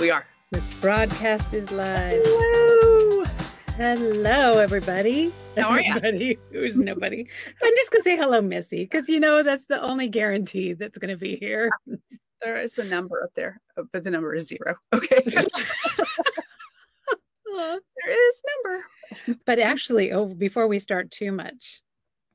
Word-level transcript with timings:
We 0.00 0.10
are. 0.10 0.26
The 0.50 0.62
broadcast 0.80 1.54
is 1.54 1.70
live. 1.70 2.20
Hello. 2.24 3.24
Hello, 3.76 4.58
everybody. 4.58 5.32
How 5.56 5.70
are? 5.70 5.80
Everybody 5.80 6.38
who's 6.50 6.76
nobody. 6.76 7.26
I'm 7.62 7.74
just 7.76 7.90
gonna 7.90 8.02
say 8.02 8.16
hello, 8.16 8.40
Missy, 8.40 8.84
because 8.84 9.08
you 9.08 9.20
know 9.20 9.42
that's 9.42 9.64
the 9.66 9.80
only 9.80 10.08
guarantee 10.08 10.72
that's 10.72 10.98
gonna 10.98 11.16
be 11.16 11.36
here. 11.36 11.70
There 12.42 12.60
is 12.60 12.76
a 12.78 12.84
number 12.84 13.22
up 13.22 13.34
there, 13.34 13.60
uh, 13.76 13.84
but 13.92 14.02
the 14.04 14.10
number 14.10 14.34
is 14.34 14.48
zero. 14.48 14.74
Okay. 14.92 15.22
there 15.24 15.46
is 18.08 18.42
number. 18.64 18.84
but 19.46 19.58
actually, 19.58 20.12
oh, 20.12 20.26
before 20.26 20.66
we 20.66 20.78
start 20.78 21.10
too 21.10 21.32
much, 21.32 21.82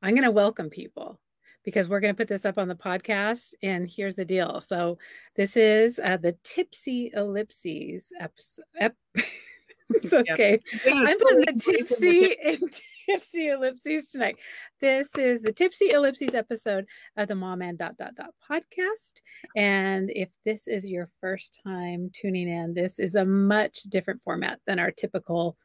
I'm 0.02 0.16
gonna 0.16 0.32
welcome 0.32 0.70
people 0.70 1.20
because 1.68 1.90
we're 1.90 2.00
gonna 2.00 2.14
put 2.14 2.30
this 2.30 2.46
up 2.46 2.58
on 2.58 2.70
the 2.70 2.76
podcast. 2.76 3.54
And 3.62 3.92
here's 3.94 4.16
the 4.16 4.24
deal. 4.24 4.62
So 4.62 4.98
this 5.36 5.58
is 5.58 6.00
uh, 6.00 6.16
the 6.16 6.34
Tipsy 6.42 7.12
Ellipses 7.14 8.14
episode. 8.22 8.64
Ep- 8.80 8.96
it's 9.90 10.14
okay. 10.14 10.62
It's 10.72 10.86
I'm 10.88 11.20
putting 11.20 11.42
the 11.42 11.52
the 11.52 11.60
tipsy 11.60 12.38
and 12.46 12.82
tipsy 13.06 13.50
ellipses 13.50 14.12
tonight. 14.12 14.38
This 14.80 15.10
is 15.18 15.42
the 15.42 15.52
tipsy 15.52 15.90
ellipses 15.92 16.36
episode 16.36 16.86
of 17.18 17.28
the 17.28 17.36
Mom 17.36 17.62
and 17.62 17.78
Dot 17.78 17.98
Dot 17.98 18.16
Dot 18.16 18.34
podcast. 18.50 19.22
And 19.58 20.10
if 20.10 20.30
this 20.46 20.70
is 20.70 20.88
your 20.88 21.10
first 21.20 21.60
time 21.66 22.12
tuning 22.14 22.48
in, 22.48 22.76
this 22.76 22.98
is 22.98 23.16
a 23.16 23.26
much 23.26 23.84
different 23.90 24.24
format 24.24 24.62
than 24.66 24.80
our 24.80 24.92
typical. 24.92 25.58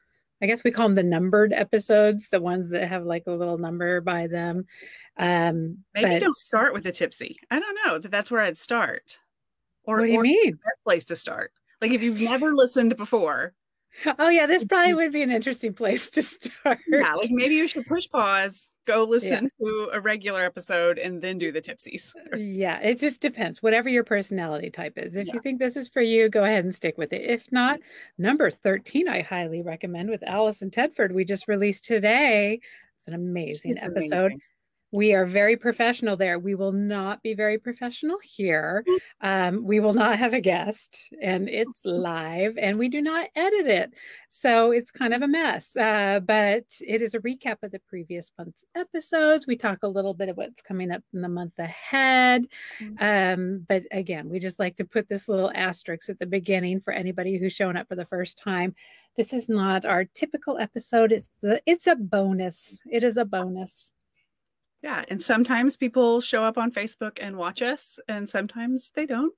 I 0.42 0.46
guess 0.46 0.64
we 0.64 0.72
call 0.72 0.88
them 0.88 0.96
the 0.96 1.02
numbered 1.04 1.52
episodes, 1.52 2.28
the 2.28 2.40
ones 2.40 2.70
that 2.70 2.88
have 2.88 3.04
like 3.04 3.22
a 3.28 3.32
little 3.32 3.58
number 3.58 4.00
by 4.00 4.26
them. 4.26 4.66
Um, 5.16 5.78
Maybe 5.94 6.10
but- 6.10 6.20
don't 6.20 6.36
start 6.36 6.74
with 6.74 6.82
the 6.82 6.92
tipsy. 6.92 7.38
I 7.50 7.60
don't 7.60 7.78
know. 7.86 7.98
That 7.98 8.10
that's 8.10 8.30
where 8.30 8.40
I'd 8.42 8.58
start. 8.58 9.18
Or, 9.84 9.98
What 10.00 10.06
do 10.06 10.12
you 10.12 10.18
or 10.18 10.22
mean? 10.22 10.44
the 10.46 10.56
best 10.56 10.84
place 10.84 11.04
to 11.06 11.16
start. 11.16 11.52
Like 11.80 11.92
if 11.92 12.02
you've 12.02 12.20
never 12.20 12.54
listened 12.54 12.96
before, 12.96 13.54
Oh 14.18 14.28
yeah, 14.28 14.46
this 14.46 14.64
probably 14.64 14.94
would 14.94 15.12
be 15.12 15.22
an 15.22 15.30
interesting 15.30 15.74
place 15.74 16.10
to 16.10 16.22
start. 16.22 16.78
yeah, 16.88 17.14
like 17.14 17.30
maybe 17.30 17.54
you 17.54 17.68
should 17.68 17.86
push 17.86 18.08
pause, 18.08 18.78
go 18.86 19.04
listen 19.04 19.48
to 19.60 19.90
a 19.92 20.00
regular 20.00 20.44
episode, 20.44 20.98
and 20.98 21.20
then 21.22 21.38
do 21.38 21.52
the 21.52 21.60
tipsies. 21.60 22.14
Uh, 22.32 22.36
yeah, 22.36 22.80
it 22.80 22.98
just 22.98 23.20
depends. 23.20 23.62
Whatever 23.62 23.88
your 23.88 24.04
personality 24.04 24.70
type 24.70 24.94
is. 24.96 25.14
If 25.14 25.26
Yeah. 25.28 25.34
you 25.34 25.40
think 25.40 25.58
this 25.58 25.76
is 25.76 25.88
for 25.88 26.02
you, 26.02 26.28
go 26.28 26.44
ahead 26.44 26.64
and 26.64 26.74
stick 26.74 26.96
with 26.98 27.12
it. 27.12 27.22
If 27.22 27.50
not, 27.52 27.78
mm-hmm. 27.80 28.22
number 28.22 28.50
13, 28.50 29.08
I 29.08 29.20
highly 29.22 29.62
recommend 29.62 30.10
with 30.10 30.22
Allison 30.22 30.70
Tedford. 30.70 31.12
We 31.12 31.24
just 31.24 31.46
released 31.48 31.84
today. 31.84 32.60
It's 32.98 33.08
an 33.08 33.14
amazing 33.14 33.72
She's 33.72 33.76
episode. 33.82 34.26
amazing. 34.32 34.40
We 34.92 35.14
are 35.14 35.24
very 35.24 35.56
professional 35.56 36.16
there. 36.16 36.38
We 36.38 36.54
will 36.54 36.72
not 36.72 37.22
be 37.22 37.32
very 37.32 37.58
professional 37.58 38.18
here. 38.22 38.84
Um, 39.22 39.64
we 39.64 39.80
will 39.80 39.94
not 39.94 40.18
have 40.18 40.34
a 40.34 40.40
guest, 40.40 41.08
and 41.20 41.48
it's 41.48 41.84
live, 41.84 42.58
and 42.58 42.78
we 42.78 42.88
do 42.88 43.00
not 43.00 43.28
edit 43.34 43.66
it. 43.66 43.94
So 44.28 44.70
it's 44.70 44.90
kind 44.90 45.14
of 45.14 45.22
a 45.22 45.28
mess. 45.28 45.74
Uh, 45.74 46.20
but 46.20 46.64
it 46.80 47.00
is 47.00 47.14
a 47.14 47.20
recap 47.20 47.56
of 47.62 47.72
the 47.72 47.80
previous 47.88 48.30
month's 48.38 48.64
episodes. 48.76 49.46
We 49.46 49.56
talk 49.56 49.78
a 49.82 49.88
little 49.88 50.12
bit 50.12 50.28
of 50.28 50.36
what's 50.36 50.60
coming 50.60 50.92
up 50.92 51.02
in 51.14 51.22
the 51.22 51.28
month 51.28 51.58
ahead. 51.58 52.46
Um, 53.00 53.64
but 53.66 53.84
again, 53.90 54.28
we 54.28 54.38
just 54.40 54.58
like 54.58 54.76
to 54.76 54.84
put 54.84 55.08
this 55.08 55.26
little 55.26 55.50
asterisk 55.54 56.10
at 56.10 56.18
the 56.18 56.26
beginning 56.26 56.80
for 56.80 56.92
anybody 56.92 57.38
who's 57.38 57.52
showing 57.52 57.76
up 57.76 57.88
for 57.88 57.96
the 57.96 58.04
first 58.04 58.38
time. 58.38 58.74
This 59.16 59.32
is 59.32 59.48
not 59.48 59.84
our 59.84 60.04
typical 60.04 60.58
episode. 60.58 61.12
It's 61.12 61.30
the 61.40 61.62
it's 61.66 61.86
a 61.86 61.96
bonus. 61.96 62.78
It 62.90 63.04
is 63.04 63.16
a 63.16 63.24
bonus. 63.24 63.92
Yeah. 64.82 65.04
And 65.08 65.22
sometimes 65.22 65.76
people 65.76 66.20
show 66.20 66.44
up 66.44 66.58
on 66.58 66.72
Facebook 66.72 67.18
and 67.20 67.36
watch 67.36 67.62
us, 67.62 67.98
and 68.08 68.28
sometimes 68.28 68.90
they 68.94 69.06
don't. 69.06 69.32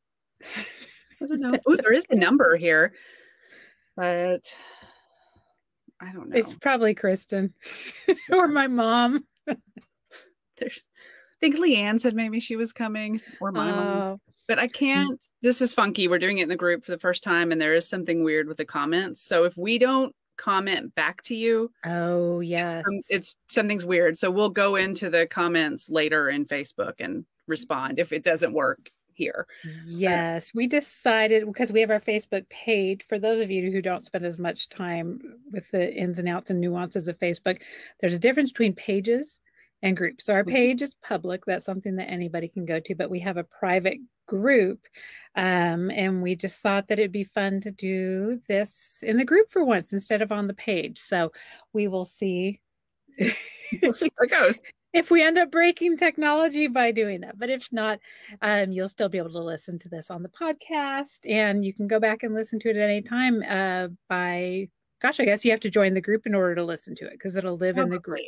I 1.23 1.27
don't 1.27 1.41
know. 1.41 1.59
There 1.67 1.93
is 1.93 2.07
a 2.11 2.17
number 2.17 2.57
here, 2.57 2.93
but 3.97 4.57
I 6.01 6.13
don't 6.13 6.31
know. 6.31 6.37
It's 6.37 6.53
probably 6.53 6.95
Kristen 6.95 7.55
or 8.33 8.49
my 8.49 8.67
mom. 8.67 9.25
There's, 9.47 10.85
I 10.99 11.41
think 11.41 11.57
Leanne 11.57 12.01
said 12.01 12.15
maybe 12.15 12.41
she 12.41 12.57
was 12.57 12.73
coming, 12.73 13.21
or 13.41 13.53
my 13.53 13.71
mom. 13.71 13.97
Oh, 13.97 14.21
But 14.49 14.59
I 14.59 14.69
can't. 14.69 15.23
This 15.43 15.61
is 15.61 15.75
funky. 15.75 16.09
We're 16.09 16.19
doing 16.19 16.39
it 16.39 16.45
in 16.45 16.49
the 16.49 16.57
group 16.57 16.85
for 16.85 16.93
the 16.93 16.99
first 16.99 17.23
time, 17.23 17.53
and 17.53 17.61
there 17.61 17.75
is 17.75 17.89
something 17.89 18.25
weird 18.25 18.49
with 18.49 18.57
the 18.57 18.65
comments. 18.65 19.23
So 19.23 19.45
if 19.45 19.57
we 19.57 19.79
don't 19.79 20.15
comment 20.37 20.95
back 20.95 21.23
to 21.23 21.35
you, 21.35 21.71
oh 21.85 22.41
yes. 22.41 22.85
um, 22.87 23.01
it's 23.09 23.37
something's 23.49 23.87
weird. 23.87 24.19
So 24.19 24.31
we'll 24.31 24.51
go 24.51 24.77
into 24.77 25.11
the 25.11 25.27
comments 25.27 25.89
later 25.89 26.29
in 26.29 26.45
Facebook 26.45 26.95
and 26.99 27.25
respond 27.47 27.99
if 27.99 28.13
it 28.13 28.25
doesn't 28.25 28.53
work 28.53 28.91
here. 29.15 29.47
Yes, 29.87 30.53
we 30.55 30.67
decided 30.67 31.47
because 31.47 31.73
we 31.73 31.81
have 31.81 31.91
our 31.91 32.01
Facebook 32.01 32.49
page. 32.49 33.05
For 33.09 33.19
those 33.19 33.39
of 33.39 33.51
you 33.51 33.71
who 33.71 33.81
don't 33.81 34.05
spend 34.05 34.27
as 34.27 34.39
much 34.39 34.69
time 34.69 35.21
with 35.53 35.71
the 35.71 35.95
ins 35.95 36.19
and 36.19 36.29
outs 36.29 36.51
and 36.51 36.61
nuances 36.61 37.09
of 37.09 37.19
Facebook, 37.19 37.63
there's 38.01 38.15
a 38.15 38.19
difference 38.19 38.53
between 38.53 38.75
pages 38.75 39.41
and 39.85 39.97
groups. 39.97 40.25
So 40.25 40.33
our 40.33 40.45
Mhm. 40.45 40.51
page 40.51 40.83
is 40.83 40.95
public. 41.03 41.45
That's 41.45 41.65
something 41.65 41.97
that 41.97 42.11
anybody 42.11 42.49
can 42.49 42.65
go 42.65 42.81
to, 42.81 42.95
but 42.95 43.11
we 43.11 43.21
have 43.21 43.37
a 43.37 43.45
private 43.45 43.99
group. 44.27 44.81
Um, 45.37 45.91
and 45.91 46.23
we 46.23 46.37
just 46.37 46.61
thought 46.61 46.89
that 46.89 46.99
it'd 46.99 47.13
be 47.13 47.25
fun 47.25 47.61
to 47.61 47.71
do 47.71 48.41
this 48.49 49.03
in 49.03 49.19
the 49.19 49.25
group 49.25 49.51
for 49.51 49.63
once 49.63 49.93
instead 49.93 50.23
of 50.23 50.33
on 50.33 50.47
the 50.47 50.55
page. 50.55 50.99
So 50.99 51.33
we 51.75 51.87
will 51.87 52.07
see. 52.07 52.61
We'll 53.83 53.93
see 53.93 54.11
how 54.19 54.25
it 54.25 54.31
goes. 54.31 54.61
if 54.95 55.11
we 55.11 55.23
end 55.23 55.37
up 55.37 55.51
breaking 55.51 55.97
technology 55.99 56.67
by 56.67 56.91
doing 56.91 57.21
that. 57.21 57.39
But 57.39 57.51
if 57.51 57.71
not, 57.71 57.99
um, 58.41 58.73
you'll 58.73 58.89
still 58.89 59.11
be 59.11 59.19
able 59.19 59.33
to 59.33 59.43
listen 59.43 59.79
to 59.81 59.89
this 59.91 60.11
on 60.11 60.23
the 60.23 60.31
podcast 60.31 61.31
and 61.31 61.65
you 61.65 61.75
can 61.75 61.89
go 61.89 62.01
back 62.01 62.23
and 62.23 62.33
listen 62.33 62.59
to 62.61 62.71
it 62.71 62.77
at 62.77 62.89
any 62.89 63.03
time 63.03 63.43
uh, 63.43 63.89
by, 64.09 64.69
gosh, 65.03 65.21
I 65.21 65.25
guess 65.27 65.45
you 65.45 65.51
have 65.51 65.61
to 65.61 65.71
join 65.71 65.93
the 65.93 66.01
group 66.01 66.27
in 66.27 66.35
order 66.35 66.55
to 66.55 66.65
listen 66.65 66.95
to 66.97 67.07
it 67.07 67.13
because 67.13 67.37
it'll 67.37 67.59
live 67.59 67.77
in 67.77 67.91
the 67.91 67.99
group. 67.99 68.21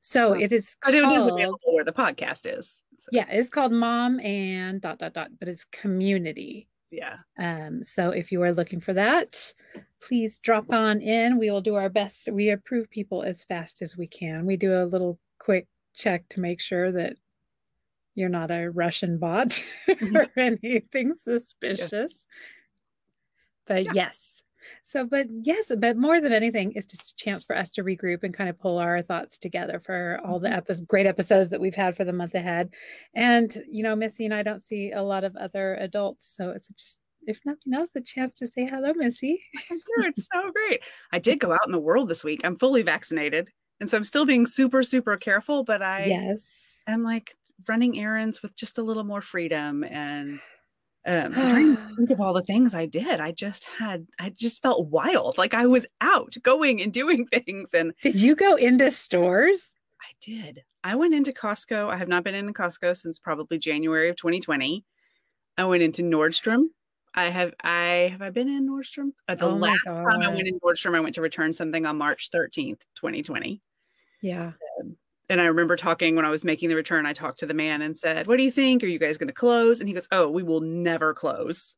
So 0.00 0.32
it 0.34 0.52
is 0.52 0.76
But 0.82 0.94
it 0.94 1.04
is 1.04 1.26
available 1.26 1.72
where 1.72 1.84
the 1.84 1.92
podcast 1.92 2.46
is. 2.58 2.82
So, 2.96 3.08
yeah, 3.12 3.26
it's 3.28 3.48
called 3.48 3.72
Mom 3.72 4.20
and 4.20 4.80
dot, 4.80 4.98
dot, 4.98 5.14
dot, 5.14 5.30
but 5.38 5.48
it's 5.48 5.64
community. 5.66 6.68
Yeah. 6.90 7.18
Um, 7.38 7.82
so 7.82 8.10
if 8.10 8.30
you 8.30 8.42
are 8.42 8.52
looking 8.52 8.80
for 8.80 8.92
that, 8.92 9.52
please 10.00 10.38
drop 10.38 10.70
on 10.72 11.00
in. 11.00 11.38
We 11.38 11.50
will 11.50 11.60
do 11.60 11.74
our 11.74 11.88
best. 11.88 12.28
We 12.30 12.50
approve 12.50 12.88
people 12.90 13.22
as 13.22 13.44
fast 13.44 13.82
as 13.82 13.96
we 13.96 14.06
can. 14.06 14.46
We 14.46 14.56
do 14.56 14.74
a 14.80 14.84
little 14.84 15.18
quick 15.38 15.66
check 15.94 16.28
to 16.30 16.40
make 16.40 16.60
sure 16.60 16.92
that 16.92 17.16
you're 18.14 18.28
not 18.28 18.50
a 18.52 18.68
Russian 18.68 19.18
bot 19.18 19.64
or 19.88 20.28
anything 20.36 21.14
suspicious. 21.14 22.26
But 23.66 23.86
Yeah. 23.86 23.92
yes. 23.94 24.33
So, 24.82 25.04
but 25.04 25.26
yes, 25.42 25.70
but 25.78 25.96
more 25.96 26.20
than 26.20 26.32
anything, 26.32 26.72
it's 26.74 26.86
just 26.86 27.12
a 27.12 27.16
chance 27.16 27.44
for 27.44 27.56
us 27.56 27.70
to 27.72 27.84
regroup 27.84 28.22
and 28.22 28.34
kind 28.34 28.50
of 28.50 28.58
pull 28.58 28.78
our 28.78 29.02
thoughts 29.02 29.38
together 29.38 29.78
for 29.78 30.20
all 30.24 30.38
the 30.38 30.48
mm-hmm. 30.48 30.70
epi- 30.70 30.84
great 30.86 31.06
episodes 31.06 31.50
that 31.50 31.60
we've 31.60 31.74
had 31.74 31.96
for 31.96 32.04
the 32.04 32.12
month 32.12 32.34
ahead. 32.34 32.70
And, 33.14 33.56
you 33.70 33.82
know, 33.82 33.96
Missy 33.96 34.24
and 34.24 34.34
I 34.34 34.42
don't 34.42 34.62
see 34.62 34.92
a 34.92 35.02
lot 35.02 35.24
of 35.24 35.36
other 35.36 35.74
adults. 35.76 36.34
So 36.36 36.50
it's 36.50 36.68
just, 36.68 37.00
if 37.26 37.40
nothing 37.44 37.74
else, 37.74 37.88
the 37.94 38.00
chance 38.00 38.34
to 38.34 38.46
say 38.46 38.66
hello, 38.66 38.92
Missy. 38.94 39.42
Know, 39.70 40.06
it's 40.06 40.28
so 40.32 40.50
great. 40.50 40.80
I 41.12 41.18
did 41.18 41.38
go 41.38 41.52
out 41.52 41.66
in 41.66 41.72
the 41.72 41.78
world 41.78 42.08
this 42.08 42.24
week. 42.24 42.40
I'm 42.44 42.56
fully 42.56 42.82
vaccinated. 42.82 43.50
And 43.80 43.88
so 43.88 43.96
I'm 43.96 44.04
still 44.04 44.24
being 44.24 44.46
super, 44.46 44.82
super 44.82 45.16
careful, 45.16 45.64
but 45.64 45.82
I 45.82 46.06
yes. 46.06 46.82
I'm 46.86 47.02
like 47.02 47.34
running 47.68 47.98
errands 47.98 48.42
with 48.42 48.56
just 48.56 48.78
a 48.78 48.82
little 48.82 49.04
more 49.04 49.20
freedom 49.20 49.84
and 49.84 50.40
um, 51.06 51.32
I'm 51.36 51.50
trying 51.50 51.76
to 51.76 51.82
think 51.96 52.10
of 52.10 52.20
all 52.20 52.32
the 52.32 52.42
things 52.42 52.74
I 52.74 52.86
did. 52.86 53.20
I 53.20 53.32
just 53.32 53.64
had, 53.64 54.06
I 54.18 54.30
just 54.30 54.62
felt 54.62 54.88
wild. 54.88 55.38
Like 55.38 55.54
I 55.54 55.66
was 55.66 55.86
out 56.00 56.34
going 56.42 56.80
and 56.80 56.92
doing 56.92 57.26
things. 57.32 57.74
And 57.74 57.92
Did 58.00 58.16
you 58.16 58.34
go 58.34 58.56
into 58.56 58.90
stores? 58.90 59.74
I 60.00 60.12
did. 60.20 60.64
I 60.82 60.96
went 60.96 61.14
into 61.14 61.32
Costco. 61.32 61.88
I 61.90 61.96
have 61.96 62.08
not 62.08 62.24
been 62.24 62.34
into 62.34 62.52
Costco 62.52 62.96
since 62.96 63.18
probably 63.18 63.58
January 63.58 64.10
of 64.10 64.16
2020. 64.16 64.84
I 65.56 65.64
went 65.64 65.82
into 65.82 66.02
Nordstrom. 66.02 66.64
I 67.14 67.26
have 67.26 67.54
I 67.62 68.08
have 68.10 68.22
I 68.22 68.30
been 68.30 68.48
in 68.48 68.68
Nordstrom? 68.68 69.12
Uh, 69.28 69.36
the 69.36 69.46
Oh 69.46 69.54
last 69.54 69.84
time 69.84 70.20
I 70.20 70.28
went 70.28 70.48
in 70.48 70.58
Nordstrom, 70.58 70.96
I 70.96 71.00
went 71.00 71.14
to 71.14 71.20
return 71.20 71.52
something 71.52 71.86
on 71.86 71.96
March 71.96 72.30
13th, 72.34 72.80
2020. 72.96 73.62
Yeah. 74.20 74.52
And 75.30 75.40
I 75.40 75.44
remember 75.46 75.76
talking 75.76 76.16
when 76.16 76.24
I 76.26 76.30
was 76.30 76.44
making 76.44 76.68
the 76.68 76.76
return, 76.76 77.06
I 77.06 77.12
talked 77.14 77.38
to 77.40 77.46
the 77.46 77.54
man 77.54 77.80
and 77.82 77.96
said, 77.96 78.26
What 78.26 78.36
do 78.36 78.44
you 78.44 78.50
think? 78.50 78.82
Are 78.82 78.86
you 78.86 78.98
guys 78.98 79.16
going 79.18 79.28
to 79.28 79.32
close? 79.34 79.80
And 79.80 79.88
he 79.88 79.94
goes, 79.94 80.08
Oh, 80.12 80.28
we 80.28 80.42
will 80.42 80.60
never 80.60 81.14
close. 81.14 81.76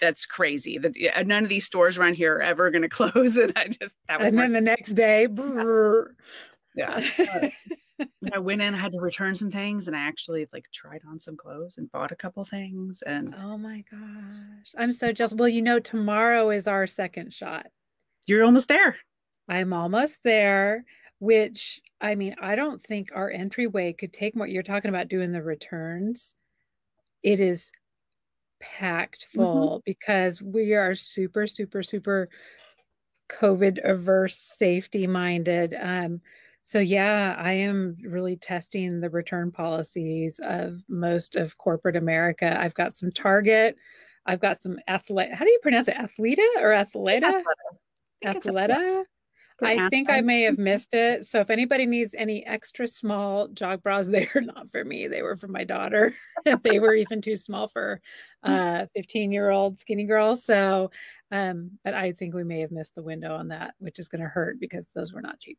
That's 0.00 0.26
crazy. 0.26 0.78
That 0.78 0.94
none 1.26 1.42
of 1.42 1.48
these 1.48 1.64
stores 1.66 1.96
around 1.98 2.14
here 2.14 2.34
are 2.36 2.42
ever 2.42 2.70
going 2.70 2.82
to 2.88 2.88
close. 2.88 3.36
And 3.36 3.52
I 3.56 3.68
just 3.68 3.94
that 4.08 4.18
was 4.20 4.28
And 4.28 4.36
more- 4.36 4.44
then 4.46 4.52
the 4.52 4.60
next 4.60 4.92
day, 4.92 5.26
brrr. 5.30 6.06
yeah. 6.76 7.00
I 8.34 8.38
went 8.38 8.60
in, 8.60 8.74
I 8.74 8.78
had 8.78 8.90
to 8.92 8.98
return 9.00 9.36
some 9.36 9.50
things, 9.52 9.86
and 9.86 9.96
I 9.96 10.00
actually 10.00 10.46
like 10.52 10.64
tried 10.72 11.02
on 11.08 11.20
some 11.20 11.36
clothes 11.36 11.76
and 11.78 11.90
bought 11.92 12.10
a 12.10 12.16
couple 12.16 12.44
things. 12.44 13.02
And 13.06 13.34
oh 13.38 13.56
my 13.56 13.84
gosh. 13.90 14.32
I'm 14.76 14.90
so 14.90 15.12
jealous. 15.12 15.32
Well, 15.34 15.48
you 15.48 15.62
know, 15.62 15.78
tomorrow 15.78 16.50
is 16.50 16.66
our 16.66 16.86
second 16.88 17.32
shot. 17.32 17.66
you're 18.26 18.42
almost 18.44 18.66
there. 18.68 18.96
I'm 19.48 19.72
almost 19.72 20.16
there, 20.24 20.84
which 21.24 21.80
I 22.00 22.14
mean, 22.14 22.34
I 22.40 22.54
don't 22.54 22.82
think 22.82 23.10
our 23.14 23.30
entryway 23.30 23.94
could 23.94 24.12
take 24.12 24.36
what 24.36 24.50
you're 24.50 24.62
talking 24.62 24.90
about 24.90 25.08
doing 25.08 25.32
the 25.32 25.42
returns. 25.42 26.34
It 27.22 27.40
is 27.40 27.72
packed 28.60 29.26
mm-hmm. 29.28 29.38
full 29.38 29.68
mm-hmm. 29.70 29.82
because 29.86 30.42
we 30.42 30.74
are 30.74 30.94
super, 30.94 31.46
super, 31.46 31.82
super 31.82 32.28
COVID 33.30 33.78
averse, 33.88 34.36
safety 34.36 35.06
minded. 35.06 35.74
Um, 35.80 36.20
so 36.62 36.78
yeah, 36.78 37.36
I 37.38 37.52
am 37.52 37.96
really 38.02 38.36
testing 38.36 39.00
the 39.00 39.08
return 39.10 39.50
policies 39.50 40.40
of 40.42 40.82
most 40.88 41.36
of 41.36 41.56
corporate 41.56 41.96
America. 41.96 42.54
I've 42.58 42.74
got 42.74 42.94
some 42.94 43.10
Target, 43.10 43.76
I've 44.26 44.40
got 44.40 44.62
some 44.62 44.78
athlete. 44.88 45.32
How 45.32 45.46
do 45.46 45.50
you 45.50 45.60
pronounce 45.62 45.88
it? 45.88 45.96
Athleta 45.96 46.46
or 46.58 46.70
athleta? 46.70 47.42
Athleta. 48.22 49.04
I 49.62 49.88
think 49.88 50.10
I 50.10 50.20
may 50.20 50.42
have 50.42 50.58
missed 50.58 50.94
it. 50.94 51.26
So 51.26 51.40
if 51.40 51.50
anybody 51.50 51.86
needs 51.86 52.14
any 52.16 52.44
extra 52.46 52.86
small 52.86 53.48
jog 53.48 53.82
bras, 53.82 54.06
they 54.08 54.28
are 54.34 54.40
not 54.40 54.70
for 54.70 54.84
me. 54.84 55.06
They 55.06 55.22
were 55.22 55.36
for 55.36 55.48
my 55.48 55.64
daughter. 55.64 56.14
they 56.62 56.78
were 56.80 56.94
even 56.94 57.20
too 57.20 57.36
small 57.36 57.68
for 57.68 58.00
a 58.42 58.88
15 58.94 59.32
year 59.32 59.50
old 59.50 59.80
skinny 59.80 60.04
girl. 60.04 60.36
So, 60.36 60.90
um, 61.30 61.72
but 61.84 61.94
I 61.94 62.12
think 62.12 62.34
we 62.34 62.44
may 62.44 62.60
have 62.60 62.72
missed 62.72 62.94
the 62.94 63.02
window 63.02 63.34
on 63.34 63.48
that, 63.48 63.74
which 63.78 63.98
is 63.98 64.08
going 64.08 64.22
to 64.22 64.28
hurt 64.28 64.58
because 64.60 64.88
those 64.94 65.12
were 65.12 65.22
not 65.22 65.40
cheap. 65.40 65.58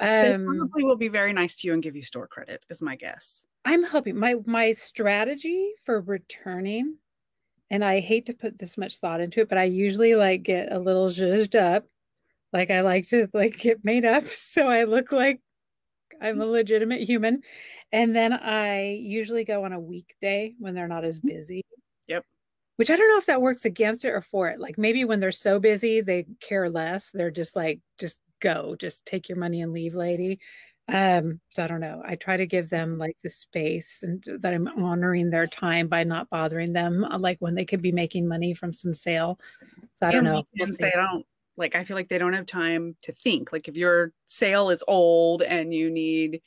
Um, 0.00 0.08
they 0.08 0.36
probably 0.58 0.84
will 0.84 0.96
be 0.96 1.08
very 1.08 1.32
nice 1.32 1.56
to 1.56 1.68
you 1.68 1.74
and 1.74 1.82
give 1.82 1.96
you 1.96 2.04
store 2.04 2.26
credit, 2.26 2.64
is 2.70 2.82
my 2.82 2.96
guess. 2.96 3.46
I'm 3.66 3.82
hoping 3.82 4.18
my 4.18 4.34
my 4.44 4.74
strategy 4.74 5.72
for 5.84 6.02
returning, 6.02 6.98
and 7.70 7.82
I 7.82 8.00
hate 8.00 8.26
to 8.26 8.34
put 8.34 8.58
this 8.58 8.76
much 8.76 8.98
thought 8.98 9.22
into 9.22 9.40
it, 9.40 9.48
but 9.48 9.56
I 9.56 9.64
usually 9.64 10.16
like 10.16 10.42
get 10.42 10.70
a 10.70 10.78
little 10.78 11.08
zhuzhed 11.08 11.58
up 11.58 11.86
like 12.54 12.70
I 12.70 12.80
like 12.80 13.08
to 13.08 13.28
like 13.34 13.58
get 13.58 13.84
made 13.84 14.06
up 14.06 14.26
so 14.28 14.68
I 14.68 14.84
look 14.84 15.12
like 15.12 15.40
I'm 16.22 16.40
a 16.40 16.46
legitimate 16.46 17.02
human. 17.02 17.42
And 17.92 18.14
then 18.14 18.32
I 18.32 18.92
usually 18.92 19.44
go 19.44 19.64
on 19.64 19.72
a 19.72 19.80
weekday 19.80 20.54
when 20.58 20.74
they're 20.74 20.88
not 20.88 21.04
as 21.04 21.18
mm-hmm. 21.18 21.36
busy. 21.36 21.62
Yep. 22.06 22.24
Which 22.76 22.90
I 22.90 22.96
don't 22.96 23.08
know 23.08 23.18
if 23.18 23.26
that 23.26 23.42
works 23.42 23.64
against 23.64 24.04
it 24.04 24.10
or 24.10 24.22
for 24.22 24.48
it. 24.48 24.60
Like 24.60 24.78
maybe 24.78 25.04
when 25.04 25.20
they're 25.20 25.32
so 25.32 25.58
busy, 25.58 26.00
they 26.00 26.26
care 26.40 26.70
less. 26.70 27.10
They're 27.12 27.30
just 27.30 27.56
like, 27.56 27.80
just 27.98 28.20
go, 28.40 28.76
just 28.78 29.04
take 29.04 29.28
your 29.28 29.38
money 29.38 29.60
and 29.60 29.72
leave, 29.72 29.94
lady. 29.94 30.38
Um, 30.88 31.40
so 31.50 31.64
I 31.64 31.66
don't 31.66 31.80
know. 31.80 32.02
I 32.06 32.14
try 32.14 32.36
to 32.36 32.46
give 32.46 32.68
them 32.68 32.98
like 32.98 33.16
the 33.22 33.30
space 33.30 34.00
and 34.02 34.22
that 34.40 34.52
I'm 34.52 34.68
honoring 34.68 35.30
their 35.30 35.46
time 35.46 35.88
by 35.88 36.04
not 36.04 36.28
bothering 36.30 36.74
them, 36.74 37.04
uh, 37.04 37.18
like 37.18 37.38
when 37.40 37.54
they 37.54 37.64
could 37.64 37.80
be 37.80 37.92
making 37.92 38.28
money 38.28 38.52
from 38.52 38.72
some 38.72 38.92
sale. 38.92 39.38
So 39.94 40.06
I 40.06 40.12
don't 40.12 40.24
know. 40.24 40.44
We'll 40.58 40.68
they 40.78 40.90
don't 40.90 41.24
like 41.56 41.74
I 41.74 41.84
feel 41.84 41.96
like 41.96 42.08
they 42.08 42.18
don't 42.18 42.32
have 42.32 42.46
time 42.46 42.96
to 43.02 43.12
think. 43.12 43.52
Like 43.52 43.68
if 43.68 43.76
your 43.76 44.12
sale 44.26 44.70
is 44.70 44.84
old 44.88 45.42
and 45.42 45.72
you 45.72 45.90
need 45.90 46.40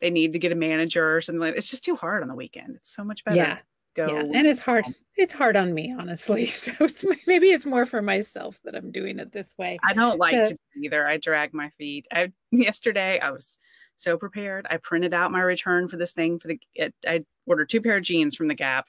they 0.00 0.10
need 0.10 0.32
to 0.32 0.38
get 0.38 0.52
a 0.52 0.56
manager 0.56 1.14
or 1.14 1.20
something 1.20 1.40
like 1.40 1.56
it's 1.56 1.70
just 1.70 1.84
too 1.84 1.96
hard 1.96 2.22
on 2.22 2.28
the 2.28 2.34
weekend. 2.34 2.76
It's 2.76 2.94
so 2.94 3.04
much 3.04 3.24
better. 3.24 3.36
Yeah. 3.36 3.58
Go 3.94 4.06
yeah. 4.06 4.38
and 4.38 4.46
it's 4.46 4.60
hard. 4.60 4.86
It's 5.16 5.34
hard 5.34 5.56
on 5.56 5.74
me, 5.74 5.94
honestly. 5.96 6.46
So 6.50 6.72
it's, 6.80 7.04
maybe 7.26 7.48
it's 7.50 7.66
more 7.66 7.84
for 7.84 8.00
myself 8.00 8.58
that 8.64 8.74
I'm 8.74 8.90
doing 8.90 9.18
it 9.18 9.32
this 9.32 9.54
way. 9.58 9.78
I 9.84 9.92
don't 9.92 10.18
like 10.18 10.32
so, 10.32 10.54
to 10.54 10.56
either. 10.82 11.06
I 11.06 11.18
drag 11.18 11.52
my 11.52 11.68
feet. 11.70 12.06
I 12.10 12.32
yesterday 12.50 13.20
I 13.20 13.30
was 13.30 13.58
so 13.96 14.16
prepared. 14.16 14.66
I 14.70 14.78
printed 14.78 15.12
out 15.12 15.30
my 15.30 15.42
return 15.42 15.88
for 15.88 15.96
this 15.96 16.12
thing 16.12 16.38
for 16.38 16.48
the. 16.48 16.58
It, 16.74 16.94
I 17.06 17.24
ordered 17.46 17.68
two 17.68 17.82
pair 17.82 17.98
of 17.98 18.02
jeans 18.02 18.34
from 18.34 18.48
the 18.48 18.54
Gap. 18.54 18.86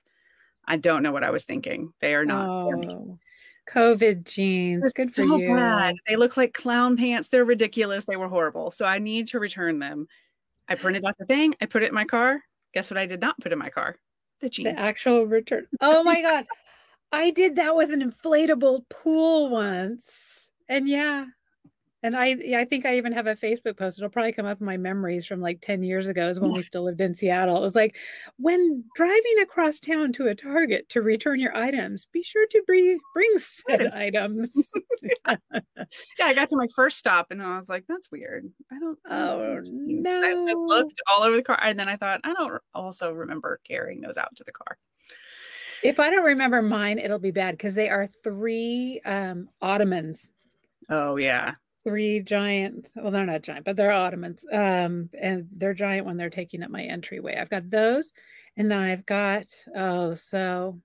I 0.65 0.77
don't 0.77 1.03
know 1.03 1.11
what 1.11 1.25
I 1.25 1.31
was 1.31 1.43
thinking. 1.43 1.91
They 1.99 2.15
are 2.15 2.25
not 2.25 2.47
oh. 2.47 3.19
COVID 3.69 4.25
jeans. 4.25 4.93
Good 4.93 5.13
so 5.13 5.27
for 5.27 5.39
you. 5.39 5.53
Bad. 5.53 5.95
They 6.07 6.15
look 6.15 6.37
like 6.37 6.53
clown 6.53 6.97
pants. 6.97 7.27
They're 7.29 7.45
ridiculous. 7.45 8.05
They 8.05 8.17
were 8.17 8.27
horrible. 8.27 8.71
So 8.71 8.85
I 8.85 8.99
need 8.99 9.27
to 9.29 9.39
return 9.39 9.79
them. 9.79 10.07
I 10.67 10.75
printed 10.75 11.05
out 11.05 11.17
the 11.17 11.25
thing. 11.25 11.55
I 11.61 11.65
put 11.65 11.83
it 11.83 11.89
in 11.89 11.95
my 11.95 12.05
car. 12.05 12.41
Guess 12.73 12.89
what 12.89 12.97
I 12.97 13.05
did 13.05 13.21
not 13.21 13.39
put 13.39 13.51
in 13.51 13.59
my 13.59 13.69
car? 13.69 13.97
The 14.41 14.49
jeans. 14.49 14.75
The 14.75 14.79
actual 14.79 15.25
return. 15.25 15.67
Oh 15.81 16.03
my 16.03 16.21
God. 16.21 16.45
I 17.11 17.29
did 17.29 17.55
that 17.57 17.75
with 17.75 17.91
an 17.91 18.01
inflatable 18.01 18.89
pool 18.89 19.49
once. 19.49 20.49
And 20.67 20.89
yeah, 20.89 21.25
and 22.03 22.17
I, 22.17 22.35
I 22.57 22.65
think 22.65 22.85
I 22.85 22.97
even 22.97 23.13
have 23.13 23.27
a 23.27 23.35
Facebook 23.35 23.77
post. 23.77 23.97
It'll 23.97 24.09
probably 24.09 24.33
come 24.33 24.45
up 24.45 24.59
in 24.59 24.65
my 24.65 24.75
memories 24.75 25.25
from 25.25 25.39
like 25.39 25.61
10 25.61 25.83
years 25.83 26.09
ago, 26.09 26.27
is 26.27 26.37
when 26.37 26.51
we 26.51 26.61
still 26.61 26.83
lived 26.83 26.99
in 26.99 27.13
Seattle. 27.15 27.55
It 27.55 27.61
was 27.61 27.75
like, 27.75 27.95
when 28.37 28.83
driving 28.93 29.39
across 29.41 29.79
town 29.79 30.11
to 30.13 30.27
a 30.27 30.35
Target 30.35 30.89
to 30.89 31.01
return 31.01 31.39
your 31.39 31.55
items, 31.55 32.05
be 32.11 32.21
sure 32.21 32.45
to 32.45 32.61
bring, 32.67 32.99
bring 33.13 33.31
said 33.37 33.95
items. 33.95 34.69
yeah. 35.01 35.35
yeah, 36.19 36.25
I 36.25 36.33
got 36.33 36.49
to 36.49 36.57
my 36.57 36.67
first 36.75 36.99
stop 36.99 37.31
and 37.31 37.41
I 37.41 37.57
was 37.57 37.69
like, 37.69 37.85
that's 37.87 38.11
weird. 38.11 38.51
I 38.69 38.79
don't. 38.79 38.99
Oh, 39.09 39.59
no. 39.63 40.21
I, 40.21 40.51
I 40.51 40.53
looked 40.55 41.01
all 41.09 41.23
over 41.23 41.37
the 41.37 41.43
car 41.43 41.59
and 41.61 41.79
then 41.79 41.87
I 41.87 41.95
thought, 41.95 42.19
I 42.25 42.33
don't 42.33 42.61
also 42.73 43.13
remember 43.13 43.61
carrying 43.63 44.01
those 44.01 44.17
out 44.17 44.35
to 44.35 44.43
the 44.43 44.51
car. 44.51 44.77
If 45.83 46.01
I 46.01 46.09
don't 46.09 46.25
remember 46.25 46.61
mine, 46.61 46.99
it'll 46.99 47.19
be 47.19 47.31
bad 47.31 47.53
because 47.53 47.75
they 47.75 47.89
are 47.89 48.07
three 48.07 48.99
um, 49.05 49.47
ottomans. 49.61 50.31
Oh, 50.89 51.15
yeah 51.15 51.53
three 51.83 52.19
giant 52.21 52.89
well 52.95 53.11
they're 53.11 53.25
not 53.25 53.41
giant 53.41 53.65
but 53.65 53.75
they're 53.75 53.91
ottomans 53.91 54.45
um 54.51 55.09
and 55.19 55.47
they're 55.57 55.73
giant 55.73 56.05
when 56.05 56.17
they're 56.17 56.29
taking 56.29 56.63
up 56.63 56.71
my 56.71 56.83
entryway 56.83 57.37
i've 57.37 57.49
got 57.49 57.69
those 57.69 58.13
and 58.57 58.71
then 58.71 58.79
i've 58.79 59.05
got 59.05 59.45
oh 59.75 60.13
so 60.13 60.79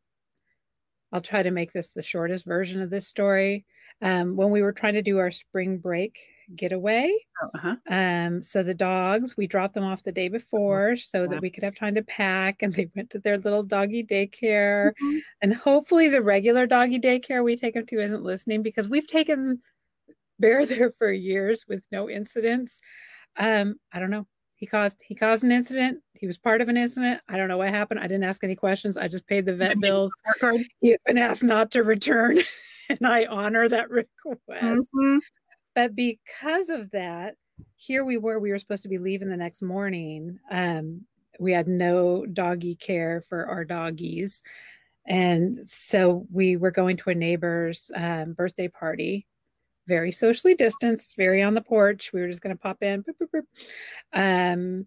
i'll 1.12 1.20
try 1.20 1.42
to 1.42 1.50
make 1.50 1.72
this 1.72 1.90
the 1.90 2.02
shortest 2.02 2.44
version 2.44 2.82
of 2.82 2.90
this 2.90 3.06
story 3.06 3.64
um 4.02 4.36
when 4.36 4.50
we 4.50 4.62
were 4.62 4.72
trying 4.72 4.94
to 4.94 5.02
do 5.02 5.18
our 5.18 5.30
spring 5.30 5.78
break 5.78 6.18
getaway 6.56 7.12
oh, 7.42 7.50
uh-huh. 7.54 7.76
um 7.94 8.42
so 8.42 8.62
the 8.62 8.72
dogs 8.72 9.36
we 9.36 9.46
dropped 9.46 9.74
them 9.74 9.84
off 9.84 10.02
the 10.02 10.10
day 10.10 10.28
before 10.28 10.96
so 10.96 11.26
that 11.26 11.42
we 11.42 11.50
could 11.50 11.62
have 11.62 11.74
time 11.74 11.94
to 11.94 12.02
pack 12.02 12.62
and 12.62 12.72
they 12.72 12.88
went 12.96 13.10
to 13.10 13.18
their 13.18 13.36
little 13.38 13.62
doggy 13.62 14.02
daycare 14.02 14.92
mm-hmm. 15.02 15.18
and 15.42 15.54
hopefully 15.54 16.08
the 16.08 16.22
regular 16.22 16.66
doggy 16.66 16.98
daycare 16.98 17.44
we 17.44 17.54
take 17.54 17.74
them 17.74 17.84
to 17.84 18.02
isn't 18.02 18.22
listening 18.22 18.62
because 18.62 18.88
we've 18.88 19.06
taken 19.06 19.60
bear 20.38 20.66
there 20.66 20.90
for 20.90 21.10
years 21.12 21.64
with 21.68 21.84
no 21.92 22.08
incidents. 22.08 22.78
Um, 23.36 23.76
I 23.92 24.00
don't 24.00 24.10
know. 24.10 24.26
He 24.56 24.66
caused 24.66 25.00
he 25.06 25.14
caused 25.14 25.44
an 25.44 25.52
incident. 25.52 26.00
He 26.14 26.26
was 26.26 26.36
part 26.36 26.60
of 26.60 26.68
an 26.68 26.76
incident. 26.76 27.20
I 27.28 27.36
don't 27.36 27.48
know 27.48 27.58
what 27.58 27.68
happened. 27.68 28.00
I 28.00 28.08
didn't 28.08 28.24
ask 28.24 28.42
any 28.42 28.56
questions. 28.56 28.96
I 28.96 29.06
just 29.06 29.26
paid 29.26 29.46
the 29.46 29.54
vet 29.54 29.78
bills. 29.80 30.12
He 30.80 30.90
had 30.90 31.00
been 31.06 31.18
asked 31.18 31.44
not 31.44 31.70
to 31.72 31.84
return, 31.84 32.38
and 32.88 33.06
I 33.06 33.26
honor 33.26 33.68
that 33.68 33.88
request. 33.88 34.08
Mm-hmm. 34.50 35.18
But 35.76 35.94
because 35.94 36.70
of 36.70 36.90
that, 36.90 37.36
here 37.76 38.04
we 38.04 38.16
were. 38.16 38.40
We 38.40 38.50
were 38.50 38.58
supposed 38.58 38.82
to 38.82 38.88
be 38.88 38.98
leaving 38.98 39.28
the 39.28 39.36
next 39.36 39.62
morning. 39.62 40.40
Um, 40.50 41.02
we 41.38 41.52
had 41.52 41.68
no 41.68 42.26
doggy 42.26 42.74
care 42.74 43.22
for 43.28 43.46
our 43.46 43.64
doggies. 43.64 44.42
And 45.06 45.60
so 45.64 46.26
we 46.32 46.56
were 46.56 46.70
going 46.70 46.96
to 46.98 47.10
a 47.10 47.14
neighbor's 47.14 47.90
um, 47.94 48.34
birthday 48.34 48.68
party 48.68 49.26
very 49.88 50.12
socially 50.12 50.54
distanced, 50.54 51.16
very 51.16 51.42
on 51.42 51.54
the 51.54 51.62
porch. 51.62 52.12
We 52.12 52.20
were 52.20 52.28
just 52.28 52.42
going 52.42 52.54
to 52.54 52.62
pop 52.62 52.82
in. 52.82 53.02
Boop, 53.02 53.14
boop, 53.20 53.42
boop. 53.42 54.52
Um, 54.52 54.86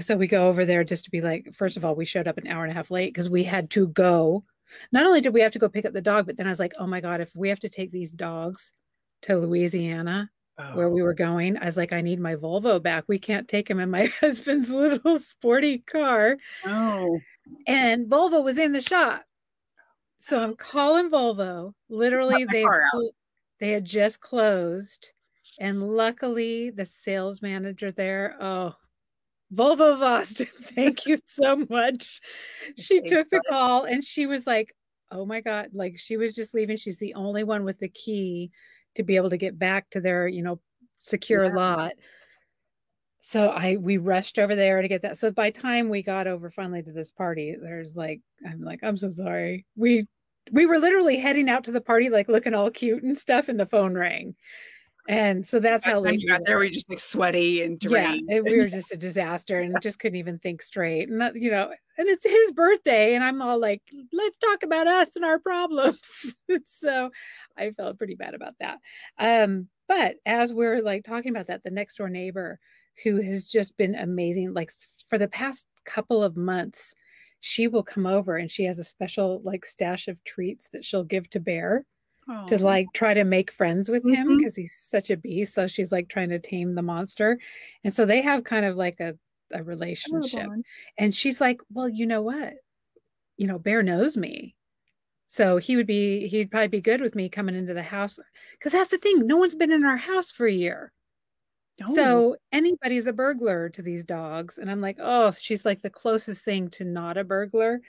so 0.00 0.16
we 0.16 0.26
go 0.26 0.48
over 0.48 0.64
there 0.64 0.82
just 0.82 1.04
to 1.04 1.10
be 1.10 1.20
like, 1.20 1.52
first 1.52 1.76
of 1.76 1.84
all, 1.84 1.94
we 1.94 2.04
showed 2.04 2.26
up 2.26 2.38
an 2.38 2.46
hour 2.46 2.64
and 2.64 2.72
a 2.72 2.74
half 2.74 2.90
late 2.90 3.12
because 3.12 3.28
we 3.28 3.44
had 3.44 3.70
to 3.70 3.88
go. 3.88 4.44
Not 4.92 5.04
only 5.04 5.20
did 5.20 5.34
we 5.34 5.40
have 5.40 5.52
to 5.52 5.58
go 5.58 5.68
pick 5.68 5.84
up 5.84 5.92
the 5.92 6.00
dog, 6.00 6.26
but 6.26 6.36
then 6.36 6.46
I 6.46 6.50
was 6.50 6.60
like, 6.60 6.72
oh 6.78 6.86
my 6.86 7.00
God, 7.00 7.20
if 7.20 7.34
we 7.34 7.48
have 7.48 7.60
to 7.60 7.68
take 7.68 7.90
these 7.90 8.12
dogs 8.12 8.72
to 9.22 9.36
Louisiana, 9.36 10.30
oh. 10.58 10.76
where 10.76 10.88
we 10.88 11.02
were 11.02 11.14
going, 11.14 11.58
I 11.58 11.66
was 11.66 11.76
like, 11.76 11.92
I 11.92 12.00
need 12.00 12.20
my 12.20 12.36
Volvo 12.36 12.80
back. 12.80 13.04
We 13.08 13.18
can't 13.18 13.48
take 13.48 13.68
him 13.68 13.80
in 13.80 13.90
my 13.90 14.06
husband's 14.20 14.70
little 14.70 15.18
sporty 15.18 15.78
car. 15.78 16.36
Oh. 16.64 17.18
And 17.66 18.08
Volvo 18.08 18.42
was 18.44 18.58
in 18.58 18.72
the 18.72 18.80
shop. 18.80 19.24
So 20.18 20.40
I'm 20.40 20.54
calling 20.54 21.10
Volvo. 21.10 21.72
Literally, 21.88 22.44
they 22.44 22.64
they 23.60 23.70
had 23.70 23.84
just 23.84 24.20
closed. 24.20 25.10
And 25.58 25.82
luckily, 25.82 26.70
the 26.70 26.86
sales 26.86 27.42
manager 27.42 27.92
there, 27.92 28.36
oh, 28.40 28.74
Volvo 29.54 29.92
of 29.92 30.02
Austin, 30.02 30.46
thank 30.74 31.06
you 31.06 31.18
so 31.26 31.64
much. 31.68 32.20
She 32.78 33.00
took 33.00 33.28
the 33.30 33.42
call 33.48 33.84
and 33.84 34.02
she 34.02 34.26
was 34.26 34.46
like, 34.46 34.74
oh 35.10 35.26
my 35.26 35.40
God, 35.40 35.70
like 35.72 35.98
she 35.98 36.16
was 36.16 36.32
just 36.32 36.54
leaving. 36.54 36.76
She's 36.76 36.98
the 36.98 37.14
only 37.14 37.44
one 37.44 37.64
with 37.64 37.78
the 37.78 37.88
key 37.88 38.50
to 38.94 39.02
be 39.02 39.16
able 39.16 39.30
to 39.30 39.36
get 39.36 39.58
back 39.58 39.90
to 39.90 40.00
their, 40.00 40.28
you 40.28 40.42
know, 40.42 40.60
secure 41.00 41.44
yeah. 41.44 41.54
lot. 41.54 41.92
So 43.20 43.48
I 43.48 43.76
we 43.76 43.98
rushed 43.98 44.38
over 44.38 44.54
there 44.54 44.80
to 44.80 44.88
get 44.88 45.02
that. 45.02 45.18
So 45.18 45.30
by 45.30 45.50
time 45.50 45.88
we 45.88 46.02
got 46.02 46.26
over 46.26 46.48
finally 46.48 46.82
to 46.82 46.92
this 46.92 47.10
party, 47.10 47.54
there's 47.60 47.94
like 47.94 48.20
I'm 48.48 48.62
like 48.62 48.80
I'm 48.82 48.96
so 48.96 49.10
sorry. 49.10 49.66
We 49.76 50.06
we 50.50 50.66
were 50.66 50.78
literally 50.78 51.18
heading 51.18 51.48
out 51.48 51.64
to 51.64 51.72
the 51.72 51.80
party, 51.80 52.08
like 52.08 52.28
looking 52.28 52.54
all 52.54 52.70
cute 52.70 53.02
and 53.02 53.16
stuff, 53.16 53.48
and 53.48 53.58
the 53.58 53.66
phone 53.66 53.94
rang. 53.94 54.34
And 55.08 55.44
so 55.44 55.58
that's 55.58 55.84
how 55.84 56.00
we 56.00 56.24
got 56.26 56.44
there. 56.44 56.58
We 56.58 56.70
just 56.70 56.88
like 56.88 57.00
sweaty 57.00 57.62
and 57.62 57.80
drained. 57.80 58.28
Yeah, 58.28 58.40
we 58.40 58.58
were 58.58 58.68
just 58.68 58.92
a 58.92 58.96
disaster 58.96 59.58
and 59.58 59.74
just 59.82 59.98
couldn't 59.98 60.18
even 60.18 60.38
think 60.38 60.62
straight. 60.62 61.08
And 61.08 61.20
that, 61.20 61.34
you 61.34 61.50
know, 61.50 61.72
and 61.98 62.08
it's 62.08 62.24
his 62.24 62.52
birthday, 62.52 63.14
and 63.14 63.24
I'm 63.24 63.42
all 63.42 63.58
like, 63.58 63.82
let's 64.12 64.38
talk 64.38 64.62
about 64.62 64.86
us 64.86 65.08
and 65.16 65.24
our 65.24 65.38
problems. 65.38 66.36
so 66.64 67.10
I 67.56 67.72
felt 67.72 67.98
pretty 67.98 68.14
bad 68.14 68.34
about 68.34 68.54
that. 68.60 68.78
Um, 69.18 69.68
but 69.88 70.16
as 70.26 70.52
we're 70.52 70.80
like 70.80 71.02
talking 71.02 71.30
about 71.30 71.48
that, 71.48 71.64
the 71.64 71.70
next 71.70 71.96
door 71.96 72.08
neighbor 72.08 72.60
who 73.02 73.20
has 73.20 73.48
just 73.48 73.76
been 73.76 73.94
amazing, 73.94 74.54
like 74.54 74.70
for 75.08 75.18
the 75.18 75.28
past 75.28 75.66
couple 75.84 76.22
of 76.22 76.36
months, 76.36 76.94
she 77.40 77.68
will 77.68 77.82
come 77.82 78.06
over 78.06 78.36
and 78.36 78.50
she 78.50 78.64
has 78.64 78.78
a 78.78 78.84
special 78.84 79.40
like 79.44 79.64
stash 79.64 80.08
of 80.08 80.22
treats 80.24 80.68
that 80.68 80.84
she'll 80.84 81.04
give 81.04 81.28
to 81.30 81.40
Bear 81.40 81.84
oh. 82.28 82.46
to 82.46 82.58
like 82.58 82.86
try 82.94 83.14
to 83.14 83.24
make 83.24 83.50
friends 83.50 83.88
with 83.88 84.04
mm-hmm. 84.04 84.14
him 84.14 84.38
because 84.38 84.54
he's 84.54 84.78
such 84.78 85.10
a 85.10 85.16
beast. 85.16 85.54
So 85.54 85.66
she's 85.66 85.92
like 85.92 86.08
trying 86.08 86.28
to 86.30 86.38
tame 86.38 86.74
the 86.74 86.82
monster. 86.82 87.38
And 87.82 87.94
so 87.94 88.04
they 88.04 88.22
have 88.22 88.44
kind 88.44 88.66
of 88.66 88.76
like 88.76 89.00
a, 89.00 89.14
a 89.52 89.62
relationship. 89.62 90.48
And 90.98 91.14
she's 91.14 91.40
like, 91.40 91.60
Well, 91.72 91.88
you 91.88 92.06
know 92.06 92.22
what? 92.22 92.54
You 93.36 93.46
know, 93.46 93.58
Bear 93.58 93.82
knows 93.82 94.16
me. 94.16 94.54
So 95.26 95.58
he 95.58 95.76
would 95.76 95.86
be, 95.86 96.26
he'd 96.26 96.50
probably 96.50 96.68
be 96.68 96.80
good 96.80 97.00
with 97.00 97.14
me 97.14 97.28
coming 97.28 97.54
into 97.54 97.72
the 97.72 97.84
house. 97.84 98.18
Cause 98.60 98.72
that's 98.72 98.90
the 98.90 98.98
thing. 98.98 99.26
No 99.26 99.36
one's 99.36 99.54
been 99.54 99.70
in 99.70 99.84
our 99.84 99.96
house 99.96 100.32
for 100.32 100.46
a 100.46 100.52
year. 100.52 100.92
Oh. 101.86 101.94
So 101.94 102.36
anybody's 102.52 103.06
a 103.06 103.12
burglar 103.12 103.68
to 103.70 103.82
these 103.82 104.04
dogs. 104.04 104.58
And 104.58 104.70
I'm 104.70 104.80
like, 104.80 104.98
oh, 105.00 105.30
she's 105.30 105.64
like 105.64 105.82
the 105.82 105.90
closest 105.90 106.44
thing 106.44 106.68
to 106.70 106.84
not 106.84 107.16
a 107.16 107.24
burglar. 107.24 107.80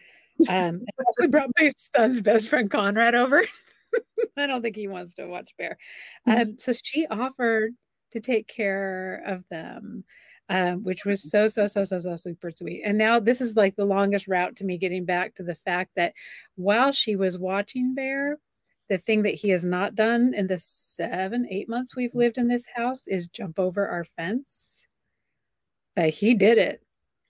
Um, 0.47 0.83
I 1.21 1.27
brought 1.27 1.49
my 1.59 1.71
son's 1.77 2.21
best 2.21 2.49
friend 2.49 2.69
Conrad 2.69 3.15
over. 3.15 3.43
I 4.37 4.47
don't 4.47 4.61
think 4.61 4.75
he 4.75 4.87
wants 4.87 5.13
to 5.15 5.27
watch 5.27 5.51
Bear. 5.57 5.77
Hmm. 6.25 6.31
Um, 6.31 6.55
so 6.57 6.73
she 6.73 7.07
offered 7.07 7.73
to 8.11 8.19
take 8.19 8.47
care 8.47 9.23
of 9.25 9.43
them, 9.49 10.03
um, 10.49 10.83
which 10.83 11.05
was 11.05 11.29
so, 11.29 11.47
so, 11.47 11.67
so, 11.67 11.83
so, 11.83 11.99
so 11.99 12.15
super 12.15 12.51
sweet. 12.51 12.83
And 12.85 12.97
now 12.97 13.19
this 13.19 13.41
is 13.41 13.55
like 13.55 13.75
the 13.75 13.85
longest 13.85 14.27
route 14.27 14.55
to 14.57 14.63
me 14.63 14.77
getting 14.77 15.05
back 15.05 15.35
to 15.35 15.43
the 15.43 15.55
fact 15.55 15.91
that 15.95 16.13
while 16.55 16.91
she 16.91 17.15
was 17.15 17.37
watching 17.37 17.93
Bear, 17.93 18.37
the 18.91 18.97
thing 18.97 19.21
that 19.23 19.35
he 19.35 19.47
has 19.47 19.63
not 19.63 19.95
done 19.95 20.33
in 20.33 20.47
the 20.47 20.57
seven, 20.57 21.47
eight 21.49 21.69
months 21.69 21.95
we've 21.95 22.13
lived 22.13 22.37
in 22.37 22.49
this 22.49 22.65
house 22.75 23.03
is 23.07 23.27
jump 23.27 23.57
over 23.57 23.87
our 23.87 24.03
fence. 24.03 24.85
But 25.95 26.09
he 26.09 26.33
did 26.33 26.57
it 26.57 26.83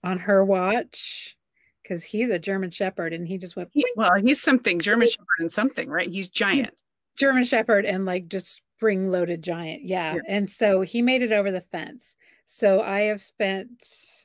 on 0.04 0.18
her 0.18 0.44
watch 0.44 1.38
because 1.84 2.04
he's 2.04 2.32
a 2.32 2.40
German 2.40 2.72
Shepherd 2.72 3.14
and 3.14 3.28
he 3.28 3.38
just 3.38 3.56
went. 3.56 3.70
He, 3.74 3.86
well, 3.96 4.10
he's 4.20 4.42
something 4.42 4.80
German 4.80 5.08
Shepherd 5.08 5.28
and 5.38 5.52
something, 5.52 5.88
right? 5.88 6.10
He's 6.10 6.30
giant. 6.30 6.74
German 7.16 7.44
Shepherd 7.44 7.86
and 7.86 8.06
like 8.06 8.28
just 8.28 8.64
spring 8.78 9.12
loaded 9.12 9.44
giant. 9.44 9.84
Yeah. 9.84 10.16
yeah. 10.16 10.22
And 10.28 10.50
so 10.50 10.82
he 10.82 11.04
made 11.04 11.22
it 11.22 11.32
over 11.32 11.52
the 11.52 11.62
fence. 11.62 12.16
So 12.48 12.82
I 12.82 13.02
have 13.02 13.22
spent, 13.22 13.70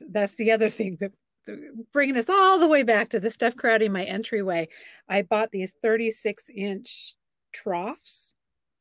that's 0.09 0.33
the 0.33 0.53
other 0.53 0.69
thing 0.77 0.97
that 1.01 1.11
bringing 1.93 2.17
us 2.17 2.31
all 2.31 2.57
the 2.57 2.67
way 2.67 2.81
back 2.81 3.09
to 3.09 3.19
the 3.19 3.29
stuff 3.29 3.55
crowding 3.55 3.91
my 3.91 4.05
entryway. 4.05 4.67
I 5.07 5.21
bought 5.21 5.51
these 5.51 5.75
36 5.83 6.49
inch 6.55 7.15
troughs, 7.57 8.35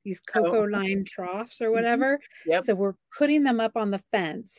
these 0.04 0.21
cocoa 0.21 0.62
oh. 0.62 0.66
line 0.66 1.04
troughs 1.04 1.61
or 1.61 1.66
mm-hmm. 1.66 1.75
whatever. 1.75 2.21
Yep. 2.47 2.64
So 2.64 2.75
we're 2.75 2.95
putting 3.16 3.42
them 3.42 3.61
up 3.61 3.76
on 3.76 3.90
the 3.90 4.00
fence 4.12 4.56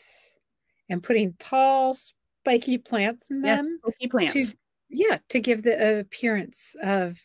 and 0.90 1.02
putting 1.02 1.34
tall, 1.40 1.96
spiky 1.96 2.78
plants 2.78 3.30
in 3.30 3.42
them. 3.42 3.66
Yes, 3.66 3.94
spiky 3.96 4.08
plants. 4.10 4.34
To, 4.34 4.58
yeah, 4.90 5.18
to 5.30 5.40
give 5.40 5.64
the 5.64 6.00
appearance 6.00 6.76
of 6.84 7.18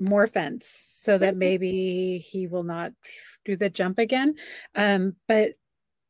more 0.00 0.26
fence 0.26 0.96
so 1.00 1.18
that 1.18 1.36
maybe 1.36 2.18
he 2.18 2.48
will 2.48 2.64
not 2.64 2.92
do 3.44 3.56
the 3.56 3.70
jump 3.70 3.98
again. 4.00 4.34
Um, 4.74 5.14
but 5.28 5.50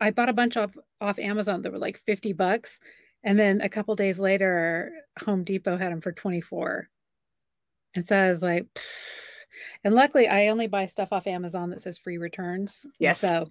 I 0.00 0.10
bought 0.10 0.30
a 0.30 0.34
bunch 0.34 0.56
off 0.56 0.70
off 1.00 1.18
Amazon 1.18 1.62
that 1.62 1.72
were 1.72 1.78
like 1.78 1.98
50 1.98 2.32
bucks. 2.32 2.78
And 3.24 3.38
then 3.38 3.60
a 3.60 3.68
couple 3.68 3.94
days 3.94 4.18
later, 4.18 4.90
Home 5.26 5.44
Depot 5.44 5.76
had 5.76 5.92
them 5.92 6.00
for 6.00 6.12
24. 6.12 6.88
And 7.94 8.06
so 8.06 8.16
I 8.16 8.30
was 8.30 8.40
like, 8.40 8.66
Pfft 8.74 9.31
and 9.84 9.94
luckily, 9.94 10.28
I 10.28 10.48
only 10.48 10.66
buy 10.66 10.86
stuff 10.86 11.12
off 11.12 11.26
Amazon 11.26 11.70
that 11.70 11.80
says 11.80 11.98
free 11.98 12.18
returns. 12.18 12.86
Yes. 12.98 13.20
So 13.20 13.48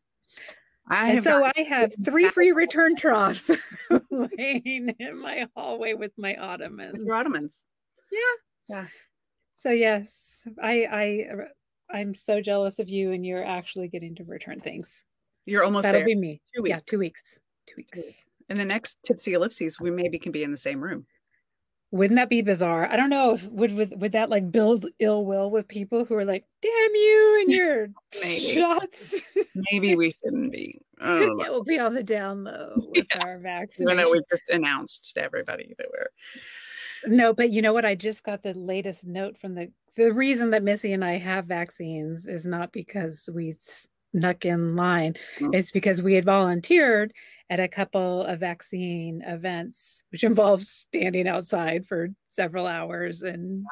I 0.88 1.12
and 1.14 1.24
so 1.24 1.50
I 1.56 1.62
have 1.62 1.94
three 2.04 2.30
free 2.30 2.52
return 2.52 2.96
troughs 2.96 3.50
laying 4.12 4.96
in 5.00 5.22
my 5.22 5.48
hallway 5.56 5.94
with 5.94 6.12
my 6.18 6.36
ottomans. 6.36 6.94
With 6.94 7.06
your 7.06 7.16
ottomans. 7.16 7.64
Yeah. 8.12 8.78
Yeah. 8.78 8.86
So 9.56 9.70
yes, 9.70 10.48
I 10.62 10.86
I 10.86 11.26
I'm 11.94 12.14
so 12.14 12.42
jealous 12.42 12.80
of 12.80 12.90
you, 12.90 13.12
and 13.12 13.26
you're 13.26 13.46
actually 13.46 13.88
getting 13.88 14.16
to 14.16 14.24
return 14.24 14.60
things. 14.60 15.06
You're 15.46 15.64
almost 15.64 15.84
That'll 15.84 16.00
there. 16.00 16.06
be 16.06 16.16
me. 16.16 16.42
Two 16.56 16.64
weeks. 16.64 16.70
Yeah, 16.70 16.80
two 16.86 17.00
weeks. 17.00 17.22
Two 17.68 17.76
weeks. 17.78 18.00
In 18.50 18.58
the 18.58 18.66
next 18.66 18.98
tipsy 19.04 19.34
ellipses, 19.34 19.80
we 19.80 19.92
maybe 19.92 20.20
can 20.20 20.32
be 20.32 20.44
in 20.44 20.52
the 20.52 20.58
same 20.58 20.82
room. 20.82 21.06
Wouldn't 21.92 22.18
that 22.18 22.30
be 22.30 22.42
bizarre? 22.42 22.88
I 22.90 22.96
don't 22.96 23.10
know 23.10 23.34
if 23.34 23.50
would 23.50 23.74
would, 23.74 24.00
would 24.00 24.14
that 24.14 24.30
like 24.30 24.50
build 24.50 24.86
ill 25.00 25.26
will 25.26 25.52
with 25.52 25.68
people 25.68 26.06
who 26.06 26.16
are 26.16 26.24
like, 26.24 26.46
"Damn 26.62 26.96
you 26.96 27.38
and 27.42 27.52
your 27.52 27.88
shots." 28.14 29.22
Maybe 29.72 29.96
we 29.96 30.12
shouldn't 30.12 30.54
be. 30.54 30.82
It 31.04 31.52
will 31.52 31.64
be 31.64 31.80
on 31.80 31.96
the 31.96 32.04
down 32.04 32.44
low 32.44 32.74
with 32.96 33.08
yeah. 33.16 33.24
our 33.24 33.40
vaccine. 33.40 33.88
Even 33.88 33.98
though 33.98 34.12
we 34.12 34.22
just 34.30 34.48
announced 34.50 35.16
to 35.16 35.24
everybody 35.24 35.74
that 35.80 35.88
we're. 35.92 36.10
No, 37.12 37.34
but 37.34 37.50
you 37.50 37.64
know 37.64 37.74
what? 37.74 37.86
I 37.86 37.96
just 37.96 38.24
got 38.24 38.44
the 38.44 38.54
latest 38.54 39.08
note 39.08 39.36
from 39.36 39.56
the 39.56 39.72
the 39.96 40.14
reason 40.14 40.52
that 40.52 40.64
Missy 40.64 40.94
and 40.94 41.04
I 41.04 41.18
have 41.18 41.46
vaccines 41.46 42.28
is 42.28 42.46
not 42.46 42.72
because 42.72 43.28
we 43.34 43.56
snuck 44.12 44.46
in 44.46 44.76
line. 44.76 45.14
Mm-hmm. 45.40 45.54
It's 45.54 45.72
because 45.72 46.02
we 46.02 46.14
had 46.14 46.26
volunteered 46.26 47.14
at 47.50 47.60
a 47.60 47.68
couple 47.68 48.24
of 48.24 48.40
vaccine 48.40 49.22
events, 49.26 50.04
which 50.12 50.24
involved 50.24 50.68
standing 50.68 51.28
outside 51.28 51.86
for 51.86 52.10
several 52.30 52.68
hours 52.68 53.22
and 53.22 53.66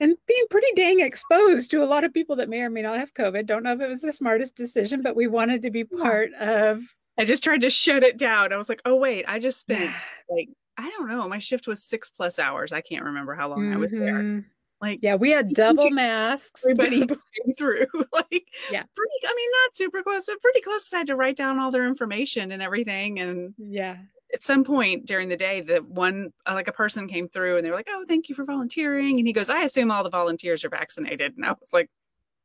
and 0.00 0.16
being 0.28 0.44
pretty 0.48 0.68
dang 0.76 1.00
exposed 1.00 1.72
to 1.72 1.82
a 1.82 1.86
lot 1.86 2.04
of 2.04 2.14
people 2.14 2.36
that 2.36 2.48
may 2.48 2.60
or 2.60 2.70
may 2.70 2.82
not 2.82 2.98
have 2.98 3.12
COVID. 3.14 3.46
Don't 3.46 3.64
know 3.64 3.72
if 3.72 3.80
it 3.80 3.88
was 3.88 4.00
the 4.00 4.12
smartest 4.12 4.54
decision, 4.54 5.02
but 5.02 5.16
we 5.16 5.26
wanted 5.26 5.62
to 5.62 5.70
be 5.70 5.82
part 5.84 6.32
of. 6.34 6.80
I 7.18 7.24
just 7.24 7.42
tried 7.42 7.62
to 7.62 7.70
shut 7.70 8.04
it 8.04 8.16
down. 8.16 8.52
I 8.52 8.56
was 8.56 8.68
like, 8.68 8.82
oh 8.84 8.94
wait, 8.94 9.24
I 9.26 9.40
just 9.40 9.58
spent 9.58 9.90
like 10.30 10.48
I 10.76 10.88
don't 10.90 11.08
know. 11.08 11.28
My 11.28 11.40
shift 11.40 11.66
was 11.66 11.82
six 11.82 12.08
plus 12.08 12.38
hours. 12.38 12.72
I 12.72 12.80
can't 12.80 13.04
remember 13.04 13.34
how 13.34 13.48
long 13.48 13.62
mm-hmm. 13.62 13.74
I 13.74 13.76
was 13.76 13.90
there. 13.90 14.44
Like, 14.80 15.00
yeah, 15.02 15.16
we 15.16 15.32
had 15.32 15.54
double 15.54 15.90
masks. 15.90 16.64
Everybody 16.64 17.06
came 17.06 17.54
through. 17.56 17.86
like, 18.12 18.46
yeah, 18.70 18.84
pretty. 18.94 19.14
I 19.26 19.34
mean, 19.34 19.50
not 19.64 19.74
super 19.74 20.02
close, 20.02 20.26
but 20.26 20.40
pretty 20.40 20.60
close 20.60 20.82
because 20.82 20.92
I 20.94 20.98
had 20.98 21.06
to 21.08 21.16
write 21.16 21.36
down 21.36 21.58
all 21.58 21.70
their 21.70 21.86
information 21.86 22.52
and 22.52 22.62
everything. 22.62 23.18
And 23.18 23.54
yeah, 23.58 23.96
at 24.32 24.42
some 24.42 24.62
point 24.62 25.06
during 25.06 25.28
the 25.28 25.36
day, 25.36 25.60
the 25.60 25.78
one 25.78 26.32
uh, 26.46 26.54
like 26.54 26.68
a 26.68 26.72
person 26.72 27.08
came 27.08 27.28
through 27.28 27.56
and 27.56 27.64
they 27.66 27.70
were 27.70 27.76
like, 27.76 27.88
"Oh, 27.90 28.04
thank 28.06 28.28
you 28.28 28.34
for 28.34 28.44
volunteering." 28.44 29.18
And 29.18 29.26
he 29.26 29.32
goes, 29.32 29.50
"I 29.50 29.62
assume 29.62 29.90
all 29.90 30.04
the 30.04 30.10
volunteers 30.10 30.64
are 30.64 30.70
vaccinated." 30.70 31.36
And 31.36 31.44
I 31.44 31.50
was 31.50 31.70
like, 31.72 31.90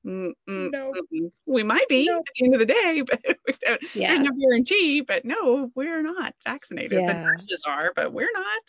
mm, 0.06 0.32
mm, 0.50 0.72
no, 0.72 0.94
mm, 1.14 1.32
we 1.46 1.64
might 1.64 1.88
be 1.88 2.10
at 2.10 2.22
the 2.36 2.46
end 2.46 2.56
of 2.56 2.60
the 2.60 2.66
day, 2.66 3.04
but 3.56 3.80
yeah. 3.94 4.16
there's 4.16 4.20
no 4.20 4.32
guarantee. 4.40 5.02
But 5.02 5.26
no, 5.26 5.72
we're 5.76 6.02
not 6.02 6.34
vaccinated. 6.44 7.02
Yeah. 7.02 7.14
The 7.14 7.20
nurses 7.20 7.64
are, 7.68 7.92
but 7.96 8.14
we're 8.14 8.32
not. 8.34 8.62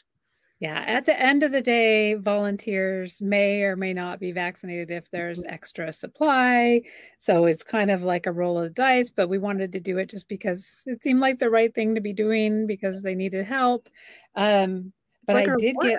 Yeah, 0.61 0.85
at 0.87 1.05
the 1.05 1.21
end 1.21 1.43
of 1.43 1.53
the 1.53 1.61
day, 1.61 2.15
volunteers 2.15 3.21
may 3.21 3.63
or 3.63 3.77
may 3.77 3.93
not 3.93 4.21
be 4.21 4.33
vaccinated 4.33 4.91
if 4.91 5.11
there's 5.11 5.41
mm-hmm. 5.41 5.53
extra 5.53 5.93
supply. 5.93 6.83
So 7.19 7.47
it's 7.47 7.65
kind 7.65 7.91
of 7.91 8.03
like 8.03 8.27
a 8.27 8.33
roll 8.33 8.59
of 8.59 8.65
the 8.65 8.71
dice, 8.71 9.11
but 9.11 9.29
we 9.29 9.39
wanted 9.39 9.73
to 9.73 9.81
do 9.81 9.99
it 9.99 10.11
just 10.11 10.29
because 10.29 10.83
it 10.87 11.03
seemed 11.03 11.21
like 11.21 11.39
the 11.39 11.51
right 11.51 11.75
thing 11.75 11.97
to 11.97 12.01
be 12.01 12.13
doing 12.13 12.67
because 12.67 13.03
they 13.03 13.15
needed 13.15 13.47
help. 13.47 13.89
Um, 14.37 14.93
but 15.27 15.35
like 15.35 15.49
I 15.49 15.57
did 15.59 15.77
get 15.83 15.99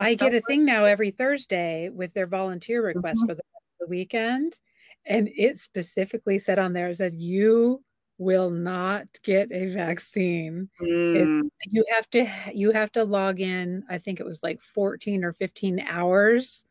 I 0.00 0.14
get 0.14 0.34
a 0.34 0.40
thing 0.40 0.64
now 0.64 0.84
every 0.86 1.10
Thursday 1.10 1.90
with 1.90 2.12
their 2.14 2.26
volunteer 2.26 2.82
request 2.84 3.18
mm-hmm. 3.20 3.28
for 3.28 3.34
the, 3.34 3.42
the 3.80 3.86
weekend. 3.86 4.58
And 5.06 5.28
it 5.36 5.58
specifically 5.58 6.38
said 6.38 6.58
on 6.58 6.72
there, 6.72 6.88
it 6.88 6.96
says 6.96 7.14
you 7.16 7.84
will 8.20 8.50
not 8.50 9.06
get 9.24 9.50
a 9.50 9.66
vaccine. 9.72 10.68
Mm. 10.80 11.48
You 11.66 11.84
have 11.94 12.08
to 12.10 12.30
you 12.54 12.70
have 12.70 12.92
to 12.92 13.02
log 13.02 13.40
in. 13.40 13.82
I 13.88 13.96
think 13.96 14.20
it 14.20 14.26
was 14.26 14.42
like 14.42 14.60
14 14.60 15.24
or 15.24 15.32
15 15.32 15.80
hours 15.80 16.66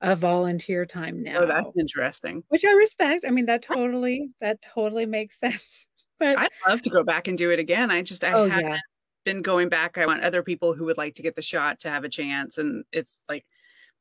of 0.00 0.20
volunteer 0.20 0.86
time 0.86 1.22
now. 1.22 1.40
Oh, 1.40 1.46
that's 1.46 1.76
interesting. 1.78 2.44
Which 2.48 2.64
I 2.64 2.70
respect. 2.70 3.24
I 3.26 3.30
mean, 3.30 3.46
that 3.46 3.62
totally 3.62 4.30
that 4.40 4.62
totally 4.62 5.04
makes 5.04 5.38
sense. 5.40 5.88
But 6.20 6.38
I'd 6.38 6.48
love 6.68 6.80
to 6.82 6.90
go 6.90 7.02
back 7.02 7.26
and 7.26 7.36
do 7.36 7.50
it 7.50 7.58
again. 7.58 7.90
I 7.90 8.02
just 8.02 8.22
I 8.22 8.32
oh, 8.32 8.48
haven't 8.48 8.70
yeah. 8.70 8.78
been 9.24 9.42
going 9.42 9.68
back. 9.68 9.98
I 9.98 10.06
want 10.06 10.22
other 10.22 10.44
people 10.44 10.72
who 10.72 10.84
would 10.84 10.98
like 10.98 11.16
to 11.16 11.22
get 11.22 11.34
the 11.34 11.42
shot 11.42 11.80
to 11.80 11.90
have 11.90 12.04
a 12.04 12.08
chance. 12.08 12.58
And 12.58 12.84
it's 12.92 13.18
like 13.28 13.44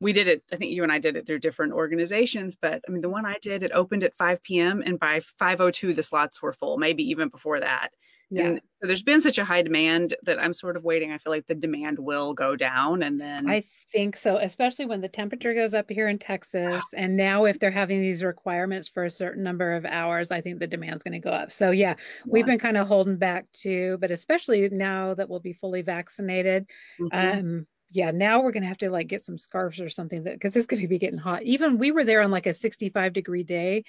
we 0.02 0.12
did 0.12 0.28
it 0.28 0.44
i 0.52 0.58
think 0.58 0.74
you 0.74 0.84
and 0.84 0.92
i 0.92 1.00
did 1.00 1.16
it 1.16 1.26
through 1.26 1.40
different 1.40 1.72
organizations 1.72 2.56
but 2.56 2.82
i 2.88 2.92
mean 2.92 3.02
the 3.02 3.10
one 3.10 3.26
i 3.26 3.38
did 3.42 3.64
it 3.64 3.72
opened 3.74 4.04
at 4.04 4.16
5 4.16 4.44
p.m 4.44 4.84
and 4.86 5.00
by 5.00 5.22
502 5.40 5.94
the 5.94 6.04
slots 6.04 6.42
were 6.42 6.52
full 6.52 6.78
maybe 6.78 7.04
even 7.04 7.30
before 7.30 7.60
that 7.62 7.92
yeah. 8.32 8.44
and 8.44 8.62
so 8.82 8.88
there's 8.88 9.04
been 9.04 9.22
such 9.22 9.38
a 9.38 9.46
high 9.46 9.62
demand 9.62 10.16
that 10.24 10.40
i'm 10.40 10.54
sort 10.54 10.76
of 10.76 10.84
waiting 10.84 11.12
i 11.12 11.18
feel 11.18 11.32
like 11.32 11.46
the 11.46 11.56
demand 11.56 12.00
will 12.00 12.34
go 12.34 12.56
down 12.56 13.04
and 13.04 13.22
then 13.22 13.50
i 13.50 13.62
think 13.92 14.16
so 14.16 14.38
especially 14.38 14.86
when 14.86 15.02
the 15.02 15.08
temperature 15.08 15.54
goes 15.54 15.74
up 15.74 15.90
here 15.90 16.08
in 16.08 16.18
texas 16.18 16.84
and 16.96 17.16
now 17.16 17.46
if 17.46 17.60
they're 17.60 17.70
having 17.70 18.02
these 18.02 18.24
requirements 18.24 18.88
for 18.88 19.06
a 19.06 19.12
certain 19.12 19.44
number 19.44 19.74
of 19.74 19.86
hours 19.86 20.32
i 20.32 20.42
think 20.42 20.60
the 20.60 20.68
demand's 20.68 21.04
going 21.04 21.12
to 21.12 21.20
go 21.20 21.32
up 21.32 21.52
so 21.52 21.72
yeah, 21.72 21.90
yeah. 21.90 21.96
we've 22.26 22.46
been 22.46 22.60
kind 22.60 22.78
of 22.78 22.88
holding 22.88 23.18
back 23.18 23.46
too 23.52 23.98
but 24.02 24.10
especially 24.10 24.68
now 24.70 25.14
that 25.14 25.30
we'll 25.30 25.40
be 25.40 25.54
fully 25.54 25.82
vaccinated 25.82 26.66
mm-hmm. 27.00 27.40
um 27.40 27.68
yeah, 27.92 28.12
now 28.12 28.42
we're 28.42 28.52
gonna 28.52 28.68
have 28.68 28.78
to 28.80 28.90
like 28.90 29.08
get 29.08 29.22
some 29.22 29.38
scarves 29.38 29.80
or 29.80 29.90
something 29.90 30.24
that 30.24 30.34
because 30.34 30.56
it's 30.56 30.66
gonna 30.66 30.88
be 30.88 30.98
getting 30.98 31.20
hot. 31.20 31.44
Even 31.44 31.78
we 31.78 31.92
were 31.92 32.04
there 32.04 32.22
on 32.22 32.32
like 32.32 32.46
a 32.46 32.54
65 32.54 33.14
degree 33.14 33.44
day, 33.44 33.84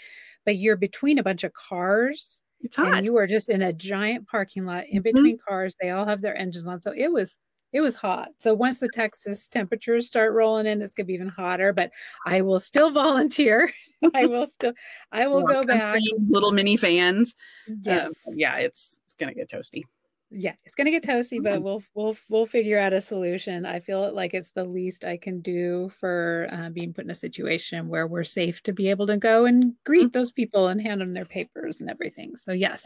but 0.45 0.57
you're 0.57 0.77
between 0.77 1.19
a 1.19 1.23
bunch 1.23 1.45
of 1.45 1.53
cars. 1.53 2.41
It's 2.61 2.77
hot. 2.77 2.95
And 2.95 3.07
you 3.07 3.17
are 3.17 3.27
just 3.27 3.49
in 3.49 3.63
a 3.63 3.73
giant 3.73 4.29
parking 4.29 4.65
lot 4.65 4.85
in 4.89 4.99
mm-hmm. 4.99 5.03
between 5.03 5.37
mm-hmm. 5.37 5.49
cars. 5.49 5.77
They 5.81 5.91
all 5.91 6.05
have 6.05 6.21
their 6.21 6.37
engines 6.37 6.67
on. 6.67 6.81
So 6.81 6.93
it 6.97 7.13
was 7.13 7.37
it 7.73 7.81
was 7.81 7.95
hot. 7.95 8.29
So 8.39 8.55
once 8.55 8.79
the 8.79 8.89
Texas 8.89 9.47
temperatures 9.49 10.07
start 10.07 10.35
rolling 10.35 10.67
in, 10.67 10.83
it's 10.83 10.95
gonna 10.95 11.07
be 11.07 11.15
even 11.15 11.29
hotter. 11.29 11.73
But 11.73 11.93
I 12.27 12.41
will 12.43 12.61
still 12.61 12.91
volunteer. 13.03 13.73
I 14.15 14.27
will 14.27 14.47
still. 14.47 14.73
I 15.13 15.29
will 15.29 15.47
go 15.47 15.63
back. 15.63 16.01
Little 16.29 16.53
mini 16.53 16.77
fans. 16.77 17.35
Yes. 17.83 18.09
Um, 18.27 18.35
yeah, 18.37 18.57
it's 18.57 19.01
it's 19.05 19.15
gonna 19.15 19.35
get 19.35 19.49
toasty. 19.49 19.85
Yeah, 20.35 20.55
it's 20.65 20.75
gonna 20.75 20.91
get 20.91 21.03
toasty, 21.05 21.43
but 21.43 21.61
Mhm. 21.61 21.63
we'll 21.63 21.83
we'll 21.95 22.17
we'll 22.31 22.47
figure 22.47 22.79
out 22.79 22.95
a 22.95 23.01
solution. 23.03 23.67
I 23.67 23.81
feel 23.81 24.13
like 24.15 24.33
it's 24.33 24.51
the 24.53 24.65
least 24.65 25.05
I 25.05 25.19
can 25.19 25.41
do 25.41 25.91
for 25.91 26.49
uh, 26.51 26.71
being 26.71 26.95
put 26.95 27.05
in 27.05 27.11
a 27.11 27.15
situation 27.15 27.89
where 27.89 28.07
we're 28.07 28.25
safe 28.25 28.63
to 28.63 28.73
be 28.73 28.89
able 28.89 29.07
to 29.09 29.19
go 29.19 29.45
and 29.45 29.75
greet 29.85 30.13
those 30.15 30.33
people 30.33 30.69
and 30.69 30.81
hand 30.81 31.01
them 31.03 31.13
their 31.13 31.27
papers 31.27 31.81
and 31.81 31.91
everything. 31.91 32.37
So 32.37 32.53
yes. 32.53 32.83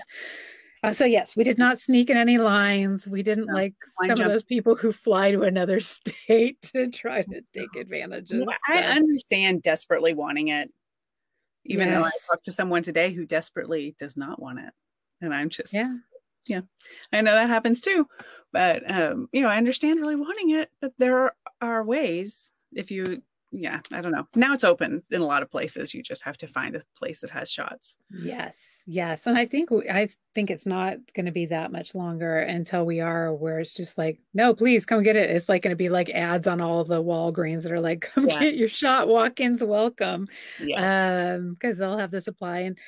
Uh, 0.82 0.92
so 0.92 1.04
yes, 1.04 1.36
we 1.36 1.44
did 1.44 1.56
not 1.56 1.78
sneak 1.78 2.10
in 2.10 2.16
any 2.16 2.36
lines. 2.38 3.06
We 3.08 3.22
didn't 3.22 3.46
No, 3.46 3.54
like 3.54 3.74
some 4.06 4.20
of 4.20 4.28
those 4.28 4.42
people 4.42 4.74
who 4.74 4.92
fly 4.92 5.30
to 5.30 5.42
another 5.42 5.78
state 5.80 6.60
to 6.74 6.88
try 6.90 7.22
to 7.22 7.42
take 7.52 7.76
advantage 7.76 8.30
of. 8.32 8.40
Yeah, 8.40 8.56
I 8.68 8.82
understand 8.82 9.62
desperately 9.62 10.14
wanting 10.14 10.48
it, 10.48 10.72
even 11.64 11.90
though 11.90 12.04
I 12.04 12.10
talked 12.28 12.44
to 12.46 12.52
someone 12.52 12.82
today 12.82 13.12
who 13.12 13.24
desperately 13.24 13.94
does 13.98 14.16
not 14.16 14.40
want 14.40 14.58
it, 14.60 14.72
and 15.20 15.32
I'm 15.32 15.48
just 15.48 15.72
yeah. 15.72 15.94
I 17.12 17.20
know 17.20 17.34
that 17.34 17.48
happens 17.48 17.80
too, 17.80 18.06
but 18.52 18.88
um, 18.90 19.28
you 19.32 19.40
know, 19.42 19.48
I 19.48 19.56
understand 19.56 20.00
really 20.00 20.16
wanting 20.16 20.50
it, 20.50 20.70
but 20.80 20.92
there 20.98 21.18
are, 21.18 21.34
are 21.60 21.84
ways 21.84 22.52
if 22.72 22.90
you, 22.90 23.22
yeah, 23.52 23.80
I 23.92 24.00
don't 24.00 24.12
know. 24.12 24.26
Now 24.34 24.52
it's 24.52 24.64
open 24.64 25.02
in 25.10 25.22
a 25.22 25.26
lot 25.26 25.42
of 25.42 25.50
places. 25.50 25.94
You 25.94 26.02
just 26.02 26.24
have 26.24 26.36
to 26.38 26.46
find 26.46 26.76
a 26.76 26.82
place 26.98 27.20
that 27.20 27.30
has 27.30 27.50
shots. 27.50 27.96
Yes, 28.10 28.82
yes, 28.86 29.26
and 29.26 29.38
I 29.38 29.46
think 29.46 29.70
I 29.90 30.08
think 30.34 30.50
it's 30.50 30.66
not 30.66 30.98
going 31.14 31.26
to 31.26 31.32
be 31.32 31.46
that 31.46 31.72
much 31.72 31.94
longer 31.94 32.38
until 32.38 32.84
we 32.84 33.00
are 33.00 33.32
where 33.32 33.60
it's 33.60 33.72
just 33.72 33.96
like, 33.96 34.18
no, 34.34 34.52
please 34.52 34.84
come 34.84 35.02
get 35.02 35.16
it. 35.16 35.30
It's 35.30 35.48
like 35.48 35.62
going 35.62 35.70
to 35.70 35.76
be 35.76 35.88
like 35.88 36.10
ads 36.10 36.46
on 36.46 36.60
all 36.60 36.84
the 36.84 37.02
Walgreens 37.02 37.62
that 37.62 37.72
are 37.72 37.80
like, 37.80 38.00
come 38.00 38.26
Yeah. 38.26 38.40
get 38.40 38.56
your 38.56 38.68
shot, 38.68 39.08
walk-ins 39.08 39.64
welcome, 39.64 40.28
Yeah, 40.60 41.36
um, 41.36 41.54
because 41.54 41.78
they'll 41.78 41.98
have 41.98 42.10
the 42.10 42.20
supply. 42.20 42.58
And 42.60 42.78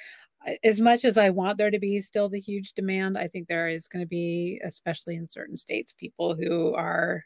as 0.65 0.81
much 0.81 1.05
as 1.05 1.17
I 1.19 1.31
want 1.31 1.59
there 1.59 1.71
to 1.71 1.79
be 1.79 2.01
still 2.03 2.29
the 2.29 2.41
huge 2.41 2.73
demand, 2.75 3.19
I 3.19 3.29
think 3.29 3.49
there 3.49 3.69
is 3.69 3.89
going 3.89 4.05
to 4.05 4.09
be, 4.09 4.61
especially 4.65 5.17
in 5.17 5.29
certain 5.29 5.57
states, 5.57 5.93
people 5.93 6.35
who 6.37 6.75
are 6.75 7.25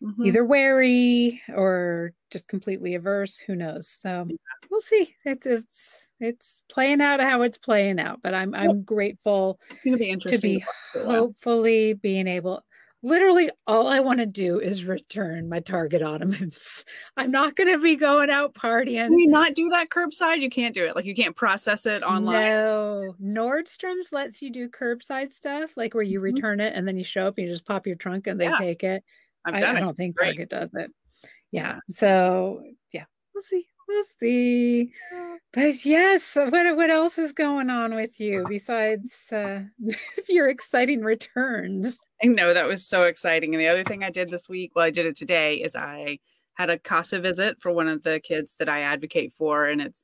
Mhm. 0.00 0.24
either 0.26 0.44
wary 0.44 1.42
or 1.48 2.12
just 2.30 2.48
completely 2.48 2.94
averse 2.94 3.36
who 3.38 3.54
knows 3.56 3.88
so 3.88 4.32
we'll 4.70 4.80
see 4.80 5.14
it's 5.24 5.46
it's 5.46 6.14
it's 6.20 6.62
playing 6.68 7.00
out 7.00 7.20
how 7.20 7.42
it's 7.42 7.58
playing 7.58 7.98
out 8.00 8.20
but 8.22 8.34
i'm 8.34 8.54
i'm 8.54 8.82
grateful 8.84 9.60
it's 9.70 9.84
to 9.90 9.98
be 9.98 10.10
interesting. 10.10 10.40
be 10.40 10.60
to 10.60 10.66
watch 10.66 10.76
for 10.92 11.00
a 11.02 11.04
while. 11.04 11.16
hopefully 11.16 11.94
being 11.94 12.26
able 12.26 12.62
literally 13.04 13.50
all 13.66 13.86
i 13.86 14.00
want 14.00 14.18
to 14.18 14.24
do 14.26 14.58
is 14.60 14.84
return 14.84 15.46
my 15.48 15.60
target 15.60 16.00
ottomans 16.02 16.84
i'm 17.18 17.30
not 17.30 17.54
going 17.54 17.68
to 17.70 17.78
be 17.78 17.96
going 17.96 18.30
out 18.30 18.54
partying 18.54 19.08
Can 19.08 19.18
you 19.18 19.28
not 19.30 19.52
do 19.54 19.68
that 19.70 19.90
curbside? 19.90 20.40
You 20.40 20.48
can't 20.48 20.74
do 20.74 20.84
it. 20.86 20.96
Like 20.96 21.04
you 21.04 21.14
can't 21.14 21.36
process 21.36 21.84
it 21.86 22.02
online. 22.02 22.32
no 22.34 23.14
nordstrom's 23.22 24.10
lets 24.10 24.40
you 24.40 24.50
do 24.50 24.68
curbside 24.70 25.32
stuff 25.32 25.76
like 25.76 25.92
where 25.94 26.02
you 26.02 26.18
Mhm. 26.18 26.22
return 26.22 26.60
it 26.60 26.72
and 26.74 26.88
then 26.88 26.96
you 26.96 27.04
show 27.04 27.26
up 27.26 27.34
and 27.36 27.46
you 27.46 27.52
just 27.52 27.66
pop 27.66 27.86
your 27.86 27.96
trunk 27.96 28.26
and 28.26 28.40
they 28.40 28.46
Yeah. 28.46 28.58
take 28.58 28.82
it 28.82 29.04
I've 29.44 29.54
I, 29.56 29.60
done 29.60 29.76
I 29.76 29.80
it. 29.80 29.82
don't 29.82 29.96
think 29.96 30.16
Great. 30.16 30.28
Target 30.36 30.48
does 30.48 30.70
it. 30.74 30.90
Yeah. 31.52 31.74
Yeah. 31.74 31.78
So 31.90 32.62
yeah, 32.92 33.04
we'll 33.34 33.42
see. 33.42 33.66
We'll 33.88 34.04
see. 34.18 34.92
But 35.52 35.84
yes, 35.84 36.34
what 36.34 36.76
what 36.76 36.90
else 36.90 37.18
is 37.18 37.32
going 37.32 37.70
on 37.70 37.94
with 37.94 38.18
you 38.18 38.44
besides 38.48 39.30
uh, 39.32 39.62
your 40.28 40.48
exciting 40.48 41.00
returns? 41.02 42.00
I 42.22 42.26
know 42.28 42.54
that 42.54 42.66
was 42.66 42.86
so 42.86 43.04
exciting. 43.04 43.54
And 43.54 43.60
the 43.60 43.68
other 43.68 43.84
thing 43.84 44.02
I 44.02 44.10
did 44.10 44.30
this 44.30 44.48
week, 44.48 44.72
well, 44.74 44.84
I 44.84 44.90
did 44.90 45.06
it 45.06 45.16
today, 45.16 45.56
is 45.56 45.76
I 45.76 46.18
had 46.54 46.70
a 46.70 46.78
CASA 46.78 47.20
visit 47.20 47.60
for 47.60 47.70
one 47.72 47.88
of 47.88 48.02
the 48.02 48.20
kids 48.20 48.56
that 48.58 48.68
I 48.68 48.80
advocate 48.80 49.32
for. 49.32 49.66
And 49.66 49.80
it's, 49.80 50.02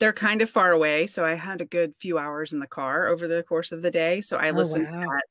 they're 0.00 0.12
kind 0.12 0.42
of 0.42 0.50
far 0.50 0.72
away. 0.72 1.06
So 1.06 1.24
I 1.24 1.34
had 1.34 1.60
a 1.60 1.66
good 1.66 1.94
few 2.00 2.18
hours 2.18 2.52
in 2.52 2.58
the 2.58 2.66
car 2.66 3.06
over 3.06 3.28
the 3.28 3.42
course 3.44 3.72
of 3.72 3.82
the 3.82 3.90
day. 3.90 4.20
So 4.20 4.36
I 4.38 4.50
Oh, 4.50 4.54
listened 4.54 4.86
wow. 4.90 5.00
to 5.00 5.06
that 5.06 5.22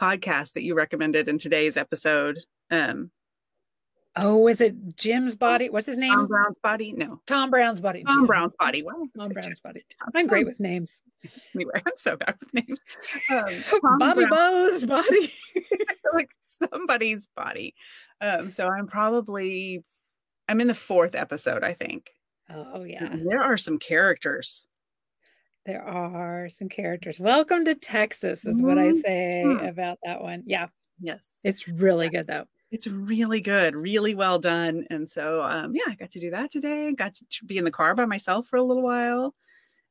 podcast 0.00 0.52
that 0.52 0.62
you 0.62 0.74
recommended 0.74 1.28
in 1.28 1.38
today's 1.38 1.76
episode. 1.76 2.38
Um, 2.70 3.10
Oh, 4.16 4.36
was 4.38 4.60
it 4.60 4.96
Jim's 4.96 5.34
body? 5.36 5.70
What's 5.70 5.86
his 5.86 5.96
name? 5.96 6.12
Tom 6.12 6.26
Brown's 6.26 6.58
body? 6.62 6.92
No, 6.92 7.20
Tom 7.26 7.50
Brown's 7.50 7.80
body. 7.80 8.04
Tom 8.04 8.18
Jim. 8.18 8.26
Brown's 8.26 8.52
body. 8.58 8.84
I 8.86 8.92
Tom 8.92 9.28
say 9.28 9.32
Brown's 9.32 9.60
body. 9.60 9.82
Tom- 9.98 10.10
I'm 10.14 10.26
great 10.26 10.46
with 10.46 10.60
names. 10.60 11.00
Anyway, 11.54 11.72
I'm 11.86 11.92
so 11.96 12.16
bad 12.16 12.34
with 12.40 12.52
names. 12.52 12.78
Um, 13.30 13.80
Bobby 14.00 14.24
Brown- 14.26 14.30
Bo's 14.30 14.84
body. 14.86 15.32
like 16.12 16.30
somebody's 16.44 17.28
body. 17.36 17.74
Um, 18.20 18.50
so 18.50 18.68
I'm 18.68 18.88
probably 18.88 19.84
I'm 20.48 20.60
in 20.60 20.66
the 20.66 20.74
fourth 20.74 21.14
episode, 21.14 21.62
I 21.62 21.74
think. 21.74 22.10
Oh 22.50 22.82
yeah. 22.82 23.04
And 23.04 23.24
there 23.26 23.40
are 23.40 23.56
some 23.56 23.78
characters. 23.78 24.66
There 25.64 25.82
are 25.82 26.48
some 26.50 26.68
characters. 26.68 27.20
Welcome 27.20 27.64
to 27.66 27.76
Texas 27.76 28.44
is 28.44 28.60
what 28.60 28.76
I 28.78 28.90
say 28.90 29.44
Mhm. 29.46 29.68
about 29.68 29.98
that 30.04 30.20
one. 30.22 30.42
Yeah. 30.44 30.66
Yes. 31.00 31.24
It's 31.44 31.68
really 31.68 32.08
good 32.08 32.26
though. 32.26 32.46
It's 32.72 32.86
really 32.88 33.40
good, 33.42 33.76
really 33.76 34.14
well 34.14 34.38
done. 34.40 34.86
And 34.90 35.08
so 35.08 35.42
um 35.44 35.74
yeah, 35.76 35.84
I 35.88 35.94
got 35.94 36.10
to 36.12 36.20
do 36.20 36.30
that 36.30 36.50
today. 36.50 36.92
Got 36.94 37.14
to 37.14 37.44
be 37.44 37.58
in 37.58 37.64
the 37.64 37.70
car 37.70 37.94
by 37.94 38.06
myself 38.06 38.46
for 38.48 38.56
a 38.56 38.62
little 38.62 38.82
while 38.82 39.34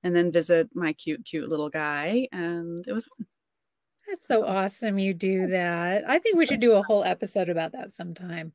and 0.04 0.15
then 0.15 0.32
visit 0.32 0.70
my 0.74 0.91
cute, 0.94 1.24
cute 1.24 1.48
little 1.48 1.70
guy. 1.70 2.28
And 2.32 2.84
it 2.88 2.94
was 2.94 3.06
fun. 3.08 3.28
That's 4.08 4.28
so 4.28 4.44
awesome 4.46 4.98
you 5.00 5.13
do 5.13 5.48
that. 5.48 6.04
I 6.10 6.20
think 6.20 6.38
we 6.38 6.46
should 6.46 6.60
do 6.60 6.74
a 6.74 6.84
whole 6.84 7.04
episode 7.04 7.50
about 7.50 7.72
that 7.74 7.94
sometime. 7.94 8.52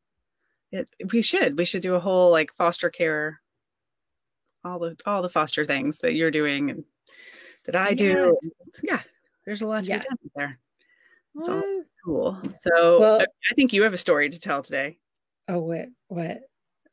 It 0.73 0.91
we 1.13 1.23
should. 1.23 1.57
We 1.57 1.65
should 1.65 1.83
do 1.83 1.95
a 1.95 2.01
whole 2.01 2.33
like 2.33 2.53
foster 2.55 2.91
care, 2.91 3.41
all 4.65 4.81
the 4.81 4.97
all 5.07 5.23
the 5.23 5.29
foster 5.29 5.65
things 5.65 6.01
that 6.01 6.15
you're 6.15 6.33
doing 6.33 6.71
and 6.71 6.85
that 7.67 7.77
I 7.77 7.95
do. 7.95 8.37
Yeah, 8.83 9.03
there's 9.47 9.63
a 9.63 9.67
lot 9.69 9.85
to 9.85 9.91
Yeah. 9.91 9.99
be 9.99 10.05
done 10.05 10.19
there. 10.35 10.59
It's 11.39 11.49
all 11.49 11.83
cool. 12.05 12.41
So 12.53 13.01
Well- 13.01 13.21
I 13.21 13.55
think 13.55 13.73
you 13.73 13.83
have 13.83 13.93
a 13.95 13.99
story 13.99 14.31
to 14.31 14.39
tell 14.39 14.63
today. 14.63 14.99
oh, 15.49 15.61
what? 15.61 15.87
What? 16.09 16.41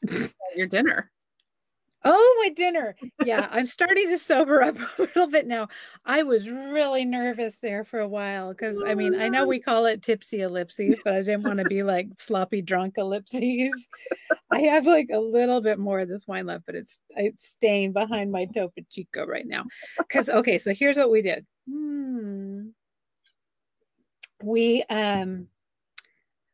Your 0.56 0.68
dinner. 0.68 1.10
Oh, 2.06 2.42
my 2.44 2.50
dinner. 2.50 2.98
Yeah, 3.24 3.48
I'm 3.50 3.66
starting 3.66 4.08
to 4.08 4.18
sober 4.18 4.62
up 4.62 4.76
a 5.00 5.02
little 5.02 5.28
bit 5.28 5.48
now. 5.48 5.70
I 6.06 6.24
was 6.24 6.50
really 6.50 7.06
nervous 7.06 7.56
there 7.62 7.86
for 7.86 8.00
a 8.02 8.08
while 8.10 8.50
because 8.50 8.84
I 8.86 8.94
mean, 8.94 9.16
I 9.16 9.30
know 9.30 9.48
we 9.48 9.62
call 9.62 9.86
it 9.86 10.02
tipsy 10.02 10.42
ellipses, 10.42 11.00
but 11.06 11.14
I 11.14 11.20
didn't 11.22 11.44
want 11.44 11.60
to 11.60 11.64
be 11.66 11.82
like 11.82 12.08
sloppy 12.20 12.62
drunk 12.62 12.96
ellipses. 12.98 13.72
I 14.52 14.60
have 14.60 14.86
like 14.86 15.08
a 15.14 15.18
little 15.20 15.62
bit 15.62 15.80
more 15.80 16.02
of 16.02 16.10
this 16.10 16.28
wine 16.28 16.46
left, 16.46 16.66
but 16.66 16.76
it's 16.76 17.00
it's 17.12 17.48
staying 17.48 17.94
behind 17.94 18.34
my 18.34 18.48
Topo 18.54 18.82
Chico 18.92 19.26
right 19.26 19.48
now. 19.48 19.64
Because 19.98 20.28
okay, 20.28 20.58
so 20.58 20.74
here's 20.74 20.98
what 20.98 21.10
we 21.10 21.22
did. 21.22 21.46
Hmm. 21.70 22.64
We 24.44 24.84
um 24.90 25.48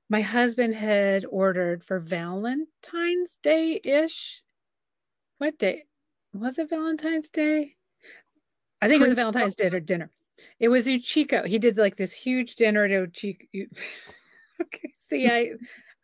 my 0.10 0.22
husband 0.22 0.76
had 0.76 1.26
ordered 1.30 1.84
for 1.84 2.00
Valentine's 2.00 3.38
Day 3.42 3.80
ish. 3.84 4.44
What 5.40 5.58
day 5.58 5.86
was 6.34 6.60
it? 6.60 6.70
Valentine's 6.70 7.30
Day? 7.30 7.76
I 8.82 8.88
think 8.88 9.02
it 9.02 9.08
was 9.08 9.16
Valentine's 9.16 9.56
Day 9.56 9.68
or 9.68 9.80
dinner. 9.80 10.12
It 10.60 10.70
was 10.70 10.88
Uchiko. 10.88 11.46
He 11.46 11.58
did 11.60 11.78
like 11.78 11.98
this 11.98 12.14
huge 12.14 12.56
dinner 12.56 12.86
at 12.86 12.92
Uchiko. 12.92 13.40
okay, 14.62 14.94
see, 15.08 15.28
I 15.28 15.52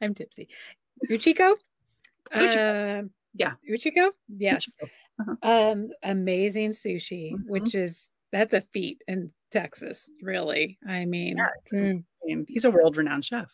I'm 0.02 0.13
tipsy. 0.13 0.50
Uchiko. 1.10 1.56
Uchiko. 2.34 3.00
Um, 3.00 3.12
Yeah. 3.34 3.54
Uchiko. 3.69 4.12
Yes. 4.28 4.65
Uh-huh. 5.19 5.36
Um, 5.43 5.89
amazing 6.04 6.71
sushi, 6.71 7.32
Mhm. 7.34 7.45
which 7.48 7.76
is 7.76 8.10
that's 8.32 8.54
a 8.54 8.62
feat 8.62 9.02
in 9.08 9.32
Texas, 9.56 10.10
really. 10.22 10.78
I 10.88 11.06
mean, 11.06 11.38
Yeah. 11.38 11.50
mm, 11.74 12.46
he's 12.48 12.65
a 12.65 12.72
world 12.72 12.98
renowned 12.98 13.26
chef. 13.26 13.50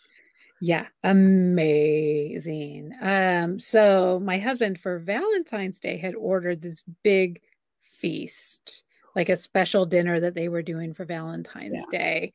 yeah, 0.59 0.87
amazing. 1.03 2.91
Um, 3.01 3.59
so 3.59 4.19
my 4.19 4.37
husband 4.39 4.79
for 4.79 4.99
Valentine's 4.99 5.79
Day 5.79 5.97
had 5.97 6.15
ordered 6.15 6.61
this 6.61 6.83
big 7.03 7.41
feast, 7.81 8.83
like 9.15 9.29
a 9.29 9.35
special 9.35 9.85
dinner 9.85 10.19
that 10.19 10.33
they 10.33 10.49
were 10.49 10.61
doing 10.63 10.93
for 10.93 11.05
Valentine's 11.05 11.85
Day. 11.91 12.33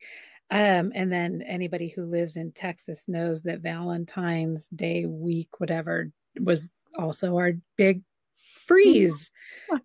Um, 0.49 0.93
and 0.95 1.11
then 1.11 1.41
anybody 1.41 1.89
who 1.89 2.05
lives 2.05 2.37
in 2.37 2.53
Texas 2.53 3.07
knows 3.09 3.43
that 3.43 3.59
Valentine's 3.59 4.67
Day 4.67 5.05
week, 5.05 5.59
whatever, 5.59 6.09
was 6.39 6.69
also 6.97 7.35
our 7.37 7.51
big 7.75 8.01
freeze 8.65 9.31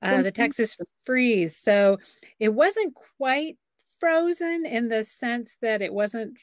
uh, 0.03 0.23
the 0.23 0.31
Texas 0.31 0.77
freeze. 1.05 1.57
So 1.57 1.99
it 2.39 2.51
wasn't 2.51 2.95
quite 3.17 3.57
frozen 4.03 4.67
in 4.67 4.89
the 4.89 5.05
sense 5.05 5.57
that 5.63 5.81
it 5.81 5.95
wasn't 5.95 6.37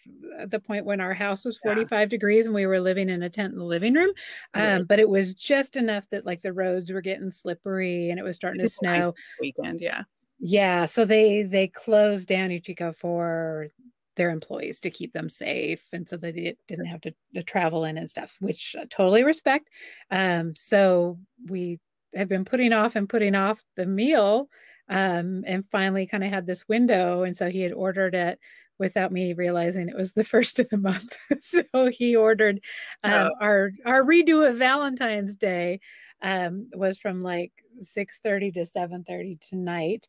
the 0.48 0.60
point 0.60 0.86
when 0.86 1.02
our 1.02 1.14
house 1.14 1.44
was 1.44 1.60
Yeah. 1.64 1.74
45 1.74 2.08
degrees 2.08 2.46
and 2.46 2.56
we 2.56 2.66
were 2.66 2.80
living 2.80 3.10
in 3.10 3.22
a 3.22 3.30
tent 3.30 3.52
in 3.52 3.60
the 3.60 3.66
living 3.66 3.94
room. 3.96 4.12
Um, 4.54 4.64
Right. 4.64 4.88
but 4.88 5.00
it 5.00 5.10
was 5.10 5.34
just 5.34 5.76
enough 5.76 6.10
that 6.12 6.26
like 6.26 6.42
the 6.42 6.54
roads 6.54 6.90
were 6.90 7.02
getting 7.02 7.32
slippery 7.32 8.10
and 8.10 8.18
it 8.18 8.24
was 8.24 8.38
starting 8.38 8.60
to 8.60 8.64
It's 8.66 8.82
a 8.82 8.86
nice 8.86 9.04
snow. 9.06 9.14
weekend. 9.42 9.82
Yeah. 9.82 10.04
Yeah, 10.40 10.86
so 10.86 11.04
they 11.04 11.44
they 11.44 11.68
closed 11.68 12.30
down 12.30 12.50
Uchiko 12.50 12.96
for 12.96 13.68
their 14.16 14.30
employees 14.30 14.80
to 14.82 14.90
keep 14.90 15.12
them 15.12 15.30
safe 15.30 15.84
and 15.92 16.08
so 16.08 16.16
that 16.18 16.34
they 16.36 16.56
didn't 16.68 16.86
have 16.88 17.02
to, 17.02 17.14
to 17.36 17.44
travel 17.44 17.84
in 17.86 17.98
and 17.98 18.10
stuff 18.10 18.38
which 18.40 18.76
I 18.80 18.86
totally 18.86 19.24
respect 19.24 19.70
um, 20.12 20.56
so 20.56 21.20
we 21.48 21.80
have 22.16 22.28
been 22.28 22.44
putting 22.44 22.74
off 22.74 22.96
and 22.98 23.08
putting 23.08 23.36
off 23.36 23.64
the 23.78 23.86
meal 23.86 24.50
um, 24.90 25.44
and 25.46 25.66
finally 25.66 26.06
kind 26.06 26.24
of 26.24 26.32
had 26.32 26.46
this 26.46 26.68
window 26.68 27.24
and 27.24 27.36
so 27.36 27.50
he 27.50 27.62
had 27.62 27.74
ordered 27.74 28.16
it 28.16 28.40
without 28.80 29.12
me 29.12 29.34
realizing 29.34 29.90
it 29.90 29.98
was 29.98 30.14
the 30.14 30.24
first 30.36 30.60
of 30.60 30.70
the 30.70 30.78
month 30.78 31.16
so 31.42 31.64
he 31.92 32.16
ordered 32.16 32.60
um, 33.04 33.14
oh. 33.14 33.32
our 33.42 33.72
our 33.86 34.04
redo 34.04 34.48
of 34.48 34.58
valentine's 34.58 35.36
day 35.36 35.80
um, 36.22 36.70
was 36.74 37.00
from 37.00 37.24
like 37.24 37.52
6 37.82 38.20
30 38.24 38.52
to 38.52 38.66
7 38.66 39.04
30 39.04 39.38
tonight 39.42 40.08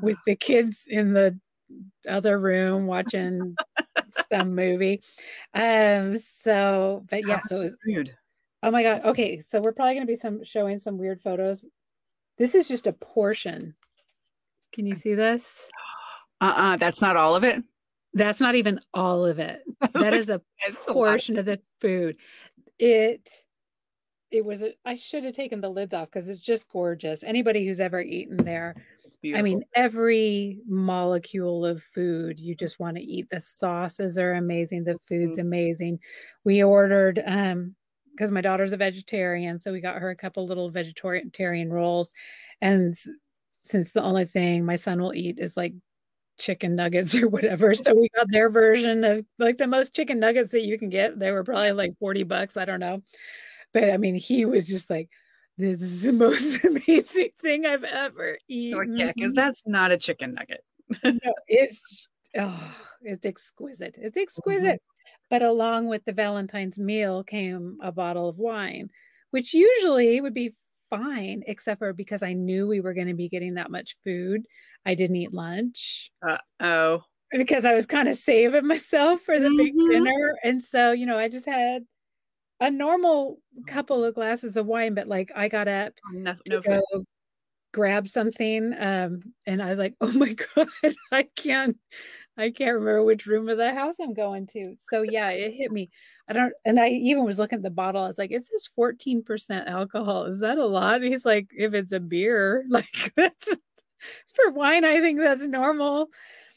with 0.00 0.16
the 0.26 0.34
kids 0.34 0.84
in 0.88 1.12
the 1.12 1.38
other 2.08 2.38
room 2.38 2.86
watching 2.86 3.56
some 4.30 4.54
movie. 4.54 5.02
Um, 5.54 6.18
so 6.18 7.04
but 7.08 7.26
yeah, 7.26 7.40
so 7.46 7.70
weird. 7.86 8.10
Oh 8.62 8.70
my 8.70 8.82
god. 8.82 9.02
Okay, 9.04 9.40
so 9.40 9.60
we're 9.60 9.72
probably 9.72 9.94
gonna 9.94 10.06
be 10.06 10.16
some 10.16 10.44
showing 10.44 10.78
some 10.78 10.98
weird 10.98 11.20
photos. 11.20 11.64
This 12.38 12.54
is 12.54 12.68
just 12.68 12.86
a 12.86 12.92
portion. 12.92 13.74
Can 14.72 14.86
you 14.86 14.94
see 14.94 15.14
this? 15.14 15.68
Uh-uh, 16.40 16.76
that's 16.76 17.00
not 17.00 17.16
all 17.16 17.36
of 17.36 17.44
it. 17.44 17.62
That's 18.14 18.40
not 18.40 18.54
even 18.54 18.80
all 18.92 19.24
of 19.24 19.38
it. 19.38 19.62
That 19.92 20.14
is 20.14 20.28
a 20.28 20.40
portion 20.88 21.36
a 21.36 21.40
of 21.40 21.46
the 21.46 21.60
food. 21.80 22.16
It 22.78 23.28
it 24.30 24.44
was 24.44 24.62
a, 24.62 24.72
I 24.84 24.94
should 24.94 25.24
have 25.24 25.34
taken 25.34 25.60
the 25.60 25.68
lids 25.68 25.92
off 25.92 26.10
because 26.10 26.28
it's 26.28 26.40
just 26.40 26.70
gorgeous. 26.70 27.22
Anybody 27.22 27.66
who's 27.66 27.80
ever 27.80 28.00
eaten 28.00 28.38
there 28.38 28.74
I 29.34 29.42
mean, 29.42 29.62
every 29.74 30.60
molecule 30.66 31.64
of 31.64 31.82
food 31.82 32.40
you 32.40 32.54
just 32.54 32.80
want 32.80 32.96
to 32.96 33.02
eat. 33.02 33.30
The 33.30 33.40
sauces 33.40 34.18
are 34.18 34.34
amazing. 34.34 34.84
The 34.84 34.98
food's 35.06 35.38
mm-hmm. 35.38 35.46
amazing. 35.46 35.98
We 36.44 36.62
ordered 36.62 37.22
um 37.26 37.74
because 38.14 38.30
my 38.30 38.42
daughter's 38.42 38.72
a 38.72 38.76
vegetarian, 38.76 39.58
so 39.58 39.72
we 39.72 39.80
got 39.80 39.96
her 39.96 40.10
a 40.10 40.16
couple 40.16 40.44
little 40.44 40.70
vegetarian 40.70 41.72
rolls. 41.72 42.12
And 42.60 42.94
since 43.62 43.92
the 43.92 44.02
only 44.02 44.26
thing 44.26 44.66
my 44.66 44.76
son 44.76 45.00
will 45.00 45.14
eat 45.14 45.38
is 45.38 45.56
like 45.56 45.72
chicken 46.38 46.74
nuggets 46.74 47.14
or 47.20 47.28
whatever. 47.28 47.74
So 47.74 47.94
we 47.94 48.08
got 48.14 48.26
their 48.30 48.50
version 48.50 49.04
of 49.04 49.24
like 49.38 49.56
the 49.56 49.66
most 49.66 49.94
chicken 49.94 50.18
nuggets 50.20 50.50
that 50.50 50.62
you 50.62 50.78
can 50.78 50.90
get. 50.90 51.18
They 51.18 51.30
were 51.30 51.44
probably 51.44 51.72
like 51.72 51.98
40 51.98 52.24
bucks. 52.24 52.56
I 52.56 52.64
don't 52.64 52.80
know. 52.80 53.02
But 53.72 53.90
I 53.90 53.96
mean, 53.96 54.16
he 54.16 54.44
was 54.44 54.68
just 54.68 54.90
like, 54.90 55.08
this 55.56 55.80
is 55.80 56.02
the 56.02 56.12
most 56.12 56.64
amazing 56.64 57.30
thing 57.40 57.64
I've 57.64 57.84
ever 57.84 58.36
eaten. 58.48 58.96
Yeah, 58.96 59.12
because 59.14 59.32
that's 59.32 59.66
not 59.66 59.92
a 59.92 59.96
chicken 59.96 60.34
nugget. 60.34 60.64
no, 61.04 61.32
it's 61.46 62.08
oh, 62.36 62.74
it's 63.02 63.24
exquisite. 63.24 63.96
It's 64.00 64.16
exquisite. 64.16 64.66
Mm-hmm. 64.66 65.26
But 65.30 65.42
along 65.42 65.88
with 65.88 66.04
the 66.04 66.12
Valentine's 66.12 66.78
meal 66.78 67.22
came 67.24 67.78
a 67.80 67.90
bottle 67.90 68.28
of 68.28 68.38
wine, 68.38 68.90
which 69.30 69.54
usually 69.54 70.20
would 70.20 70.34
be 70.34 70.52
fine, 70.92 71.42
except 71.46 71.78
for 71.78 71.92
because 71.92 72.22
I 72.22 72.34
knew 72.34 72.66
we 72.66 72.80
were 72.80 72.94
going 72.94 73.08
to 73.08 73.14
be 73.14 73.28
getting 73.28 73.54
that 73.54 73.70
much 73.70 73.96
food. 74.04 74.46
I 74.84 74.94
didn't 74.94 75.16
eat 75.16 75.32
lunch. 75.32 76.10
Uh 76.26 76.38
oh. 76.60 77.02
Because 77.30 77.64
I 77.64 77.72
was 77.72 77.86
kind 77.86 78.08
of 78.08 78.16
saving 78.16 78.66
myself 78.66 79.22
for 79.22 79.40
the 79.40 79.48
mm-hmm. 79.48 79.56
big 79.56 79.72
dinner. 79.88 80.34
And 80.44 80.62
so, 80.62 80.92
you 80.92 81.06
know, 81.06 81.18
I 81.18 81.28
just 81.28 81.46
had 81.46 81.82
a 82.60 82.70
normal 82.70 83.38
couple 83.66 84.04
of 84.04 84.14
glasses 84.14 84.56
of 84.56 84.66
wine, 84.66 84.94
but 84.94 85.08
like 85.08 85.32
I 85.34 85.48
got 85.48 85.66
up 85.66 85.94
oh, 86.06 86.18
no, 86.18 86.36
no 86.48 86.60
to 86.60 86.80
go 86.90 87.04
grab 87.72 88.06
something, 88.06 88.74
um, 88.78 89.20
and 89.46 89.62
I 89.62 89.70
was 89.70 89.78
like, 89.78 89.94
"Oh 90.00 90.12
my 90.12 90.34
god, 90.54 90.68
I 91.10 91.26
can't, 91.36 91.76
I 92.36 92.50
can't 92.50 92.74
remember 92.74 93.02
which 93.04 93.26
room 93.26 93.48
of 93.48 93.58
the 93.58 93.74
house 93.74 93.96
I'm 94.00 94.14
going 94.14 94.46
to." 94.48 94.76
So 94.90 95.02
yeah, 95.02 95.30
it 95.30 95.52
hit 95.52 95.72
me. 95.72 95.90
I 96.28 96.32
don't, 96.32 96.52
and 96.64 96.80
I 96.80 96.88
even 96.88 97.24
was 97.24 97.38
looking 97.38 97.58
at 97.58 97.62
the 97.62 97.70
bottle. 97.70 98.02
I 98.02 98.08
was 98.08 98.18
like, 98.18 98.30
"It 98.30 98.44
says 98.44 98.66
14 98.74 99.22
percent 99.22 99.68
alcohol. 99.68 100.26
Is 100.26 100.40
that 100.40 100.58
a 100.58 100.66
lot?" 100.66 101.02
he's 101.02 101.24
like, 101.24 101.48
"If 101.56 101.74
it's 101.74 101.92
a 101.92 102.00
beer, 102.00 102.64
like 102.68 103.12
that's 103.16 103.48
for 104.34 104.50
wine, 104.50 104.84
I 104.84 105.00
think 105.00 105.18
that's 105.20 105.42
normal." 105.42 106.08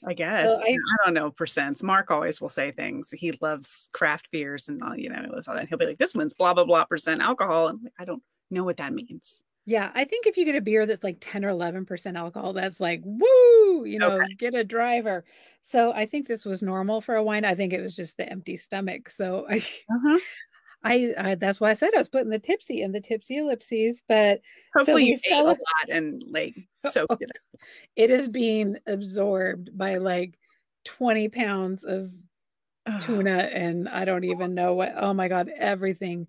I 0.08 0.14
guess. 0.14 0.52
So 0.52 0.64
I, 0.64 0.70
I, 0.70 1.06
don't 1.06 1.14
know 1.16 1.32
percents. 1.32 1.82
Mark 1.82 2.12
always 2.12 2.40
will 2.40 2.50
say 2.50 2.72
things. 2.72 3.12
He 3.12 3.32
loves 3.42 3.90
craft 3.92 4.30
beers 4.30 4.70
and 4.70 4.82
all, 4.84 4.96
you 4.96 5.10
know, 5.10 5.20
he 5.20 5.28
loves 5.28 5.48
all 5.48 5.56
that. 5.56 5.68
He'll 5.68 5.80
be 5.80 5.88
like, 5.88 5.98
this 5.98 6.14
one's 6.14 6.34
blah, 6.34 6.54
blah, 6.54 6.66
blah 6.66 6.86
percent 6.86 7.22
alcohol. 7.22 7.70
And 7.70 7.90
I 7.98 8.06
don't 8.06 8.22
know 8.52 8.64
what 8.64 8.78
that 8.78 8.94
means. 8.94 9.44
Yeah. 9.66 9.92
I 9.96 10.06
think 10.06 10.28
if 10.28 10.38
you 10.38 10.46
get 10.46 10.56
a 10.56 10.62
beer 10.62 10.86
that's 10.86 11.04
like 11.04 11.18
10 11.20 11.44
or 11.44 11.50
11% 11.50 12.16
alcohol, 12.18 12.54
that's 12.54 12.80
like, 12.80 13.02
woo, 13.04 13.86
you 13.86 13.98
know, 13.98 14.12
okay. 14.12 14.34
get 14.38 14.54
a 14.54 14.64
driver. 14.64 15.26
So 15.62 15.92
I 15.92 16.06
think 16.06 16.28
this 16.28 16.46
was 16.46 16.62
normal 16.62 17.02
for 17.02 17.16
a 17.16 17.24
wine. 17.24 17.46
I 17.46 17.56
think 17.56 17.74
it 17.74 17.82
was 17.82 17.96
just 17.96 18.18
the 18.18 18.30
empty 18.30 18.58
stomach. 18.58 19.10
So 19.10 19.46
I, 19.50 19.58
uh-huh. 19.58 20.20
I, 20.84 21.14
I, 21.18 21.36
that's 21.36 21.60
why 21.60 21.72
I 21.72 21.74
said 21.74 21.90
I 21.96 21.98
was 21.98 22.10
putting 22.10 22.30
the 22.30 22.38
tipsy 22.38 22.84
in 22.84 22.92
the 22.92 23.02
tipsy 23.02 23.38
ellipses, 23.38 24.04
but 24.08 24.40
hopefully 24.76 25.16
so 25.16 25.30
you 25.30 25.36
ate 25.36 25.42
a 25.42 25.44
lot 25.44 25.58
and 25.90 26.24
like 26.30 26.56
so 26.92 27.08
oh, 27.10 27.18
it 27.96 28.12
is 28.12 28.30
being 28.30 28.78
absorbed 28.86 29.76
by 29.76 29.96
like 29.96 30.38
20 30.84 31.30
pounds 31.30 31.84
of 31.84 32.12
tuna 33.02 33.50
and 33.52 33.90
I 33.90 34.06
don't 34.06 34.26
even 34.26 34.54
know 34.54 34.76
what 34.76 34.94
oh 34.96 35.12
my 35.12 35.28
god 35.28 35.50
everything 35.58 36.28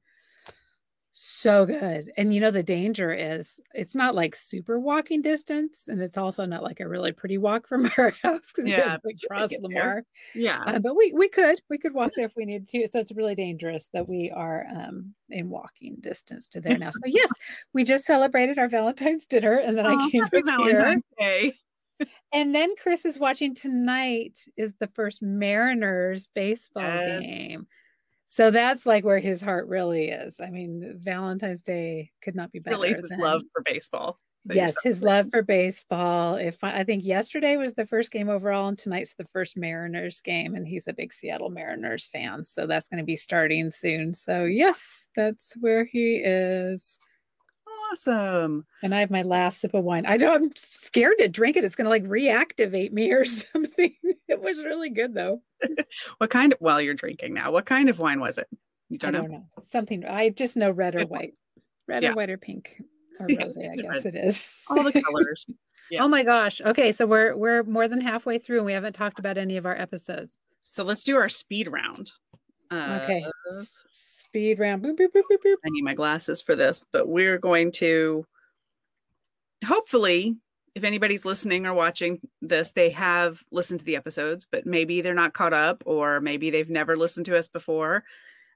so 1.19 1.65
good. 1.65 2.13
And 2.19 2.35
you 2.35 2.41
know, 2.41 2.51
the 2.51 2.63
danger 2.63 3.11
is 3.11 3.59
it's 3.73 3.95
not 3.95 4.15
like 4.15 4.37
super 4.37 4.79
walking 4.79 5.23
distance, 5.23 5.85
and 5.89 6.03
it's 6.03 6.19
also 6.19 6.45
not 6.45 6.63
like 6.63 6.79
a 6.79 6.87
really 6.87 7.11
pretty 7.13 7.39
walk 7.39 7.67
from 7.67 7.87
our 7.97 8.11
house 8.23 8.53
because 8.55 8.71
yeah, 8.71 8.99
it's 9.03 9.25
across 9.25 9.51
Lamar. 9.63 10.03
Yeah. 10.35 10.63
Uh, 10.67 10.79
but 10.79 10.95
we 10.95 11.15
we 11.17 11.31
could 11.31 11.63
we 11.71 11.79
could 11.79 11.95
walk 11.95 12.13
there 12.17 12.27
if 12.27 12.35
we 12.37 12.45
needed 12.45 12.69
to. 12.69 12.87
So 12.93 12.99
it's 12.99 13.13
really 13.13 13.35
dangerous 13.35 13.89
that 13.95 14.07
we 14.07 14.31
are 14.31 14.67
um 14.71 15.15
in 15.31 15.49
walking 15.49 15.97
distance 16.01 16.49
to 16.49 16.61
there 16.61 16.77
now. 16.77 16.91
So 16.91 17.01
yes, 17.07 17.31
we 17.73 17.85
just 17.85 18.05
celebrated 18.05 18.59
our 18.59 18.69
Valentine's 18.69 19.25
dinner 19.25 19.57
and 19.57 19.79
then 19.79 19.87
oh, 19.87 19.97
I 19.97 20.11
came 20.11 20.25
back 20.25 20.45
Valentine's 20.45 21.03
here. 21.19 21.53
Day. 21.99 22.09
and 22.35 22.55
then 22.55 22.75
Chris 22.83 23.07
is 23.07 23.19
watching 23.19 23.55
tonight 23.55 24.39
is 24.59 24.75
the 24.81 24.89
first 24.89 25.23
Mariners 25.23 26.29
baseball 26.35 26.83
yes. 26.83 27.23
game. 27.23 27.67
So 28.27 28.51
that's 28.51 28.87
like 28.87 29.05
where 29.05 29.21
his 29.21 29.41
heart 29.41 29.69
really 29.69 30.09
is. 30.09 30.41
I 30.41 30.51
mean, 30.51 30.99
Valentine's 31.03 31.62
Day 31.62 32.11
could 32.23 32.35
not 32.35 32.51
be 32.51 32.59
better. 32.59 32.77
Really, 32.77 32.95
his 32.95 33.09
than, 33.09 33.21
love 33.21 33.43
for 33.53 33.62
baseball. 33.65 34.17
Yes, 34.55 34.75
his 34.83 35.03
love 35.03 35.29
for 35.31 35.43
baseball. 35.43 36.37
If 36.37 36.62
I, 36.62 36.81
I, 36.81 36.85
think 36.85 37.05
yesterday 37.05 37.57
was 37.57 37.73
the 37.73 37.87
first 37.87 38.11
game 38.11 38.29
overall, 38.29 38.69
and 38.69 38.79
tonight's 38.79 39.15
the 39.15 39.25
first 39.25 39.57
Mariners 39.57 40.21
game, 40.21 40.55
and 40.55 40.67
he's 40.67 40.87
a 40.87 40.93
big 40.93 41.12
Seattle 41.12 41.51
Mariners 41.51 42.07
fan. 42.07 42.45
So 42.45 42.67
that's 42.67 42.89
going 42.89 42.99
to 42.99 43.05
be 43.05 43.17
starting 43.17 43.71
soon. 43.71 44.12
So 44.12 44.45
yes, 44.45 45.09
that's 45.17 45.55
where 45.61 45.85
he 45.85 46.17
is 46.17 46.99
awesome. 47.92 48.66
And 48.83 48.94
I 48.94 49.01
have 49.01 49.11
my 49.11 49.22
last 49.22 49.61
sip 49.61 49.75
of 49.75 49.85
wine. 49.85 50.05
I 50.07 50.16
know 50.16 50.35
I'm 50.35 50.51
scared 50.55 51.18
to 51.18 51.29
drink 51.29 51.57
it. 51.57 51.64
It's 51.64 51.75
going 51.75 51.87
to 51.87 51.90
like 51.90 52.05
reactivate 52.05 52.92
me 52.92 53.12
or 53.12 53.25
something. 53.25 53.94
It 54.29 54.40
was 54.40 54.62
really 54.64 54.90
good 54.90 55.14
though. 55.14 55.42
what 56.18 56.31
kind 56.31 56.53
of, 56.53 56.59
while 56.61 56.81
you're 56.81 56.94
drinking 56.94 57.35
now, 57.35 57.51
what 57.51 57.66
kind 57.66 57.88
of 57.88 57.99
wine 57.99 58.20
was 58.20 58.38
it? 58.38 58.49
You 58.88 58.99
don't, 58.99 59.12
don't 59.12 59.31
know? 59.31 59.38
know? 59.38 59.44
Something, 59.70 60.05
I 60.05 60.31
just 60.31 60.57
know 60.57 60.70
red 60.70 60.94
or 60.94 61.07
white. 61.07 61.35
Red 61.88 62.03
yeah. 62.03 62.11
or 62.11 62.14
white 62.14 62.31
or 62.31 62.37
pink 62.37 62.83
or 63.20 63.27
yeah, 63.29 63.44
rose, 63.44 63.57
I 63.57 63.77
guess 63.77 64.05
red. 64.05 64.14
it 64.16 64.27
is. 64.27 64.62
All 64.68 64.83
the 64.83 64.90
colors. 64.90 65.46
Yeah. 65.88 66.03
Oh 66.03 66.09
my 66.09 66.25
gosh. 66.25 66.61
Okay. 66.61 66.90
So 66.90 67.07
we're, 67.07 67.37
we're 67.37 67.62
more 67.62 67.87
than 67.87 68.01
halfway 68.01 68.38
through 68.38 68.57
and 68.57 68.66
we 68.66 68.72
haven't 68.72 68.94
talked 68.94 69.20
about 69.20 69.38
any 69.38 69.57
of 69.57 69.66
our 69.66 69.77
episodes. 69.77 70.35
So 70.62 70.83
let's 70.83 71.05
do 71.05 71.16
our 71.16 71.29
speed 71.29 71.68
round. 71.70 72.11
Uh, 72.72 72.99
okay 73.05 73.25
speed 74.37 74.59
round. 74.59 74.85
Boop, 74.85 74.99
boop, 74.99 75.09
boop, 75.12 75.55
I 75.64 75.70
need 75.70 75.83
my 75.83 75.94
glasses 75.94 76.42
for 76.42 76.55
this, 76.55 76.85
but 76.92 77.09
we're 77.09 77.38
going 77.38 77.72
to 77.72 78.27
hopefully, 79.64 80.37
if 80.75 80.85
anybody's 80.85 81.25
listening 81.25 81.64
or 81.64 81.72
watching 81.72 82.20
this, 82.42 82.72
they 82.72 82.90
have 82.90 83.42
listened 83.51 83.81
to 83.81 83.87
the 83.87 83.96
episodes, 83.96 84.46
but 84.51 84.66
maybe 84.66 85.01
they're 85.01 85.14
not 85.14 85.33
caught 85.33 85.55
up 85.55 85.83
or 85.87 86.20
maybe 86.20 86.51
they've 86.51 86.68
never 86.68 86.99
listened 86.99 87.25
to 87.27 87.38
us 87.38 87.49
before. 87.49 88.05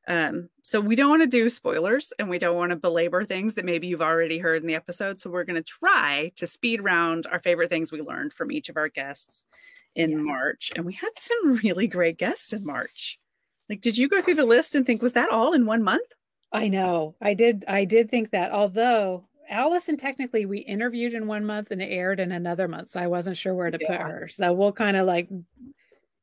Um, 0.06 0.50
so 0.62 0.82
we 0.82 0.96
don't 0.96 1.08
want 1.08 1.22
to 1.22 1.26
do 1.26 1.48
spoilers 1.48 2.12
and 2.18 2.28
we 2.28 2.38
don't 2.38 2.56
want 2.56 2.70
to 2.70 2.76
belabor 2.76 3.24
things 3.24 3.54
that 3.54 3.64
maybe 3.64 3.86
you've 3.86 4.02
already 4.02 4.36
heard 4.36 4.60
in 4.60 4.68
the 4.68 4.74
episode. 4.74 5.18
So 5.18 5.30
we're 5.30 5.44
going 5.44 5.62
to 5.62 5.62
try 5.62 6.30
to 6.36 6.46
speed 6.46 6.84
round 6.84 7.26
our 7.26 7.40
favorite 7.40 7.70
things 7.70 7.90
we 7.90 8.02
learned 8.02 8.34
from 8.34 8.52
each 8.52 8.68
of 8.68 8.76
our 8.76 8.88
guests 8.88 9.46
in 9.94 10.10
yes. 10.10 10.20
March. 10.20 10.72
And 10.76 10.84
we 10.84 10.92
had 10.92 11.10
some 11.16 11.54
really 11.64 11.86
great 11.86 12.18
guests 12.18 12.52
in 12.52 12.66
March. 12.66 13.18
Like, 13.70 13.80
did 13.80 13.96
you 13.96 14.08
go 14.08 14.20
through 14.20 14.34
the 14.34 14.44
list 14.44 14.74
and 14.74 14.84
think, 14.84 15.00
was 15.00 15.12
that 15.12 15.30
all 15.30 15.52
in 15.52 15.64
one 15.64 15.84
month? 15.84 16.12
I 16.52 16.66
know. 16.66 17.14
I 17.22 17.34
did. 17.34 17.64
I 17.68 17.84
did 17.84 18.10
think 18.10 18.32
that. 18.32 18.50
Although 18.50 19.28
Allison, 19.48 19.96
technically, 19.96 20.44
we 20.44 20.58
interviewed 20.58 21.14
in 21.14 21.28
one 21.28 21.44
month 21.44 21.70
and 21.70 21.80
aired 21.80 22.18
in 22.18 22.32
another 22.32 22.66
month, 22.66 22.90
so 22.90 22.98
I 22.98 23.06
wasn't 23.06 23.36
sure 23.36 23.54
where 23.54 23.70
to 23.70 23.78
yeah. 23.80 23.86
put 23.86 24.00
her. 24.00 24.28
So 24.28 24.52
we'll 24.52 24.72
kind 24.72 24.96
of 24.96 25.06
like 25.06 25.28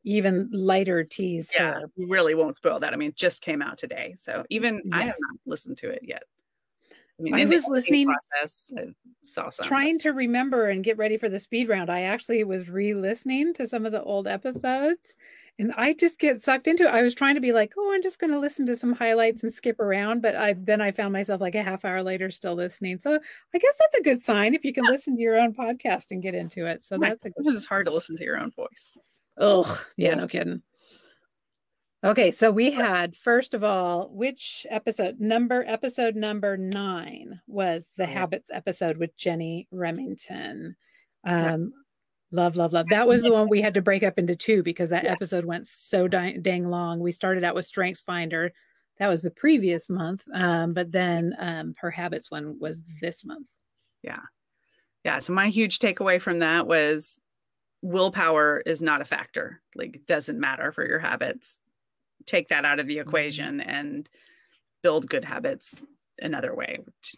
even 0.04 0.50
lighter 0.52 1.06
tease. 1.06 1.50
Yeah, 1.54 1.76
her. 1.76 1.92
we 1.96 2.06
really 2.06 2.36
won't 2.36 2.58
spoil 2.58 2.80
that. 2.82 2.94
I 2.94 2.98
mean, 2.98 3.10
it 3.10 3.16
just 3.16 3.42
came 3.42 3.62
out 3.62 3.78
today, 3.78 4.14
so 4.18 4.44
even 4.50 4.82
yes. 4.84 4.94
I 4.94 5.04
have 5.04 5.16
not 5.18 5.40
listened 5.46 5.78
to 5.78 5.90
it 5.90 6.02
yet. 6.04 6.24
I 7.20 7.24
mean, 7.24 7.34
I 7.34 7.46
was 7.46 7.66
listening 7.68 8.08
process. 8.08 8.72
I 8.78 8.94
saw 9.24 9.50
some 9.50 9.66
trying 9.66 9.98
to 10.00 10.12
remember 10.12 10.70
and 10.70 10.84
get 10.84 10.98
ready 10.98 11.18
for 11.18 11.30
the 11.30 11.40
speed 11.40 11.68
round. 11.68 11.90
I 11.90 12.02
actually 12.02 12.44
was 12.44 12.70
re-listening 12.70 13.54
to 13.56 13.66
some 13.66 13.86
of 13.86 13.92
the 13.92 14.04
old 14.04 14.28
episodes, 14.28 15.16
and 15.60 15.74
I 15.76 15.94
just 15.94 16.20
get 16.20 16.42
sucked 16.42 16.68
into 16.68 16.84
it. 16.84 16.94
I 16.94 17.02
was 17.02 17.16
trying 17.16 17.36
to 17.36 17.42
be 17.42 17.52
like, 17.52 17.74
oh, 17.78 17.92
I'm 17.94 18.04
just 18.04 18.20
going 18.20 18.32
to 18.32 18.40
listen 18.40 18.66
to 18.68 18.76
some 18.76 18.94
highlights 18.94 19.42
and 19.42 19.52
skip 19.52 19.80
around, 19.80 20.22
but 20.22 20.36
I 20.36 20.54
then 20.54 20.82
I 20.82 20.92
found 20.92 21.14
myself 21.14 21.42
like 21.42 21.56
a 21.56 21.64
half 21.64 21.84
hour 21.84 22.04
later 22.04 22.30
still 22.30 22.54
listening. 22.54 23.00
So 23.00 23.14
I 23.16 23.58
guess 23.58 23.74
that's 23.80 23.96
a 23.96 24.04
good 24.04 24.22
sign 24.22 24.54
if 24.54 24.64
you 24.64 24.74
can 24.74 24.84
listen 24.84 25.16
to 25.16 25.22
your 25.22 25.40
own 25.40 25.54
podcast 25.54 26.12
and 26.12 26.22
get 26.22 26.36
into 26.36 26.68
it. 26.68 26.84
So 26.84 26.98
oh 26.98 27.00
that's 27.00 27.26
a 27.26 27.32
good. 27.32 27.48
It's 27.48 27.66
hard 27.66 27.88
to 27.88 27.94
listen 27.94 28.16
to 28.18 28.24
your 28.24 28.40
own 28.40 28.52
voice. 28.52 28.98
Oh, 29.40 29.84
yeah, 29.98 30.14
no 30.14 30.28
kidding. 30.28 30.62
Okay, 32.04 32.30
so 32.30 32.52
we 32.52 32.72
had 32.72 33.16
first 33.16 33.56
of 33.56 33.64
all, 33.64 34.10
which 34.14 34.68
episode 34.70 35.20
number 35.20 35.64
episode 35.68 36.16
number 36.16 36.56
nine 36.56 37.42
was 37.48 37.86
the 37.98 38.04
oh. 38.04 38.14
habits 38.14 38.52
episode 38.54 38.98
with 38.98 39.18
Jenny 39.18 39.68
Remington. 39.72 40.76
Um, 41.26 41.74
Love, 42.32 42.58
love, 42.58 42.74
love. 42.74 42.88
That 42.90 43.08
was 43.08 43.22
the 43.22 43.32
one 43.32 43.48
we 43.50 43.62
had 43.62 43.76
to 43.76 43.82
break 43.82 44.04
up 44.04 44.20
into 44.20 44.36
two 44.36 44.62
because 44.62 44.90
that 44.90 45.06
yeah. 45.06 45.12
episode 45.12 45.46
went 45.46 45.68
so 45.68 46.08
dang, 46.08 46.70
long. 46.70 47.00
We 47.00 47.14
started 47.14 47.44
out 47.44 47.56
with 47.56 47.66
Strengths 47.66 48.02
Finder. 48.02 48.52
That 49.00 49.08
was 49.08 49.22
the 49.22 49.32
previous 49.32 49.90
month. 49.90 50.24
Um, 50.34 50.72
but 50.72 50.92
then 50.92 51.36
um, 51.40 51.76
her 51.78 51.92
habits 51.92 52.30
one 52.30 52.60
was 52.60 52.84
this 53.02 53.24
month. 53.24 53.48
Yeah. 54.04 54.20
Yeah. 55.06 55.20
So 55.20 55.32
my 55.32 55.48
huge 55.48 55.80
takeaway 55.80 56.22
from 56.22 56.40
that 56.40 56.68
was 56.68 57.22
willpower 57.82 58.62
is 58.66 58.82
not 58.82 59.02
a 59.02 59.06
factor. 59.06 59.62
Like 59.76 59.96
it 59.96 60.08
doesn't 60.08 60.40
matter 60.40 60.72
for 60.74 60.86
your 60.86 61.00
habits. 61.00 61.60
Take 62.26 62.50
that 62.50 62.66
out 62.66 62.80
of 62.80 62.88
the 62.88 62.98
mm-hmm. 62.98 63.08
equation 63.08 63.60
mm-hmm. 63.60 63.70
and 63.70 64.10
build 64.84 65.10
good 65.10 65.24
habits 65.24 65.86
another 66.20 66.54
way, 66.54 66.80
which 66.84 67.16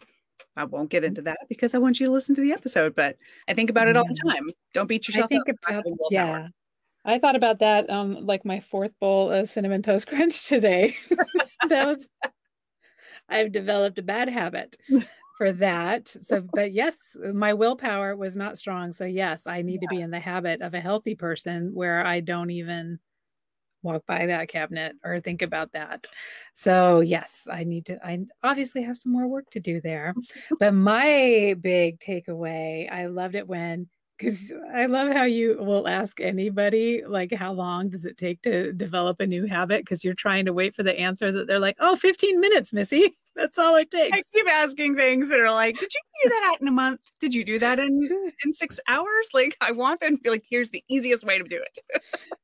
I 0.60 0.64
won't 0.64 0.90
get 0.90 1.04
into 1.04 1.22
that 1.22 1.38
because 1.48 1.74
I 1.74 1.78
want 1.78 1.98
you 1.98 2.06
to 2.06 2.12
listen 2.12 2.34
to 2.34 2.40
the 2.40 2.52
episode, 2.52 2.94
but 2.94 3.16
I 3.48 3.54
think 3.54 3.70
about 3.70 3.88
it 3.88 3.96
all 3.96 4.06
the 4.06 4.30
time. 4.30 4.48
Don't 4.74 4.86
beat 4.86 5.08
yourself 5.08 5.26
I 5.26 5.28
think 5.28 5.48
up. 5.48 5.56
About, 5.66 5.84
yeah. 6.10 6.48
I 7.04 7.18
thought 7.18 7.36
about 7.36 7.60
that 7.60 7.88
um 7.88 8.26
like 8.26 8.44
my 8.44 8.60
fourth 8.60 8.92
bowl 9.00 9.32
of 9.32 9.48
cinnamon 9.48 9.82
toast 9.82 10.06
crunch 10.08 10.46
today. 10.46 10.94
that 11.68 11.86
was 11.86 12.08
I've 13.28 13.52
developed 13.52 13.98
a 13.98 14.02
bad 14.02 14.28
habit 14.28 14.76
for 15.38 15.52
that. 15.52 16.08
So 16.08 16.42
but 16.54 16.72
yes, 16.72 16.96
my 17.32 17.54
willpower 17.54 18.14
was 18.16 18.36
not 18.36 18.58
strong. 18.58 18.92
So 18.92 19.06
yes, 19.06 19.46
I 19.46 19.62
need 19.62 19.80
yeah. 19.82 19.88
to 19.88 19.96
be 19.96 20.02
in 20.02 20.10
the 20.10 20.20
habit 20.20 20.60
of 20.60 20.74
a 20.74 20.80
healthy 20.80 21.14
person 21.14 21.70
where 21.72 22.06
I 22.06 22.20
don't 22.20 22.50
even 22.50 22.98
walk 23.82 24.04
by 24.06 24.26
that 24.26 24.48
cabinet 24.48 24.96
or 25.04 25.20
think 25.20 25.42
about 25.42 25.72
that. 25.72 26.06
So, 26.54 27.00
yes, 27.00 27.46
I 27.50 27.64
need 27.64 27.86
to, 27.86 28.04
I 28.04 28.20
obviously 28.42 28.82
have 28.82 28.96
some 28.96 29.12
more 29.12 29.26
work 29.26 29.50
to 29.50 29.60
do 29.60 29.80
there. 29.80 30.14
but 30.60 30.74
my 30.74 31.54
big 31.60 31.98
takeaway, 31.98 32.90
I 32.90 33.06
loved 33.06 33.34
it 33.34 33.48
when, 33.48 33.88
because 34.20 34.52
I 34.74 34.84
love 34.86 35.12
how 35.12 35.24
you 35.24 35.56
will 35.58 35.88
ask 35.88 36.20
anybody, 36.20 37.02
like, 37.06 37.32
how 37.32 37.52
long 37.52 37.88
does 37.88 38.04
it 38.04 38.18
take 38.18 38.42
to 38.42 38.72
develop 38.72 39.18
a 39.20 39.26
new 39.26 39.46
habit? 39.46 39.80
Because 39.80 40.04
you're 40.04 40.14
trying 40.14 40.44
to 40.44 40.52
wait 40.52 40.76
for 40.76 40.82
the 40.82 40.98
answer 40.98 41.32
that 41.32 41.46
they're 41.46 41.58
like, 41.58 41.76
oh, 41.80 41.96
15 41.96 42.38
minutes, 42.38 42.72
Missy. 42.72 43.16
That's 43.36 43.58
all 43.58 43.76
it 43.76 43.90
takes. 43.90 44.18
I 44.18 44.22
keep 44.34 44.50
asking 44.50 44.96
things 44.96 45.30
that 45.30 45.40
are 45.40 45.52
like, 45.52 45.78
did 45.78 45.88
you 45.94 46.00
do 46.24 46.28
that 46.28 46.58
in 46.60 46.68
a 46.68 46.72
month? 46.72 47.00
Did 47.20 47.32
you 47.32 47.44
do 47.44 47.58
that 47.60 47.78
in 47.78 48.32
in 48.44 48.52
six 48.52 48.78
hours? 48.88 49.28
Like, 49.32 49.56
I 49.62 49.72
want 49.72 50.00
them 50.00 50.16
to 50.16 50.22
be 50.22 50.28
like, 50.28 50.44
here's 50.50 50.70
the 50.70 50.84
easiest 50.88 51.24
way 51.24 51.38
to 51.38 51.44
do 51.44 51.56
it. 51.62 52.02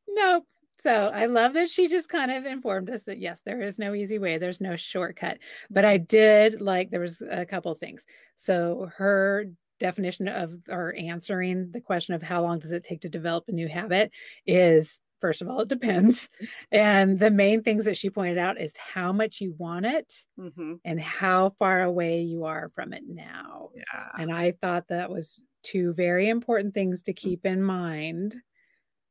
nope 0.09 0.47
so 0.87 1.11
I 1.13 1.27
love 1.27 1.55
that 1.55 1.69
she 1.69 1.89
just 1.89 2.09
kind 2.09 2.31
of 2.31 2.47
informed 2.47 2.91
us 2.91 3.03
that 3.03 3.19
yes, 3.19 3.41
there 3.45 3.61
is 3.61 3.77
no 3.77 3.93
easy 3.93 4.21
way, 4.21 4.39
there's 4.39 4.61
no 4.61 4.77
shortcut. 4.77 5.39
But 5.69 5.85
I 5.85 5.97
did 5.97 6.61
like 6.61 6.91
there 6.91 7.01
was 7.01 7.23
a 7.29 7.45
couple 7.45 7.73
of 7.73 7.79
things. 7.79 8.05
So 8.37 8.89
her 8.97 9.47
definition 9.81 10.29
of 10.29 10.55
or 10.69 10.95
answering 10.97 11.71
the 11.73 11.81
question 11.81 12.15
of 12.15 12.23
how 12.23 12.41
long 12.43 12.61
does 12.61 12.71
it 12.71 12.85
take 12.85 13.01
to 13.01 13.09
develop 13.09 13.45
a 13.49 13.53
new 13.53 13.69
habit 13.69 14.13
is 14.47 15.01
first 15.21 15.43
of 15.43 15.49
all 15.49 15.61
it 15.61 15.69
depends 15.69 16.29
and 16.73 17.19
the 17.19 17.31
main 17.31 17.63
things 17.63 17.85
that 17.85 17.97
she 17.97 18.09
pointed 18.09 18.39
out 18.39 18.59
is 18.59 18.73
how 18.77 19.13
much 19.13 19.41
you 19.41 19.55
want 19.59 19.85
it 19.85 20.15
mm-hmm. 20.39 20.75
and 20.85 21.01
how 21.01 21.51
far 21.59 21.83
away 21.83 22.23
you 22.23 22.45
are 22.45 22.71
from 22.75 22.95
it 22.95 23.03
now 23.07 23.69
yeah 23.75 24.09
and 24.19 24.33
i 24.33 24.53
thought 24.63 24.89
that 24.89 25.11
was 25.11 25.43
two 25.63 25.93
very 25.93 26.31
important 26.31 26.73
things 26.73 27.03
to 27.03 27.13
keep 27.13 27.45
in 27.45 27.63
mind 27.63 28.35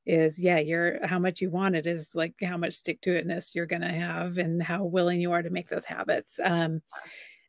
is 0.05 0.37
yeah 0.37 0.59
you're 0.59 1.05
how 1.05 1.17
much 1.17 1.41
you 1.41 1.49
want 1.49 1.75
it 1.75 1.87
is 1.87 2.13
like 2.13 2.33
how 2.43 2.57
much 2.57 2.73
stick 2.73 3.01
to 3.01 3.09
itness 3.09 3.55
you're 3.55 3.65
going 3.65 3.81
to 3.81 3.87
have 3.87 4.37
and 4.37 4.61
how 4.61 4.83
willing 4.83 5.19
you 5.19 5.31
are 5.31 5.41
to 5.41 5.49
make 5.49 5.67
those 5.67 5.85
habits 5.85 6.39
um 6.43 6.81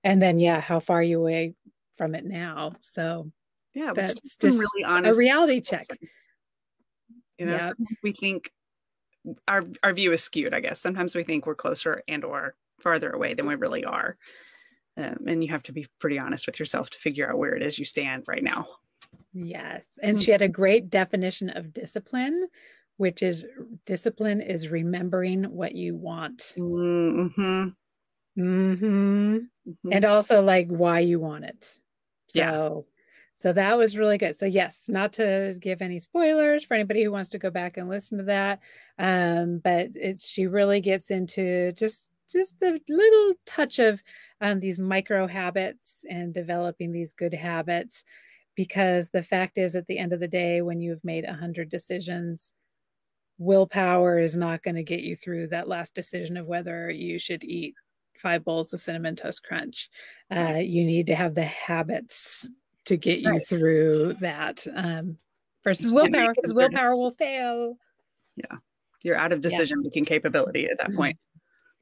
and 0.04 0.22
then 0.22 0.38
yeah 0.38 0.60
how 0.60 0.80
far 0.80 1.02
you 1.02 1.20
away 1.20 1.54
from 1.96 2.14
it 2.14 2.24
now. 2.24 2.72
So 2.80 3.30
yeah 3.74 3.92
that's 3.94 4.14
just 4.40 4.58
really 4.58 4.84
honest 4.84 5.16
a 5.16 5.18
reality 5.18 5.60
check. 5.60 5.86
you 7.38 7.46
know 7.46 7.56
yeah. 7.56 7.72
we 8.02 8.12
think 8.12 8.50
our 9.48 9.62
our 9.82 9.92
view 9.92 10.12
is 10.12 10.22
skewed 10.22 10.54
i 10.54 10.60
guess. 10.60 10.80
Sometimes 10.80 11.14
we 11.14 11.24
think 11.24 11.46
we're 11.46 11.54
closer 11.54 12.02
and 12.08 12.24
or 12.24 12.54
farther 12.80 13.10
away 13.10 13.34
than 13.34 13.46
we 13.46 13.54
really 13.54 13.84
are 13.84 14.16
um, 14.96 15.18
and 15.26 15.42
you 15.42 15.50
have 15.50 15.62
to 15.64 15.72
be 15.72 15.86
pretty 15.98 16.18
honest 16.18 16.46
with 16.46 16.58
yourself 16.58 16.88
to 16.90 16.98
figure 16.98 17.28
out 17.28 17.38
where 17.38 17.54
it 17.54 17.62
is 17.62 17.78
you 17.78 17.84
stand 17.84 18.22
right 18.26 18.42
now 18.42 18.66
Yes. 19.38 19.84
And 20.02 20.20
she 20.20 20.30
had 20.30 20.40
a 20.40 20.48
great 20.48 20.88
definition 20.88 21.50
of 21.50 21.74
discipline, 21.74 22.48
which 22.96 23.22
is 23.22 23.44
discipline 23.84 24.40
is 24.40 24.68
remembering 24.68 25.44
what 25.44 25.74
you 25.74 25.94
want. 25.94 26.54
Mm-hmm. 26.56 27.68
Mm-hmm. 28.38 29.36
mm-hmm. 29.36 29.92
And 29.92 30.04
also 30.06 30.42
like 30.42 30.68
why 30.68 31.00
you 31.00 31.20
want 31.20 31.44
it. 31.44 31.78
So, 32.28 32.38
yeah. 32.38 32.70
So 33.34 33.52
that 33.52 33.76
was 33.76 33.98
really 33.98 34.16
good. 34.16 34.34
So 34.36 34.46
yes, 34.46 34.84
not 34.88 35.12
to 35.14 35.54
give 35.60 35.82
any 35.82 36.00
spoilers 36.00 36.64
for 36.64 36.72
anybody 36.72 37.04
who 37.04 37.12
wants 37.12 37.28
to 37.30 37.38
go 37.38 37.50
back 37.50 37.76
and 37.76 37.90
listen 37.90 38.16
to 38.16 38.24
that, 38.24 38.60
um, 38.98 39.60
but 39.62 39.88
it's 39.94 40.26
she 40.26 40.46
really 40.46 40.80
gets 40.80 41.10
into 41.10 41.72
just 41.72 42.10
just 42.32 42.58
the 42.58 42.80
little 42.88 43.34
touch 43.44 43.78
of 43.78 44.02
um, 44.40 44.58
these 44.58 44.78
micro 44.78 45.26
habits 45.26 46.04
and 46.08 46.32
developing 46.32 46.90
these 46.90 47.12
good 47.12 47.34
habits 47.34 48.02
because 48.56 49.10
the 49.10 49.22
fact 49.22 49.58
is 49.58 49.76
at 49.76 49.86
the 49.86 49.98
end 49.98 50.12
of 50.12 50.20
the 50.20 50.26
day 50.26 50.62
when 50.62 50.80
you've 50.80 51.04
made 51.04 51.24
100 51.24 51.68
decisions 51.68 52.52
willpower 53.38 54.18
is 54.18 54.36
not 54.36 54.62
going 54.62 54.76
to 54.76 54.82
get 54.82 55.00
you 55.00 55.14
through 55.14 55.48
that 55.48 55.68
last 55.68 55.94
decision 55.94 56.36
of 56.36 56.46
whether 56.46 56.90
you 56.90 57.18
should 57.18 57.44
eat 57.44 57.74
five 58.18 58.44
bowls 58.44 58.72
of 58.72 58.80
cinnamon 58.80 59.14
toast 59.14 59.42
crunch. 59.44 59.90
Uh, 60.34 60.54
you 60.54 60.84
need 60.84 61.06
to 61.06 61.14
have 61.14 61.34
the 61.34 61.44
habits 61.44 62.50
to 62.86 62.96
get 62.96 63.20
you 63.20 63.30
right. 63.30 63.46
through 63.46 64.14
that 64.20 64.66
um, 64.74 65.18
versus 65.64 65.92
willpower 65.92 66.32
because 66.34 66.54
willpower 66.54 66.96
will 66.96 67.12
fail. 67.12 67.76
Yeah. 68.36 68.58
You're 69.02 69.18
out 69.18 69.32
of 69.32 69.40
decision 69.40 69.82
making 69.82 70.04
yeah. 70.04 70.08
capability 70.08 70.66
at 70.66 70.78
that 70.78 70.88
mm-hmm. 70.88 70.96
point. 70.96 71.18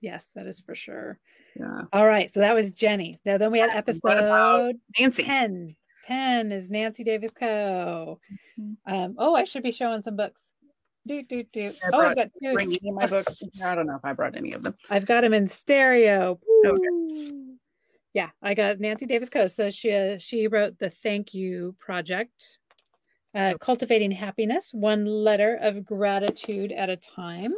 Yes 0.01 0.29
that 0.35 0.47
is 0.47 0.61
for 0.61 0.75
sure. 0.75 1.19
Yeah. 1.59 1.83
All 1.93 2.07
right 2.07 2.31
so 2.31 2.41
that 2.41 2.55
was 2.55 2.73
jenny. 2.73 3.21
Now 3.25 3.39
then 3.39 3.53
we 3.53 3.61
had 3.61 3.71
episode 3.71 4.77
nancy? 4.99 5.23
10 5.23 5.77
10 6.07 6.53
is 6.53 6.71
Nancy 6.71 7.05
Davis 7.05 7.33
Kho. 7.33 8.19
Mm-hmm. 8.61 8.93
Um, 8.93 9.15
oh, 9.19 9.35
I 9.35 9.45
should 9.45 9.63
be 9.63 9.73
showing 9.73 10.03
some 10.03 10.17
books. 10.17 10.43
Do, 11.07 11.23
do, 11.23 11.45
do. 11.53 11.73
Oh, 11.93 12.01
I've 12.01 12.17
got 12.17 12.29
two. 12.43 12.55
Bring 12.55 12.69
any 12.69 12.89
of 12.89 12.95
my 12.95 13.07
books. 13.07 13.43
I 13.63 13.75
don't 13.75 13.87
know 13.87 13.97
if 13.97 14.05
I 14.05 14.15
brought 14.15 14.37
any 14.37 14.53
of 14.53 14.63
them. 14.63 14.75
I've 14.89 15.05
got 15.05 15.21
them 15.21 15.35
in 15.35 15.47
stereo. 15.47 16.39
Okay. 16.65 17.33
Yeah, 18.15 18.31
I 18.43 18.55
got 18.55 18.81
Nancy 18.81 19.05
Davis 19.05 19.29
Kho. 19.29 19.51
So 19.51 19.71
she 19.71 19.93
uh, 19.93 20.17
she 20.19 20.47
wrote 20.47 20.79
the 20.79 20.89
Thank 20.89 21.35
You 21.35 21.77
Project, 21.79 22.59
uh, 23.35 23.55
cultivating 23.61 24.13
happiness, 24.13 24.71
one 24.73 25.05
letter 25.05 25.59
of 25.61 25.85
gratitude 25.85 26.73
at 26.73 26.89
a 26.89 26.97
time. 26.97 27.53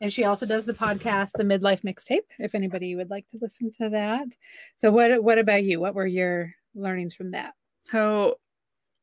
And 0.00 0.12
she 0.12 0.24
also 0.24 0.46
does 0.46 0.64
the 0.64 0.72
podcast, 0.72 1.32
the 1.36 1.44
Midlife 1.44 1.82
Mixtape. 1.82 2.20
If 2.38 2.54
anybody 2.54 2.96
would 2.96 3.10
like 3.10 3.28
to 3.28 3.38
listen 3.40 3.70
to 3.80 3.90
that. 3.90 4.28
So, 4.76 4.90
what 4.90 5.22
what 5.22 5.38
about 5.38 5.62
you? 5.62 5.78
What 5.78 5.94
were 5.94 6.06
your 6.06 6.52
learnings 6.78 7.14
from 7.14 7.32
that? 7.32 7.54
So 7.82 8.38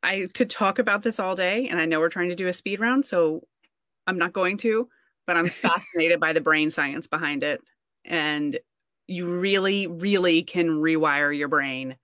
I 0.04 0.28
could 0.34 0.50
talk 0.50 0.80
about 0.80 1.04
this 1.04 1.20
all 1.20 1.36
day, 1.36 1.68
and 1.68 1.80
I 1.80 1.86
know 1.86 2.00
we're 2.00 2.10
trying 2.10 2.30
to 2.30 2.36
do 2.36 2.48
a 2.48 2.54
speed 2.54 2.80
round, 2.80 3.06
so 3.06 3.42
I'm 4.08 4.18
not 4.18 4.34
going 4.34 4.58
to, 4.58 4.88
but 5.26 5.38
I'm 5.38 5.50
fascinated 5.50 6.20
by 6.20 6.34
the 6.34 6.42
brain 6.42 6.70
science 6.70 7.08
behind 7.08 7.44
it. 7.44 7.62
And 8.06 8.60
you 9.08 9.26
really, 9.26 9.88
really 9.88 10.44
can 10.44 10.70
rewire 10.70 11.36
your 11.36 11.48
brain 11.48 11.96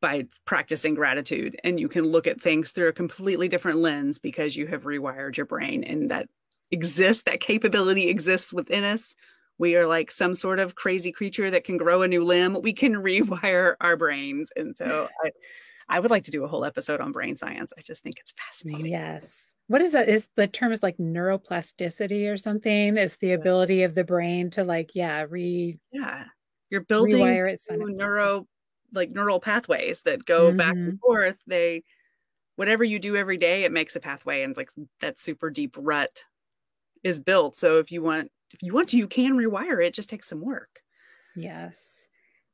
by 0.00 0.26
practicing 0.44 0.94
gratitude. 0.94 1.56
And 1.64 1.80
you 1.80 1.88
can 1.88 2.04
look 2.04 2.26
at 2.26 2.42
things 2.42 2.72
through 2.72 2.88
a 2.88 2.92
completely 2.92 3.48
different 3.48 3.78
lens 3.78 4.18
because 4.18 4.56
you 4.56 4.66
have 4.66 4.82
rewired 4.82 5.36
your 5.36 5.46
brain, 5.46 5.84
and 5.84 6.10
that 6.10 6.28
exists, 6.70 7.22
that 7.22 7.40
capability 7.40 8.08
exists 8.08 8.52
within 8.52 8.84
us 8.84 9.14
we 9.58 9.76
are 9.76 9.86
like 9.86 10.10
some 10.10 10.34
sort 10.34 10.58
of 10.58 10.74
crazy 10.74 11.12
creature 11.12 11.50
that 11.50 11.64
can 11.64 11.76
grow 11.76 12.02
a 12.02 12.08
new 12.08 12.24
limb. 12.24 12.60
We 12.62 12.72
can 12.72 12.94
rewire 13.02 13.76
our 13.80 13.96
brains. 13.96 14.50
And 14.56 14.76
so 14.76 15.08
I, 15.24 15.30
I 15.88 16.00
would 16.00 16.10
like 16.10 16.24
to 16.24 16.30
do 16.30 16.44
a 16.44 16.48
whole 16.48 16.64
episode 16.64 17.00
on 17.00 17.12
brain 17.12 17.36
science. 17.36 17.72
I 17.76 17.82
just 17.82 18.02
think 18.02 18.18
it's 18.18 18.32
fascinating. 18.32 18.86
Yes. 18.86 19.54
What 19.68 19.80
is 19.80 19.92
that? 19.92 20.08
Is 20.08 20.28
the 20.36 20.46
term 20.46 20.72
is 20.72 20.82
like 20.82 20.96
neuroplasticity 20.98 22.30
or 22.30 22.36
something? 22.36 22.96
Is 22.96 23.16
the 23.16 23.32
ability 23.32 23.82
of 23.82 23.94
the 23.94 24.04
brain 24.04 24.50
to 24.50 24.64
like, 24.64 24.94
yeah, 24.94 25.24
re 25.28 25.78
yeah. 25.92 26.24
You're 26.70 26.82
building 26.82 27.24
rewire 27.24 27.52
it 27.52 27.60
neuro 27.70 28.46
like 28.92 29.10
neural 29.10 29.40
pathways 29.40 30.02
that 30.02 30.24
go 30.24 30.48
mm-hmm. 30.48 30.56
back 30.56 30.74
and 30.74 30.92
mm-hmm. 30.94 30.96
forth. 30.96 31.38
They 31.46 31.84
whatever 32.56 32.84
you 32.84 32.98
do 32.98 33.16
every 33.16 33.36
day, 33.36 33.64
it 33.64 33.72
makes 33.72 33.96
a 33.96 34.00
pathway 34.00 34.42
and 34.42 34.56
like 34.56 34.70
that 35.00 35.18
super 35.18 35.50
deep 35.50 35.76
rut 35.78 36.24
is 37.02 37.20
built. 37.20 37.56
So 37.56 37.78
if 37.78 37.90
you 37.92 38.02
want 38.02 38.30
if 38.54 38.62
you 38.62 38.72
want 38.72 38.88
to, 38.90 38.96
you 38.96 39.06
can 39.06 39.36
rewire 39.36 39.84
it. 39.84 39.94
Just 39.94 40.08
takes 40.08 40.28
some 40.28 40.40
work. 40.40 40.80
Yes. 41.36 42.06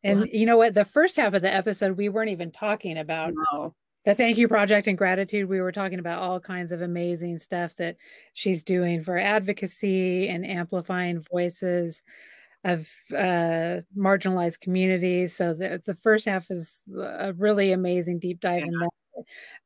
And 0.03 0.27
you 0.33 0.47
know 0.47 0.57
what? 0.57 0.73
The 0.73 0.85
first 0.85 1.17
half 1.17 1.35
of 1.35 1.43
the 1.43 1.53
episode, 1.53 1.97
we 1.97 2.09
weren't 2.09 2.31
even 2.31 2.51
talking 2.51 2.97
about 2.97 3.35
no. 3.53 3.75
the 4.07 4.15
thank 4.15 4.39
you 4.39 4.49
project 4.49 4.87
and 4.87 4.97
gratitude. 4.97 5.47
We 5.47 5.61
were 5.61 5.73
talking 5.73 5.99
about 5.99 6.23
all 6.23 6.41
kinds 6.41 6.73
of 6.73 6.81
amazing 6.81 7.37
stuff 7.37 7.77
that 7.77 7.97
she's 8.33 8.65
doing 8.65 9.03
for 9.03 9.19
advocacy 9.19 10.29
and 10.29 10.47
amplifying 10.47 11.21
voices 11.31 12.03
of 12.65 12.89
uh, 13.13 13.81
marginalized 13.97 14.61
communities. 14.61 15.37
So 15.37 15.53
the, 15.53 15.83
the 15.85 15.95
first 15.95 16.25
half 16.25 16.51
is 16.51 16.83
a 16.99 17.35
really 17.35 17.73
amazing 17.73 18.21
deep 18.21 18.41
dive 18.41 18.61
yeah. 18.61 18.67
in 18.69 18.79
that 18.79 18.91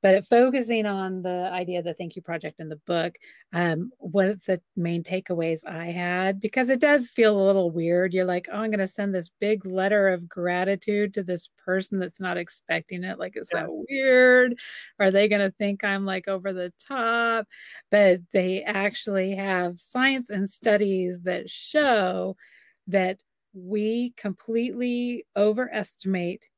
but 0.02 0.26
focusing 0.26 0.86
on 0.86 1.22
the 1.22 1.50
idea 1.52 1.78
of 1.78 1.84
the 1.84 1.94
thank 1.94 2.16
you 2.16 2.22
project 2.22 2.60
in 2.60 2.68
the 2.68 2.80
book 2.86 3.14
um, 3.52 3.90
one 3.98 4.26
of 4.26 4.44
the 4.44 4.60
main 4.76 5.02
takeaways 5.02 5.60
i 5.66 5.86
had 5.86 6.40
because 6.40 6.68
it 6.68 6.80
does 6.80 7.08
feel 7.08 7.38
a 7.38 7.46
little 7.46 7.70
weird 7.70 8.12
you're 8.12 8.24
like 8.24 8.48
oh 8.52 8.58
i'm 8.58 8.70
going 8.70 8.78
to 8.78 8.88
send 8.88 9.14
this 9.14 9.30
big 9.40 9.64
letter 9.66 10.08
of 10.08 10.28
gratitude 10.28 11.14
to 11.14 11.22
this 11.22 11.48
person 11.64 11.98
that's 11.98 12.20
not 12.20 12.36
expecting 12.36 13.04
it 13.04 13.18
like 13.18 13.36
is 13.36 13.48
yeah. 13.52 13.60
that 13.60 13.68
weird 13.70 14.58
are 14.98 15.10
they 15.10 15.28
going 15.28 15.40
to 15.40 15.56
think 15.56 15.84
i'm 15.84 16.04
like 16.04 16.28
over 16.28 16.52
the 16.52 16.72
top 16.78 17.46
but 17.90 18.20
they 18.32 18.62
actually 18.62 19.34
have 19.34 19.78
science 19.78 20.30
and 20.30 20.48
studies 20.48 21.20
that 21.22 21.48
show 21.48 22.36
that 22.86 23.20
we 23.54 24.12
completely 24.16 25.24
overestimate 25.36 26.50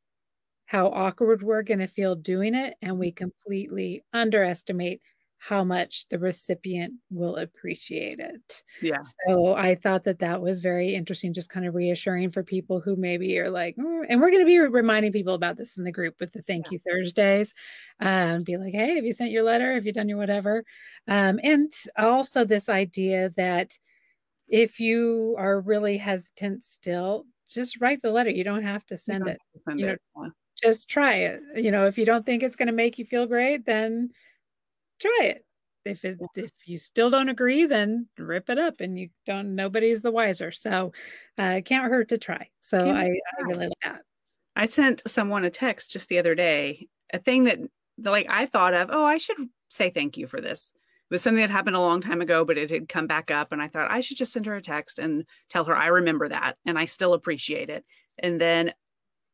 how 0.67 0.89
awkward 0.89 1.43
we're 1.43 1.63
going 1.63 1.79
to 1.79 1.87
feel 1.87 2.15
doing 2.15 2.55
it, 2.55 2.75
and 2.83 2.99
we 2.99 3.13
completely 3.13 4.05
underestimate 4.13 5.01
how 5.39 5.63
much 5.63 6.09
the 6.09 6.19
recipient 6.19 6.95
will 7.11 7.37
appreciate 7.37 8.19
it. 8.19 8.63
Yeah. 8.83 9.03
So 9.27 9.55
I 9.55 9.75
thought 9.77 10.03
that 10.05 10.19
that 10.19 10.41
was 10.41 10.61
very 10.61 10.95
interesting, 10.95 11.33
just 11.33 11.51
kind 11.51 11.67
of 11.67 11.75
reassuring 11.75 12.33
for 12.33 12.43
people 12.43 12.81
who 12.81 12.97
maybe 12.97 13.39
are 13.39 13.51
like, 13.51 13.77
mm, 13.77 14.05
and 14.09 14.21
we're 14.21 14.31
going 14.31 14.43
to 14.43 14.47
be 14.47 14.59
reminding 14.59 15.13
people 15.13 15.35
about 15.35 15.57
this 15.57 15.77
in 15.77 15.85
the 15.85 15.93
group 15.93 16.17
with 16.19 16.33
the 16.33 16.43
Thank 16.43 16.67
yeah. 16.67 16.73
You 16.73 16.79
Thursdays. 16.79 17.55
Um, 18.01 18.43
be 18.43 18.57
like, 18.57 18.73
hey, 18.73 18.97
have 18.97 19.05
you 19.05 19.13
sent 19.13 19.31
your 19.31 19.45
letter? 19.45 19.75
Have 19.75 19.87
you 19.87 19.93
done 19.93 20.09
your 20.09 20.19
whatever? 20.19 20.65
Um, 21.07 21.39
and 21.45 21.71
also 21.97 22.45
this 22.45 22.69
idea 22.69 23.31
that 23.37 23.73
if 24.49 24.81
you 24.81 25.37
are 25.39 25.61
really 25.61 25.99
hesitant 25.99 26.65
still, 26.65 27.25
just 27.49 27.81
write 27.81 28.03
the 28.03 28.11
letter. 28.11 28.31
You 28.31 28.43
don't 28.43 28.65
have 28.65 28.85
to 28.87 28.99
send 28.99 29.29
it. 29.29 29.39
To 29.55 29.61
send 29.61 29.81
you 29.81 29.89
it. 29.89 30.01
Know, 30.17 30.31
just 30.63 30.89
try 30.89 31.15
it. 31.15 31.41
You 31.55 31.71
know, 31.71 31.87
if 31.87 31.99
you 31.99 32.05
don't 32.05 32.25
think 32.25 32.43
it's 32.43 32.57
going 32.57 32.67
to 32.67 32.73
make 32.73 32.99
you 32.99 33.05
feel 33.05 33.27
great, 33.27 33.65
then 33.65 34.11
try 35.01 35.19
it. 35.23 35.45
If 35.85 36.05
it 36.05 36.19
if 36.35 36.51
you 36.65 36.79
still 36.79 37.11
don't 37.11 37.29
agree, 37.29 37.67
then 37.67 38.09
rip 38.19 38.51
it 38.51 38.59
up, 38.59 38.81
and 38.81 38.99
you 38.99 39.11
don't. 39.25 39.55
Nobody's 39.55 40.03
the 40.03 40.11
wiser. 40.11 40.51
So 40.51 40.93
uh, 41.39 41.45
it 41.45 41.65
can't 41.65 41.89
hurt 41.91 42.09
to 42.09 42.19
try. 42.19 42.49
So 42.61 42.91
I, 42.91 43.17
I 43.39 43.43
really 43.43 43.67
like 43.67 43.79
that. 43.85 44.01
I 44.57 44.67
sent 44.67 45.03
someone 45.07 45.45
a 45.45 45.51
text 45.51 45.93
just 45.93 46.09
the 46.09 46.19
other 46.19 46.35
day, 46.35 46.89
a 47.13 47.19
thing 47.19 47.45
that 47.45 47.61
like 47.99 48.27
I 48.29 48.47
thought 48.47 48.75
of. 48.75 48.89
Oh, 48.91 49.05
I 49.05 49.19
should 49.19 49.37
say 49.69 49.91
thank 49.91 50.17
you 50.17 50.27
for 50.27 50.41
this. 50.41 50.73
It 50.75 51.15
was 51.15 51.23
something 51.23 51.41
that 51.41 51.51
happened 51.51 51.77
a 51.77 51.81
long 51.81 52.01
time 52.01 52.21
ago, 52.21 52.45
but 52.45 52.59
it 52.59 52.69
had 52.69 52.89
come 52.89 53.07
back 53.07 53.31
up, 53.31 53.53
and 53.53 53.63
I 53.63 53.69
thought 53.69 53.91
I 53.91 54.01
should 54.01 54.17
just 54.17 54.33
send 54.33 54.47
her 54.47 54.57
a 54.57 54.63
text 54.63 54.99
and 54.99 55.25
tell 55.49 55.65
her 55.65 55.77
I 55.77 55.87
remember 55.87 56.29
that 56.29 56.57
and 56.67 56.77
I 56.77 56.87
still 56.87 57.15
appreciate 57.15 57.71
it. 57.71 57.85
And 58.19 58.41
then 58.41 58.73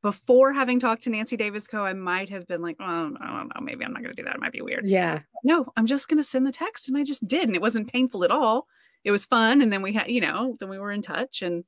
before 0.03 0.53
having 0.53 0.81
talked 0.81 1.05
to 1.05 1.11
Nancy 1.11 1.37
Davis 1.37 1.67
Kho, 1.67 1.81
I 1.81 1.93
might 1.93 2.29
have 2.29 2.47
been 2.49 2.61
like, 2.61 2.77
oh, 2.81 2.85
I 2.85 3.27
don't 3.27 3.55
know, 3.55 3.61
maybe 3.61 3.85
I'm 3.85 3.93
not 3.93 4.03
going 4.03 4.15
to 4.15 4.21
do 4.21 4.25
that. 4.25 4.35
It 4.35 4.41
might 4.41 4.53
be 4.53 4.61
weird. 4.61 4.85
Yeah. 4.85 5.21
No, 5.45 5.73
I'm 5.77 5.87
just 5.87 6.09
going 6.09 6.19
to 6.19 6.25
send 6.25 6.47
the 6.47 6.53
text. 6.53 6.89
And 6.89 6.99
I 6.99 7.05
just 7.05 7.27
did. 7.27 7.45
And 7.45 7.55
it 7.55 7.63
wasn't 7.63 7.93
painful 7.93 8.25
at 8.25 8.33
all. 8.33 8.67
It 9.05 9.13
was 9.13 9.25
fun. 9.25 9.63
And 9.63 9.73
then 9.73 9.81
we 9.81 9.93
had, 9.93 10.09
you 10.09 10.21
know, 10.21 10.57
then 10.59 10.69
we 10.69 10.79
were 10.79 10.91
in 10.91 11.03
touch. 11.03 11.41
And 11.43 11.65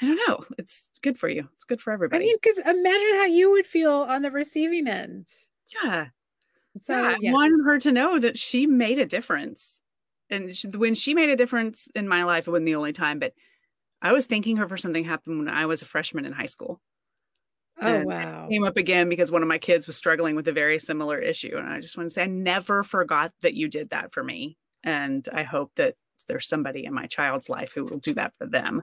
I 0.00 0.06
don't 0.06 0.28
know. 0.28 0.44
It's 0.58 0.90
good 1.02 1.18
for 1.18 1.28
you. 1.28 1.48
It's 1.54 1.64
good 1.64 1.80
for 1.80 1.92
everybody. 1.92 2.24
I 2.24 2.26
mean, 2.26 2.36
because 2.40 2.58
imagine 2.58 3.14
how 3.16 3.26
you 3.26 3.50
would 3.50 3.66
feel 3.66 3.92
on 3.92 4.22
the 4.22 4.30
receiving 4.30 4.86
end. 4.86 5.28
Yeah. 5.82 6.06
So 6.82 7.00
yeah, 7.00 7.16
yeah. 7.20 7.30
I 7.30 7.32
wanted 7.32 7.64
her 7.64 7.78
to 7.80 7.92
know 7.92 8.18
that 8.18 8.38
she 8.38 8.66
made 8.66 8.98
a 8.98 9.06
difference. 9.06 9.80
And 10.30 10.54
she, 10.54 10.68
when 10.68 10.94
she 10.94 11.14
made 11.14 11.30
a 11.30 11.36
difference 11.36 11.88
in 11.94 12.08
my 12.08 12.24
life, 12.24 12.46
it 12.46 12.50
wasn't 12.50 12.66
the 12.66 12.74
only 12.76 12.92
time, 12.92 13.18
but 13.18 13.32
I 14.02 14.12
was 14.12 14.26
thanking 14.26 14.56
her 14.56 14.68
for 14.68 14.76
something 14.76 15.04
happened 15.04 15.38
when 15.38 15.48
I 15.48 15.66
was 15.66 15.82
a 15.82 15.86
freshman 15.86 16.24
in 16.24 16.32
high 16.32 16.46
school. 16.46 16.80
Oh 17.80 18.02
wow. 18.04 18.48
came 18.48 18.64
up 18.64 18.76
again 18.76 19.08
because 19.08 19.32
one 19.32 19.42
of 19.42 19.48
my 19.48 19.58
kids 19.58 19.86
was 19.86 19.96
struggling 19.96 20.36
with 20.36 20.46
a 20.48 20.52
very 20.52 20.78
similar 20.78 21.18
issue. 21.18 21.56
And 21.56 21.68
I 21.68 21.80
just 21.80 21.96
want 21.96 22.08
to 22.08 22.14
say 22.14 22.22
I 22.22 22.26
never 22.26 22.82
forgot 22.82 23.32
that 23.42 23.54
you 23.54 23.68
did 23.68 23.90
that 23.90 24.12
for 24.12 24.22
me. 24.22 24.56
And 24.84 25.28
I 25.32 25.42
hope 25.42 25.72
that 25.76 25.96
there's 26.28 26.48
somebody 26.48 26.84
in 26.84 26.94
my 26.94 27.06
child's 27.06 27.48
life 27.48 27.72
who 27.74 27.84
will 27.84 27.98
do 27.98 28.14
that 28.14 28.34
for 28.36 28.46
them. 28.46 28.82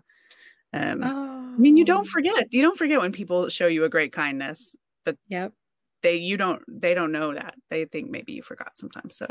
Um, 0.73 1.03
oh. 1.03 1.53
I 1.53 1.57
mean, 1.57 1.75
you 1.75 1.85
don't 1.85 2.07
oh. 2.07 2.09
forget. 2.09 2.47
You 2.51 2.61
don't 2.61 2.77
forget 2.77 3.01
when 3.01 3.11
people 3.11 3.49
show 3.49 3.67
you 3.67 3.83
a 3.83 3.89
great 3.89 4.13
kindness, 4.13 4.75
but 5.05 5.17
yep. 5.27 5.53
they 6.01 6.15
you 6.15 6.37
don't 6.37 6.61
they 6.67 6.93
don't 6.93 7.11
know 7.11 7.33
that. 7.33 7.55
They 7.69 7.85
think 7.85 8.09
maybe 8.09 8.33
you 8.33 8.43
forgot 8.43 8.77
sometimes. 8.77 9.15
So 9.15 9.27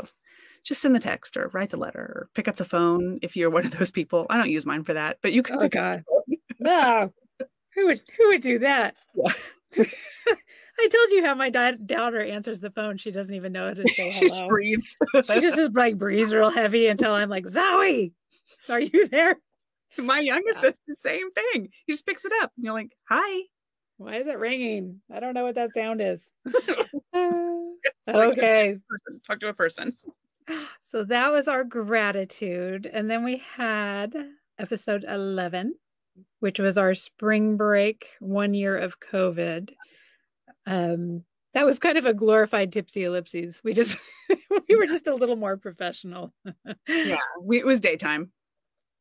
just 0.63 0.81
send 0.81 0.95
the 0.95 0.99
text 0.99 1.37
or 1.37 1.49
write 1.53 1.69
the 1.69 1.77
letter 1.77 1.99
or 1.99 2.29
pick 2.35 2.47
up 2.47 2.57
the 2.57 2.65
phone 2.65 3.19
if 3.21 3.35
you're 3.35 3.49
one 3.49 3.65
of 3.65 3.77
those 3.77 3.91
people. 3.91 4.27
I 4.29 4.37
don't 4.37 4.51
use 4.51 4.65
mine 4.65 4.83
for 4.83 4.93
that, 4.93 5.17
but 5.21 5.33
you 5.33 5.43
can. 5.43 5.61
Oh 5.61 5.69
God, 5.69 6.03
no. 6.59 7.11
Who 7.75 7.87
would 7.87 8.01
who 8.17 8.27
would 8.29 8.41
do 8.41 8.59
that? 8.59 8.95
Yeah. 9.15 9.33
I 10.79 10.87
told 10.87 11.09
you 11.11 11.23
how 11.23 11.35
my 11.35 11.49
da- 11.49 11.77
daughter 11.85 12.21
answers 12.23 12.59
the 12.59 12.71
phone. 12.71 12.97
She 12.97 13.11
doesn't 13.11 13.33
even 13.33 13.51
know 13.51 13.67
how 13.67 13.73
to 13.75 13.83
say 13.93 14.09
hello. 14.11 14.19
she 14.19 14.27
just 14.27 14.47
breathes. 14.47 14.97
she 15.13 15.39
just 15.41 15.57
is 15.57 15.69
like 15.73 15.97
breathes 15.97 16.33
real 16.33 16.49
heavy 16.49 16.87
until 16.87 17.11
I'm 17.13 17.29
like, 17.29 17.47
Zoe, 17.47 18.13
are 18.69 18.79
you 18.79 19.07
there? 19.07 19.37
My 19.97 20.19
youngest 20.19 20.61
does 20.61 20.79
the 20.87 20.95
same 20.95 21.29
thing. 21.31 21.69
He 21.85 21.93
just 21.93 22.05
picks 22.05 22.25
it 22.25 22.31
up 22.41 22.51
and 22.55 22.65
you're 22.65 22.73
like, 22.73 22.91
hi. 23.07 23.43
Why 23.97 24.15
is 24.15 24.25
it 24.25 24.39
ringing? 24.39 25.01
I 25.13 25.19
don't 25.19 25.35
know 25.35 25.43
what 25.43 25.55
that 25.55 25.73
sound 25.73 26.01
is. 26.01 26.29
Uh, 28.07 28.17
okay. 28.29 28.77
Talk 29.27 29.39
to 29.39 29.47
a 29.47 29.53
person. 29.53 29.95
So 30.89 31.03
that 31.05 31.31
was 31.31 31.47
our 31.47 31.63
gratitude. 31.63 32.89
And 32.91 33.09
then 33.09 33.23
we 33.23 33.41
had 33.55 34.13
episode 34.59 35.03
11 35.07 35.75
which 36.41 36.59
was 36.59 36.77
our 36.77 36.93
spring 36.93 37.55
break 37.55 38.07
one 38.19 38.53
year 38.53 38.77
of 38.77 38.99
COVID. 38.99 39.71
Um, 40.65 41.23
that 41.53 41.65
was 41.65 41.79
kind 41.79 41.97
of 41.97 42.05
a 42.05 42.13
glorified 42.13 42.71
tipsy 42.71 43.03
ellipses. 43.03 43.61
We 43.63 43.73
just 43.73 43.97
we 44.69 44.75
were 44.75 44.87
just 44.87 45.07
a 45.07 45.15
little 45.15 45.35
more 45.35 45.55
professional. 45.55 46.33
yeah, 46.87 47.17
we, 47.41 47.59
it 47.59 47.65
was 47.65 47.79
daytime. 47.79 48.31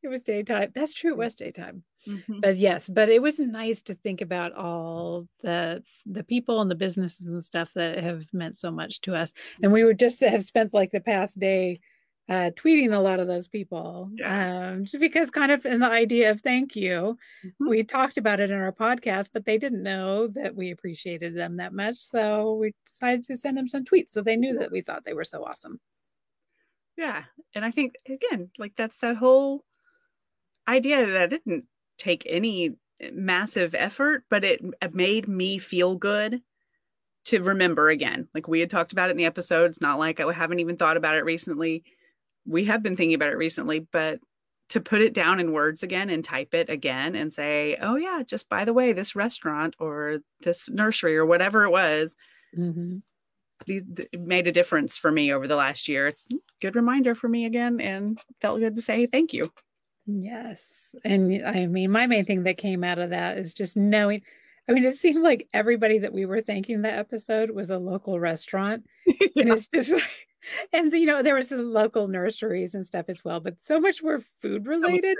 It 0.02 0.08
was 0.08 0.22
daytime. 0.22 0.70
That's 0.74 0.94
true. 0.94 1.12
It 1.12 1.18
was 1.18 1.34
daytime. 1.34 1.82
Mm-hmm. 2.06 2.40
But 2.40 2.56
yes, 2.56 2.88
but 2.88 3.08
it 3.08 3.22
was 3.22 3.38
nice 3.38 3.82
to 3.82 3.94
think 3.94 4.20
about 4.20 4.54
all 4.54 5.26
the 5.42 5.82
the 6.06 6.24
people 6.24 6.60
and 6.60 6.70
the 6.70 6.74
businesses 6.74 7.26
and 7.26 7.42
stuff 7.42 7.72
that 7.74 8.02
have 8.02 8.24
meant 8.32 8.58
so 8.58 8.70
much 8.70 9.00
to 9.02 9.14
us. 9.14 9.32
And 9.62 9.72
we 9.72 9.84
would 9.84 9.98
just 9.98 10.20
have 10.20 10.44
spent 10.44 10.74
like 10.74 10.92
the 10.92 11.00
past 11.00 11.38
day 11.38 11.80
uh, 12.30 12.48
tweeting 12.52 12.94
a 12.94 13.00
lot 13.00 13.18
of 13.18 13.26
those 13.26 13.48
people 13.48 14.08
yeah. 14.14 14.70
um, 14.70 14.84
just 14.84 15.00
because 15.00 15.30
kind 15.30 15.50
of 15.50 15.66
in 15.66 15.80
the 15.80 15.90
idea 15.90 16.30
of 16.30 16.40
thank 16.40 16.76
you 16.76 17.18
mm-hmm. 17.44 17.68
we 17.68 17.82
talked 17.82 18.16
about 18.18 18.38
it 18.38 18.52
in 18.52 18.56
our 18.56 18.70
podcast 18.72 19.30
but 19.32 19.44
they 19.44 19.58
didn't 19.58 19.82
know 19.82 20.28
that 20.28 20.54
we 20.54 20.70
appreciated 20.70 21.34
them 21.34 21.56
that 21.56 21.74
much 21.74 21.96
so 21.96 22.54
we 22.54 22.72
decided 22.86 23.24
to 23.24 23.36
send 23.36 23.58
them 23.58 23.66
some 23.66 23.84
tweets 23.84 24.10
so 24.10 24.22
they 24.22 24.36
knew 24.36 24.56
that 24.56 24.70
we 24.70 24.80
thought 24.80 25.04
they 25.04 25.12
were 25.12 25.24
so 25.24 25.44
awesome 25.44 25.80
yeah 26.96 27.24
and 27.56 27.64
i 27.64 27.70
think 27.72 27.94
again 28.08 28.48
like 28.58 28.76
that's 28.76 28.98
that 28.98 29.16
whole 29.16 29.64
idea 30.68 31.04
that 31.06 31.30
didn't 31.30 31.64
take 31.98 32.24
any 32.28 32.76
massive 33.12 33.74
effort 33.74 34.22
but 34.30 34.44
it 34.44 34.60
made 34.92 35.26
me 35.26 35.58
feel 35.58 35.96
good 35.96 36.40
to 37.24 37.42
remember 37.42 37.88
again 37.88 38.28
like 38.34 38.46
we 38.46 38.60
had 38.60 38.70
talked 38.70 38.92
about 38.92 39.08
it 39.08 39.12
in 39.12 39.16
the 39.16 39.24
episode 39.24 39.68
it's 39.68 39.80
not 39.80 39.98
like 39.98 40.20
i 40.20 40.32
haven't 40.32 40.60
even 40.60 40.76
thought 40.76 40.96
about 40.96 41.16
it 41.16 41.24
recently 41.24 41.82
we 42.46 42.64
have 42.64 42.82
been 42.82 42.96
thinking 42.96 43.14
about 43.14 43.32
it 43.32 43.36
recently, 43.36 43.80
but 43.92 44.20
to 44.70 44.80
put 44.80 45.02
it 45.02 45.12
down 45.12 45.40
in 45.40 45.52
words 45.52 45.82
again 45.82 46.08
and 46.10 46.24
type 46.24 46.54
it 46.54 46.70
again 46.70 47.16
and 47.16 47.32
say, 47.32 47.76
oh, 47.82 47.96
yeah, 47.96 48.22
just 48.24 48.48
by 48.48 48.64
the 48.64 48.72
way, 48.72 48.92
this 48.92 49.16
restaurant 49.16 49.74
or 49.78 50.20
this 50.42 50.68
nursery 50.68 51.16
or 51.16 51.26
whatever 51.26 51.64
it 51.64 51.70
was, 51.70 52.16
mm-hmm. 52.56 52.98
these, 53.66 53.82
made 54.16 54.46
a 54.46 54.52
difference 54.52 54.96
for 54.96 55.10
me 55.10 55.32
over 55.32 55.48
the 55.48 55.56
last 55.56 55.88
year. 55.88 56.06
It's 56.06 56.24
a 56.30 56.36
good 56.62 56.76
reminder 56.76 57.16
for 57.16 57.28
me 57.28 57.46
again 57.46 57.80
and 57.80 58.20
felt 58.40 58.60
good 58.60 58.76
to 58.76 58.82
say 58.82 59.06
thank 59.06 59.32
you. 59.32 59.52
Yes. 60.06 60.94
And 61.04 61.44
I 61.46 61.66
mean, 61.66 61.90
my 61.90 62.06
main 62.06 62.24
thing 62.24 62.44
that 62.44 62.56
came 62.56 62.84
out 62.84 62.98
of 62.98 63.10
that 63.10 63.38
is 63.38 63.54
just 63.54 63.76
knowing. 63.76 64.22
I 64.68 64.72
mean, 64.72 64.84
it 64.84 64.96
seemed 64.96 65.22
like 65.22 65.48
everybody 65.52 65.98
that 65.98 66.12
we 66.12 66.26
were 66.26 66.40
thanking 66.40 66.82
that 66.82 66.98
episode 66.98 67.50
was 67.50 67.70
a 67.70 67.78
local 67.78 68.20
restaurant. 68.20 68.86
yeah. 69.06 69.26
And 69.36 69.50
it's 69.50 69.66
just 69.66 69.90
like, 69.92 70.28
and 70.72 70.92
you 70.92 71.06
know 71.06 71.22
there 71.22 71.34
was 71.34 71.48
some 71.48 71.72
local 71.72 72.08
nurseries 72.08 72.74
and 72.74 72.86
stuff 72.86 73.06
as 73.08 73.24
well 73.24 73.40
but 73.40 73.62
so 73.62 73.80
much 73.80 74.02
more 74.02 74.20
food 74.40 74.66
related 74.66 75.16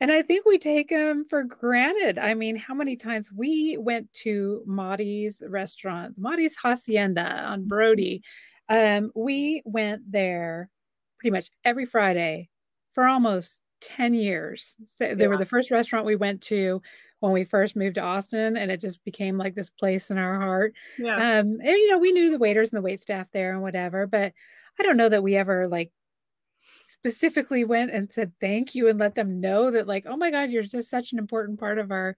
and 0.00 0.10
i 0.10 0.22
think 0.22 0.44
we 0.46 0.58
take 0.58 0.88
them 0.88 1.24
for 1.28 1.44
granted 1.44 2.18
i 2.18 2.34
mean 2.34 2.56
how 2.56 2.74
many 2.74 2.96
times 2.96 3.30
we 3.32 3.76
went 3.78 4.10
to 4.12 4.62
Maudie's 4.66 5.42
restaurant 5.46 6.14
Maudie's 6.18 6.56
hacienda 6.56 7.44
on 7.44 7.60
mm-hmm. 7.60 7.68
Brodie 7.68 8.22
Um, 8.68 9.10
we 9.14 9.62
went 9.64 10.02
there 10.10 10.70
pretty 11.18 11.32
much 11.32 11.50
every 11.64 11.86
Friday 11.86 12.48
for 12.94 13.04
almost 13.06 13.62
10 13.80 14.14
years. 14.14 14.76
So 14.84 15.06
yeah. 15.06 15.14
They 15.14 15.28
were 15.28 15.36
the 15.36 15.44
first 15.44 15.70
restaurant 15.70 16.06
we 16.06 16.16
went 16.16 16.40
to 16.42 16.82
when 17.20 17.32
we 17.32 17.44
first 17.44 17.76
moved 17.76 17.94
to 17.94 18.02
Austin, 18.02 18.56
and 18.56 18.70
it 18.70 18.80
just 18.80 19.04
became 19.04 19.38
like 19.38 19.54
this 19.54 19.70
place 19.70 20.10
in 20.10 20.18
our 20.18 20.40
heart. 20.40 20.74
Yeah. 20.98 21.14
Um, 21.14 21.58
and 21.60 21.64
you 21.64 21.90
know, 21.90 21.98
we 21.98 22.12
knew 22.12 22.30
the 22.30 22.38
waiters 22.38 22.70
and 22.70 22.78
the 22.78 22.82
wait 22.82 23.00
staff 23.00 23.30
there 23.32 23.52
and 23.52 23.62
whatever, 23.62 24.06
but 24.06 24.32
I 24.78 24.82
don't 24.82 24.96
know 24.96 25.08
that 25.08 25.22
we 25.22 25.36
ever 25.36 25.68
like 25.68 25.92
specifically 26.86 27.64
went 27.64 27.90
and 27.90 28.12
said 28.12 28.32
thank 28.40 28.74
you 28.74 28.88
and 28.88 28.98
let 28.98 29.14
them 29.14 29.40
know 29.40 29.70
that 29.70 29.86
like, 29.86 30.04
oh 30.06 30.16
my 30.16 30.30
God, 30.30 30.50
you're 30.50 30.62
just 30.62 30.90
such 30.90 31.12
an 31.12 31.18
important 31.18 31.60
part 31.60 31.78
of 31.78 31.90
our 31.90 32.16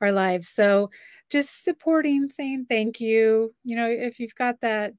our 0.00 0.12
lives. 0.12 0.48
So 0.48 0.90
just 1.30 1.62
supporting, 1.64 2.28
saying 2.28 2.66
thank 2.68 3.00
you. 3.00 3.54
You 3.64 3.76
know, 3.76 3.88
if 3.88 4.18
you've 4.18 4.34
got 4.34 4.60
that 4.60 4.92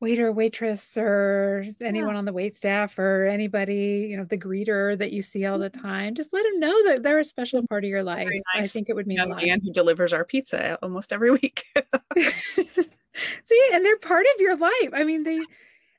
waiter, 0.00 0.30
waitress, 0.30 0.96
or 0.96 1.64
anyone 1.80 2.12
yeah. 2.12 2.18
on 2.18 2.24
the 2.24 2.32
wait 2.32 2.56
staff 2.56 2.98
or 2.98 3.24
anybody, 3.24 4.06
you 4.10 4.16
know, 4.16 4.24
the 4.24 4.36
greeter 4.36 4.96
that 4.98 5.12
you 5.12 5.22
see 5.22 5.46
all 5.46 5.58
the 5.58 5.70
mm-hmm. 5.70 5.86
time, 5.86 6.14
just 6.14 6.32
let 6.32 6.42
them 6.42 6.60
know 6.60 6.84
that 6.86 7.02
they're 7.02 7.18
a 7.18 7.24
special 7.24 7.66
part 7.68 7.84
of 7.84 7.90
your 7.90 8.02
life. 8.02 8.28
Nice 8.54 8.64
I 8.64 8.66
think 8.66 8.88
it 8.88 8.94
would 8.94 9.06
mean 9.06 9.20
a 9.20 9.26
lot. 9.26 9.42
man 9.42 9.60
who 9.62 9.72
delivers 9.72 10.12
our 10.12 10.24
pizza 10.24 10.78
almost 10.82 11.12
every 11.12 11.30
week. 11.42 11.64
see, 12.16 13.70
and 13.72 13.84
they're 13.84 13.98
part 13.98 14.26
of 14.34 14.40
your 14.40 14.56
life. 14.56 14.90
I 14.92 15.04
mean, 15.04 15.22
they, 15.22 15.40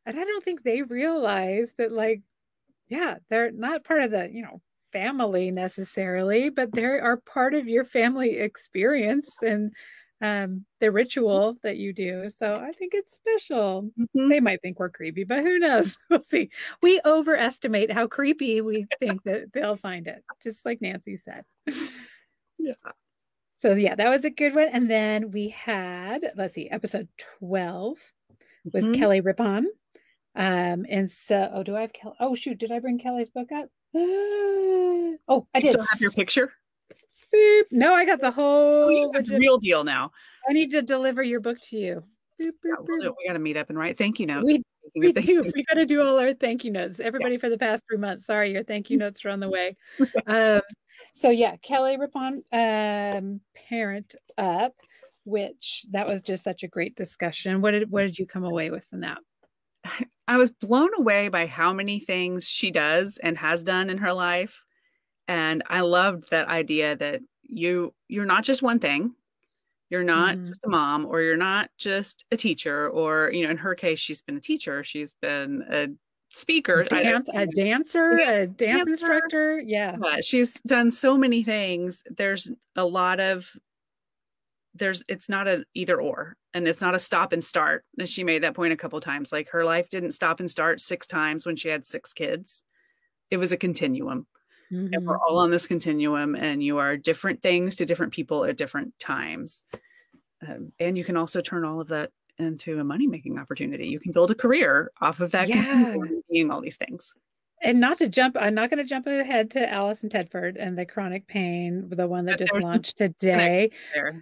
and 0.05 0.19
I 0.19 0.23
don't 0.23 0.43
think 0.43 0.63
they 0.63 0.83
realize 0.83 1.73
that, 1.77 1.91
like, 1.91 2.21
yeah, 2.87 3.15
they're 3.29 3.51
not 3.51 3.83
part 3.83 4.03
of 4.03 4.11
the, 4.11 4.29
you 4.31 4.43
know, 4.43 4.61
family 4.93 5.51
necessarily, 5.51 6.49
but 6.49 6.71
they 6.71 6.85
are 6.85 7.17
part 7.17 7.53
of 7.53 7.67
your 7.67 7.83
family 7.83 8.37
experience. 8.37 9.29
And 9.41 9.73
um, 10.21 10.65
the 10.79 10.91
ritual 10.91 11.55
that 11.63 11.77
you 11.77 11.93
do. 11.93 12.29
So 12.29 12.55
I 12.55 12.71
think 12.71 12.93
it's 12.93 13.13
special. 13.13 13.89
Mm-hmm. 13.99 14.29
They 14.29 14.39
might 14.39 14.61
think 14.61 14.79
we're 14.79 14.89
creepy, 14.89 15.23
but 15.23 15.39
who 15.39 15.59
knows? 15.59 15.97
we'll 16.09 16.21
see. 16.21 16.49
We 16.81 16.99
overestimate 17.05 17.91
how 17.91 18.07
creepy 18.07 18.61
we 18.61 18.87
think 18.99 19.23
that 19.23 19.53
they'll 19.53 19.77
find 19.77 20.07
it, 20.07 20.23
just 20.41 20.65
like 20.65 20.81
Nancy 20.81 21.17
said. 21.17 21.43
yeah. 22.57 22.73
So 23.57 23.73
yeah, 23.73 23.95
that 23.95 24.09
was 24.09 24.25
a 24.25 24.29
good 24.29 24.55
one. 24.55 24.69
And 24.71 24.89
then 24.89 25.31
we 25.31 25.49
had, 25.49 26.31
let's 26.35 26.53
see, 26.53 26.69
episode 26.69 27.07
12 27.39 27.97
was 28.73 28.83
mm-hmm. 28.83 28.93
Kelly 28.93 29.21
Rippon. 29.21 29.67
Um, 30.35 30.85
and 30.87 31.09
so 31.09 31.49
oh, 31.51 31.63
do 31.63 31.75
I 31.75 31.81
have 31.81 31.93
Kelly? 31.93 32.15
Oh 32.19 32.35
shoot, 32.35 32.59
did 32.59 32.71
I 32.71 32.79
bring 32.79 32.99
Kelly's 32.99 33.29
book 33.29 33.51
up? 33.51 33.69
oh, 33.95 35.47
I 35.55 35.59
did. 35.59 35.69
still 35.69 35.85
have 35.85 35.99
your 35.99 36.11
picture? 36.11 36.51
Boop. 37.33 37.63
No, 37.71 37.93
I 37.93 38.05
got 38.05 38.21
the 38.21 38.31
whole 38.31 38.87
oh, 38.89 39.21
real 39.29 39.57
deal 39.57 39.83
now. 39.83 40.11
I 40.47 40.53
need 40.53 40.71
to 40.71 40.81
deliver 40.81 41.23
your 41.23 41.39
book 41.39 41.59
to 41.69 41.77
you. 41.77 42.03
Boop, 42.41 42.47
boop, 42.47 42.53
yeah, 42.65 42.75
we'll 42.79 43.15
we 43.17 43.27
got 43.27 43.33
to 43.33 43.39
meet 43.39 43.57
up 43.57 43.69
and 43.69 43.77
write 43.77 43.97
thank 43.97 44.19
you 44.19 44.27
notes. 44.27 44.45
We, 44.45 44.63
we 44.95 45.11
do. 45.11 45.43
We 45.55 45.63
got 45.65 45.75
to 45.75 45.85
do 45.85 46.01
all 46.01 46.19
our 46.19 46.33
thank 46.33 46.63
you 46.63 46.71
notes. 46.71 46.99
Everybody 46.99 47.35
yeah. 47.35 47.39
for 47.39 47.49
the 47.49 47.57
past 47.57 47.83
three 47.89 47.97
months. 47.97 48.25
Sorry, 48.25 48.51
your 48.51 48.63
thank 48.63 48.89
you 48.89 48.97
notes 48.99 49.25
are 49.25 49.29
on 49.29 49.39
the 49.39 49.49
way. 49.49 49.75
um, 50.27 50.61
so 51.13 51.29
yeah, 51.29 51.55
Kelly 51.57 51.97
Rippon, 51.97 52.43
um, 52.53 53.41
Parent 53.69 54.15
Up, 54.37 54.73
which 55.25 55.85
that 55.91 56.07
was 56.07 56.21
just 56.21 56.43
such 56.43 56.63
a 56.63 56.67
great 56.67 56.95
discussion. 56.95 57.61
What 57.61 57.71
did 57.71 57.91
what 57.91 58.01
did 58.01 58.17
you 58.17 58.25
come 58.25 58.43
away 58.43 58.69
with 58.69 58.85
from 58.85 59.01
that? 59.01 59.17
I 60.27 60.37
was 60.37 60.51
blown 60.51 60.89
away 60.97 61.29
by 61.29 61.47
how 61.47 61.71
many 61.73 61.99
things 61.99 62.45
she 62.47 62.71
does 62.71 63.17
and 63.23 63.37
has 63.37 63.63
done 63.63 63.89
in 63.89 63.97
her 63.97 64.13
life 64.13 64.61
and 65.27 65.63
i 65.69 65.81
loved 65.81 66.29
that 66.29 66.47
idea 66.47 66.95
that 66.95 67.21
you 67.47 67.93
you're 68.07 68.25
not 68.25 68.43
just 68.43 68.61
one 68.61 68.79
thing. 68.79 69.13
You're 69.89 70.03
not 70.03 70.35
mm-hmm. 70.35 70.47
just 70.47 70.65
a 70.65 70.69
mom 70.69 71.05
or 71.05 71.21
you're 71.21 71.37
not 71.37 71.69
just 71.77 72.25
a 72.31 72.37
teacher 72.37 72.89
or 72.89 73.31
you 73.31 73.43
know 73.43 73.51
in 73.51 73.57
her 73.57 73.75
case 73.75 73.99
she's 73.99 74.21
been 74.21 74.37
a 74.37 74.41
teacher. 74.41 74.83
She's 74.83 75.13
been 75.21 75.63
a 75.69 75.87
speaker. 76.29 76.83
Dance, 76.83 77.29
a 77.33 77.45
dancer 77.47 78.19
yeah, 78.19 78.31
a 78.31 78.47
dance 78.47 78.77
dancer. 78.79 78.91
instructor. 78.91 79.59
Yeah. 79.59 79.95
yeah 80.01 80.17
she's 80.21 80.55
done 80.65 80.91
so 80.91 81.17
many 81.17 81.43
things. 81.43 82.03
There's 82.09 82.51
a 82.75 82.85
lot 82.85 83.19
of 83.19 83.49
there's 84.75 85.03
it's 85.07 85.29
not 85.29 85.47
an 85.47 85.63
either 85.73 85.99
or 85.99 86.35
and 86.53 86.67
it's 86.67 86.81
not 86.81 86.95
a 86.95 86.99
stop 86.99 87.31
and 87.31 87.43
start. 87.43 87.85
And 87.97 88.09
she 88.09 88.23
made 88.23 88.43
that 88.43 88.55
point 88.55 88.73
a 88.73 88.77
couple 88.77 88.99
times. 88.99 89.31
Like 89.31 89.49
her 89.49 89.63
life 89.63 89.89
didn't 89.89 90.11
stop 90.11 90.39
and 90.39 90.51
start 90.51 90.81
six 90.81 91.07
times 91.07 91.45
when 91.45 91.55
she 91.55 91.69
had 91.69 91.85
six 91.85 92.13
kids. 92.13 92.61
It 93.31 93.37
was 93.37 93.51
a 93.51 93.57
continuum 93.57 94.27
Mm-hmm. 94.71 94.93
And 94.93 95.05
we're 95.05 95.15
mm-hmm. 95.15 95.23
all 95.27 95.39
on 95.39 95.51
this 95.51 95.67
continuum, 95.67 96.35
and 96.35 96.63
you 96.63 96.77
are 96.77 96.97
different 96.97 97.41
things 97.41 97.75
to 97.77 97.85
different 97.85 98.13
people 98.13 98.45
at 98.45 98.57
different 98.57 98.97
times. 98.99 99.63
Um, 100.47 100.71
and 100.79 100.97
you 100.97 101.03
can 101.03 101.17
also 101.17 101.41
turn 101.41 101.65
all 101.65 101.79
of 101.79 101.87
that 101.87 102.11
into 102.37 102.79
a 102.79 102.83
money 102.83 103.07
making 103.07 103.39
opportunity. 103.39 103.87
You 103.87 103.99
can 103.99 104.11
build 104.11 104.29
a 104.29 104.35
career 104.35 104.91
off 105.01 105.19
of 105.19 105.31
that, 105.31 105.47
yeah. 105.47 105.95
being 106.29 106.51
all 106.51 106.61
these 106.61 106.77
things 106.77 107.15
and 107.61 107.79
not 107.79 107.97
to 107.97 108.07
jump 108.07 108.35
i'm 108.39 108.53
not 108.53 108.69
going 108.69 108.77
to 108.77 108.83
jump 108.83 109.07
ahead 109.07 109.49
to 109.49 109.71
allison 109.71 110.09
tedford 110.09 110.55
and 110.59 110.77
the 110.77 110.85
chronic 110.85 111.27
pain 111.27 111.87
the 111.89 112.07
one 112.07 112.25
that 112.25 112.37
just 112.37 112.53
launched 112.63 112.97
today 112.97 113.69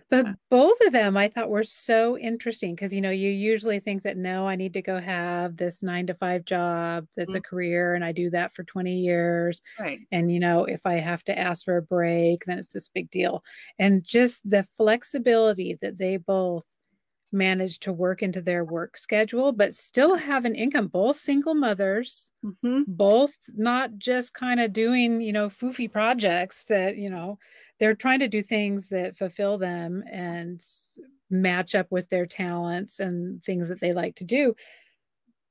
but 0.10 0.26
yeah. 0.26 0.34
both 0.50 0.78
of 0.82 0.94
them 0.94 1.18
i 1.18 1.28
thought 1.28 1.50
were 1.50 1.64
so 1.64 2.18
interesting 2.18 2.74
because 2.76 2.94
you 2.94 3.02
know 3.02 3.10
you 3.10 3.30
usually 3.30 3.80
think 3.80 4.04
that 4.04 4.18
no 4.18 4.48
i 4.48 4.56
need 4.56 4.74
to 4.74 4.82
go 4.82 5.00
have 5.00 5.58
this 5.58 5.84
nine 5.84 6.08
to 6.08 6.14
five 6.14 6.46
job 6.46 7.06
that's 7.16 7.32
mm-hmm. 7.32 7.38
a 7.38 7.42
career 7.42 7.94
and 7.94 8.06
i 8.06 8.12
do 8.12 8.30
that 8.30 8.54
for 8.54 8.64
20 8.64 8.94
years 8.94 9.62
right 9.80 10.00
and 10.12 10.32
you 10.32 10.40
know 10.40 10.66
if 10.66 10.86
i 10.86 10.94
have 10.94 11.24
to 11.24 11.38
ask 11.38 11.66
for 11.66 11.78
a 11.78 11.82
break 11.82 12.44
then 12.46 12.58
it's 12.58 12.74
this 12.74 12.90
big 12.90 13.10
deal 13.12 13.44
and 13.80 14.04
just 14.04 14.48
the 14.50 14.64
flexibility 14.78 15.78
that 15.82 15.98
they 15.98 16.18
both 16.18 16.66
manage 17.36 17.80
to 17.80 17.94
work 17.94 18.24
into 18.24 18.42
their 18.42 18.64
work 18.64 18.98
schedule, 18.98 19.52
but 19.52 19.76
still 19.76 20.16
have 20.16 20.46
an 20.46 20.56
income. 20.56 20.88
Both 20.88 21.18
single 21.18 21.54
mothers, 21.54 22.32
mm-hmm. 22.44 22.84
both 22.88 23.36
not 23.54 23.98
just 23.98 24.34
kind 24.34 24.60
of 24.60 24.74
doing, 24.74 25.22
you 25.22 25.34
know, 25.34 25.50
foofy 25.50 25.92
projects 25.92 26.64
that, 26.66 26.98
you 26.98 27.10
know, 27.10 27.38
they're 27.80 27.96
trying 27.96 28.20
to 28.20 28.28
do 28.28 28.42
things 28.42 28.88
that 28.90 29.18
fulfill 29.18 29.58
them 29.58 30.04
and 30.12 30.64
match 31.30 31.76
up 31.76 31.92
with 31.92 32.10
their 32.10 32.26
talents 32.26 33.00
and 33.00 33.44
things 33.44 33.70
that 33.70 33.82
they 33.82 33.92
like 33.92 34.16
to 34.16 34.24
do 34.24 34.56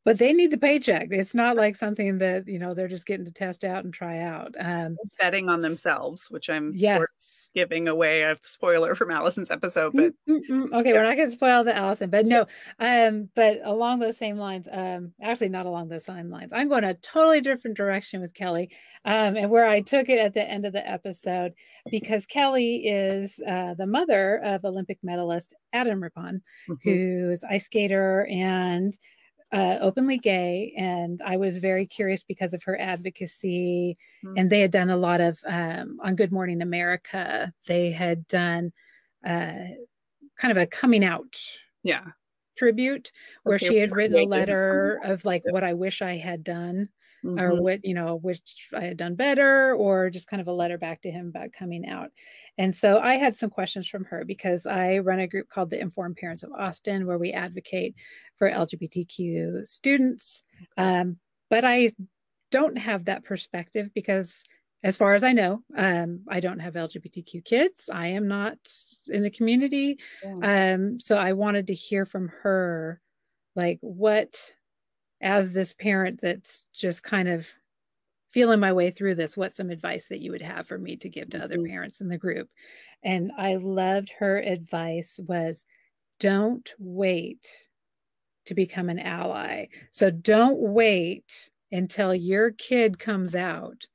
but 0.04 0.18
they 0.18 0.32
need 0.32 0.50
the 0.50 0.58
paycheck. 0.58 1.08
It's 1.10 1.34
not 1.34 1.56
like 1.56 1.76
something 1.76 2.18
that 2.18 2.46
you 2.46 2.58
know 2.58 2.74
they're 2.74 2.88
just 2.88 3.06
getting 3.06 3.24
to 3.24 3.32
test 3.32 3.64
out 3.64 3.84
and 3.84 3.92
try 3.92 4.20
out. 4.20 4.54
Um, 4.58 4.96
betting 5.18 5.48
on 5.48 5.60
themselves, 5.60 6.30
which 6.30 6.50
I'm 6.50 6.72
yes. 6.74 6.96
sort 6.96 7.10
of 7.10 7.54
giving 7.54 7.88
away 7.88 8.22
a 8.22 8.36
spoiler 8.42 8.94
from 8.94 9.10
Allison's 9.10 9.50
episode. 9.50 9.92
But 9.94 10.12
okay, 10.28 10.92
we're 10.92 11.04
not 11.04 11.16
going 11.16 11.30
to 11.30 11.34
spoil 11.34 11.64
the 11.64 11.74
Allison, 11.74 12.10
but 12.10 12.26
no. 12.26 12.46
Um, 12.78 13.30
but 13.34 13.60
along 13.64 14.00
those 14.00 14.18
same 14.18 14.36
lines, 14.36 14.68
um, 14.70 15.12
actually 15.22 15.48
not 15.48 15.66
along 15.66 15.88
those 15.88 16.04
same 16.04 16.28
lines. 16.28 16.52
I'm 16.52 16.68
going 16.68 16.84
a 16.84 16.94
totally 16.94 17.40
different 17.40 17.76
direction 17.76 18.20
with 18.20 18.34
Kelly, 18.34 18.70
um, 19.06 19.36
and 19.36 19.50
where 19.50 19.66
I 19.66 19.80
took 19.80 20.10
it 20.10 20.18
at 20.18 20.34
the 20.34 20.42
end 20.42 20.66
of 20.66 20.74
the 20.74 20.86
episode 20.86 21.54
because 21.90 22.26
Kelly 22.26 22.86
is 22.86 23.40
uh, 23.48 23.72
the 23.74 23.86
mother 23.86 24.38
of 24.44 24.64
Olympic 24.66 24.98
medalist 25.02 25.54
Adam 25.72 26.02
Rippon, 26.02 26.42
mm-hmm. 26.68 26.74
who's 26.82 27.42
ice 27.44 27.64
skater 27.64 28.26
and 28.30 28.96
uh, 29.54 29.78
openly 29.80 30.18
gay, 30.18 30.74
and 30.76 31.22
I 31.24 31.36
was 31.36 31.58
very 31.58 31.86
curious 31.86 32.24
because 32.24 32.54
of 32.54 32.64
her 32.64 32.78
advocacy. 32.80 33.96
Mm-hmm. 34.24 34.34
And 34.36 34.50
they 34.50 34.60
had 34.60 34.72
done 34.72 34.90
a 34.90 34.96
lot 34.96 35.20
of 35.20 35.38
um, 35.46 36.00
on 36.02 36.16
Good 36.16 36.32
Morning 36.32 36.60
America. 36.60 37.52
They 37.66 37.92
had 37.92 38.26
done 38.26 38.72
uh, 39.24 39.52
kind 40.36 40.50
of 40.50 40.56
a 40.56 40.66
coming 40.66 41.04
out, 41.04 41.40
yeah, 41.84 42.04
tribute 42.56 43.12
where 43.44 43.54
okay, 43.54 43.68
she 43.68 43.76
had 43.76 43.94
written 43.94 44.18
a 44.18 44.26
letter 44.26 45.00
of 45.04 45.24
like 45.24 45.44
what 45.48 45.62
I 45.62 45.74
wish 45.74 46.02
I 46.02 46.16
had 46.16 46.42
done 46.42 46.88
mm-hmm. 47.24 47.40
or 47.40 47.60
what 47.60 47.84
you 47.84 47.94
know 47.94 48.16
which 48.16 48.68
i 48.74 48.80
had 48.80 48.96
done 48.96 49.14
better 49.14 49.74
or 49.74 50.10
just 50.10 50.28
kind 50.28 50.40
of 50.40 50.48
a 50.48 50.52
letter 50.52 50.78
back 50.78 51.00
to 51.00 51.10
him 51.10 51.28
about 51.28 51.52
coming 51.52 51.86
out 51.86 52.10
and 52.58 52.74
so 52.74 52.98
i 52.98 53.14
had 53.14 53.34
some 53.34 53.50
questions 53.50 53.88
from 53.88 54.04
her 54.04 54.24
because 54.24 54.66
i 54.66 54.98
run 54.98 55.20
a 55.20 55.26
group 55.26 55.48
called 55.48 55.70
the 55.70 55.80
informed 55.80 56.16
parents 56.16 56.42
of 56.42 56.52
austin 56.52 57.06
where 57.06 57.18
we 57.18 57.32
advocate 57.32 57.94
for 58.36 58.50
lgbtq 58.50 59.66
students 59.66 60.42
um, 60.76 61.16
but 61.50 61.64
i 61.64 61.90
don't 62.50 62.78
have 62.78 63.06
that 63.06 63.24
perspective 63.24 63.90
because 63.94 64.44
as 64.84 64.98
far 64.98 65.14
as 65.14 65.24
I 65.24 65.32
know, 65.32 65.62
um, 65.78 66.20
I 66.28 66.40
don't 66.40 66.58
have 66.58 66.74
LGBTQ 66.74 67.42
kids. 67.46 67.88
I 67.90 68.08
am 68.08 68.28
not 68.28 68.58
in 69.08 69.22
the 69.22 69.30
community. 69.30 69.98
Yeah. 70.22 70.74
Um, 70.74 71.00
so 71.00 71.16
I 71.16 71.32
wanted 71.32 71.68
to 71.68 71.74
hear 71.74 72.04
from 72.04 72.30
her, 72.42 73.00
like, 73.56 73.78
what 73.80 74.36
as 75.24 75.52
this 75.52 75.72
parent 75.72 76.20
that's 76.22 76.66
just 76.72 77.02
kind 77.02 77.28
of 77.28 77.48
feeling 78.30 78.60
my 78.60 78.72
way 78.72 78.90
through 78.90 79.14
this, 79.14 79.36
what's 79.36 79.56
some 79.56 79.70
advice 79.70 80.06
that 80.08 80.20
you 80.20 80.30
would 80.30 80.42
have 80.42 80.68
for 80.68 80.78
me 80.78 80.96
to 80.96 81.08
give 81.08 81.30
to 81.30 81.42
other 81.42 81.56
mm-hmm. 81.56 81.70
parents 81.72 82.00
in 82.00 82.08
the 82.08 82.18
group? 82.18 82.48
And 83.02 83.32
I 83.38 83.56
loved 83.56 84.12
her 84.18 84.38
advice 84.38 85.18
was 85.26 85.64
don't 86.20 86.70
wait 86.78 87.48
to 88.46 88.54
become 88.54 88.90
an 88.90 88.98
ally. 88.98 89.66
So 89.90 90.10
don't 90.10 90.58
wait 90.58 91.50
until 91.72 92.14
your 92.14 92.50
kid 92.50 92.98
comes 92.98 93.34
out 93.34 93.86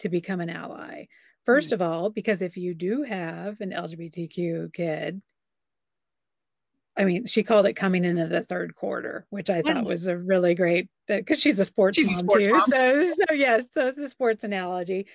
to 0.00 0.08
become 0.08 0.40
an 0.40 0.50
ally. 0.50 1.06
1st 1.46 1.58
mm-hmm. 1.58 1.74
of 1.74 1.82
all, 1.82 2.10
because 2.10 2.42
if 2.42 2.56
you 2.56 2.74
do 2.74 3.02
have 3.02 3.60
an 3.60 3.70
LGBTQ 3.70 4.72
kid, 4.74 5.22
I 6.96 7.04
mean, 7.04 7.26
she 7.26 7.42
called 7.42 7.66
it 7.66 7.72
coming 7.72 8.04
into 8.04 8.26
the 8.26 8.42
third 8.42 8.74
quarter, 8.74 9.26
which 9.30 9.48
I 9.48 9.62
thought 9.62 9.84
was 9.84 10.06
a 10.06 10.16
really 10.16 10.54
great 10.54 10.88
because 11.08 11.40
she's 11.40 11.58
a 11.58 11.64
sports 11.64 11.96
She's 11.96 12.06
a 12.08 12.10
mom 12.10 12.18
sports 12.18 12.46
too. 12.46 12.52
mom. 12.52 12.66
So, 12.68 13.04
so 13.04 13.34
yes, 13.34 13.64
so 13.70 13.86
it's 13.86 13.96
the 13.96 14.08
sports 14.08 14.44
analogy. 14.44 15.06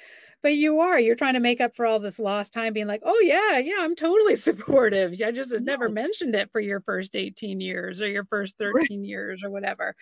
But 0.44 0.56
you 0.56 0.80
are 0.80 1.00
you're 1.00 1.16
trying 1.16 1.34
to 1.34 1.40
make 1.40 1.62
up 1.62 1.76
for 1.76 1.86
all 1.86 2.00
this 2.00 2.20
lost 2.20 2.54
time, 2.54 2.74
being 2.74 2.88
like, 2.88 3.02
oh 3.06 3.20
yeah, 3.24 3.58
yeah, 3.60 3.78
I'm 3.80 3.96
totally 3.96 4.36
supportive. 4.38 5.20
I 5.24 5.32
just 5.32 5.52
had 5.52 5.66
never 5.66 5.88
mentioned 5.88 6.36
it 6.36 6.52
for 6.52 6.60
your 6.60 6.82
first 6.82 7.16
18 7.16 7.60
years 7.60 8.02
or 8.02 8.08
your 8.08 8.26
first 8.26 8.58
13 8.58 9.04
years 9.04 9.44
or 9.44 9.50
whatever. 9.50 9.96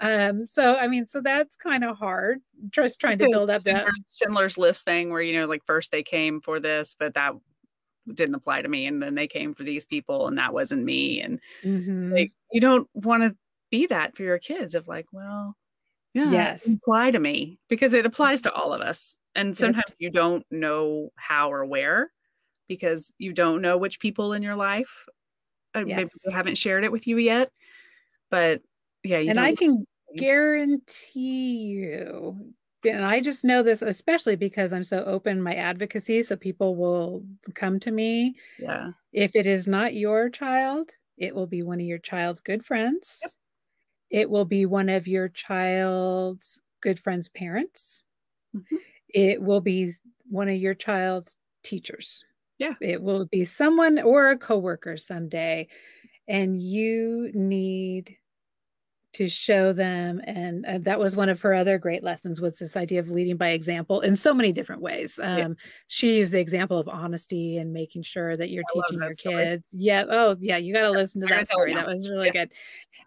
Um, 0.00 0.46
so 0.46 0.76
I 0.76 0.88
mean, 0.88 1.06
so 1.06 1.20
that's 1.20 1.56
kind 1.56 1.84
of 1.84 1.96
hard. 1.96 2.40
Just 2.70 3.00
trying 3.00 3.18
to 3.18 3.28
build 3.28 3.50
up 3.50 3.64
that. 3.64 3.86
Schindler's 4.14 4.58
List 4.58 4.84
thing 4.84 5.10
where 5.10 5.22
you 5.22 5.38
know 5.38 5.46
like 5.46 5.62
first 5.66 5.90
they 5.90 6.02
came 6.02 6.40
for 6.40 6.58
this, 6.58 6.94
but 6.98 7.14
that 7.14 7.34
didn't 8.14 8.34
apply 8.36 8.62
to 8.62 8.68
me, 8.68 8.86
and 8.86 9.02
then 9.02 9.14
they 9.14 9.28
came 9.28 9.54
for 9.54 9.64
these 9.64 9.86
people, 9.86 10.26
and 10.28 10.38
that 10.38 10.54
wasn't 10.54 10.84
me, 10.84 11.20
and 11.22 11.40
Mhm. 11.62 12.18
like 12.18 12.32
you 12.52 12.60
don't 12.60 12.88
want 12.94 13.22
to 13.24 13.36
be 13.70 13.86
that 13.88 14.16
for 14.16 14.22
your 14.24 14.38
kids 14.38 14.74
of 14.74 14.88
like, 14.88 15.06
well, 15.12 15.56
yeah, 16.14 16.46
Yes. 16.46 16.64
apply 16.66 17.12
to 17.12 17.20
me 17.20 17.58
because 17.68 17.94
it 17.94 18.06
applies 18.06 18.42
to 18.42 18.52
all 18.52 18.72
of 18.74 18.80
us, 18.82 19.18
and 19.34 19.56
sometimes 19.56 19.94
you 19.98 20.10
don't 20.10 20.46
know 20.50 21.10
how 21.16 21.52
or 21.52 21.64
where 21.66 22.12
because 22.68 23.12
you 23.18 23.32
don't 23.34 23.62
know 23.62 23.78
which 23.78 24.00
people 24.00 24.32
in 24.34 24.42
your 24.42 24.56
life 24.56 25.06
uh, 25.74 25.84
maybe 25.84 26.10
they 26.24 26.32
haven't 26.32 26.56
shared 26.58 26.84
it 26.84 26.92
with 26.92 27.06
you 27.06 27.18
yet, 27.18 27.50
but 28.30 28.62
yeah, 29.04 29.18
you 29.18 29.32
and 29.32 29.38
I 29.40 29.52
can 29.52 29.86
guarantee 30.16 31.56
you, 31.58 32.54
and 32.84 33.04
I 33.04 33.20
just 33.20 33.44
know 33.44 33.62
this 33.62 33.82
especially 33.82 34.36
because 34.36 34.72
I'm 34.72 34.84
so 34.84 35.04
open 35.04 35.42
my 35.42 35.54
advocacy, 35.54 36.22
so 36.22 36.36
people 36.36 36.76
will 36.76 37.24
come 37.54 37.80
to 37.80 37.90
me. 37.90 38.34
yeah, 38.58 38.92
If 39.12 39.36
it 39.36 39.46
is 39.46 39.68
not 39.68 39.94
your 39.94 40.30
child, 40.30 40.92
it 41.18 41.34
will 41.34 41.46
be 41.48 41.62
one 41.62 41.80
of 41.80 41.86
your 41.86 41.98
child's 41.98 42.40
good 42.40 42.64
friends. 42.64 43.20
Yep. 43.22 43.32
It 44.10 44.30
will 44.30 44.44
be 44.46 44.66
one 44.66 44.88
of 44.90 45.08
your 45.08 45.28
child's 45.28 46.60
good 46.82 46.98
friends' 47.00 47.28
parents. 47.28 48.04
Mhm. 48.54 48.78
It 49.08 49.42
will 49.42 49.60
be 49.60 49.92
one 50.28 50.48
of 50.48 50.56
your 50.56 50.74
child's 50.74 51.36
teachers. 51.62 52.24
Yeah. 52.58 52.74
It 52.80 53.02
will 53.02 53.26
be 53.26 53.44
someone 53.44 53.98
or 54.00 54.30
a 54.30 54.38
coworker 54.38 54.96
someday. 54.96 55.68
And 56.28 56.60
you 56.60 57.30
need 57.34 58.16
to 59.18 59.28
show 59.28 59.72
them 59.72 60.20
and 60.24 60.64
uh, 60.66 60.78
that 60.82 60.98
was 60.98 61.16
one 61.16 61.28
of 61.28 61.40
her 61.40 61.54
other 61.54 61.78
great 61.78 62.02
lessons 62.02 62.40
was 62.40 62.58
this 62.58 62.76
idea 62.76 62.98
of 63.00 63.10
leading 63.10 63.36
by 63.36 63.50
example 63.50 64.00
in 64.00 64.16
so 64.16 64.32
many 64.34 64.52
different 64.52 64.80
ways. 64.82 65.18
Um, 65.22 65.38
Yeah. 65.38 65.48
she 65.86 66.16
used 66.18 66.32
the 66.32 66.40
example 66.40 66.78
of 66.78 66.88
honesty 66.88 67.58
and 67.58 67.72
making 67.72 68.02
sure 68.02 68.36
that 68.36 68.50
you're 68.50 68.64
I 68.70 68.72
teaching 68.80 69.02
your 69.02 69.12
story. 69.14 69.44
kids. 69.44 69.68
Yeah 69.72 70.04
oh 70.10 70.36
yeah 70.40 70.56
you 70.56 70.72
got 70.74 70.82
to 70.82 70.90
listen 70.90 71.20
to 71.22 71.26
that 71.28 71.48
story 71.48 71.74
that 71.74 71.86
was 71.86 72.08
really 72.08 72.30
good. 72.30 72.50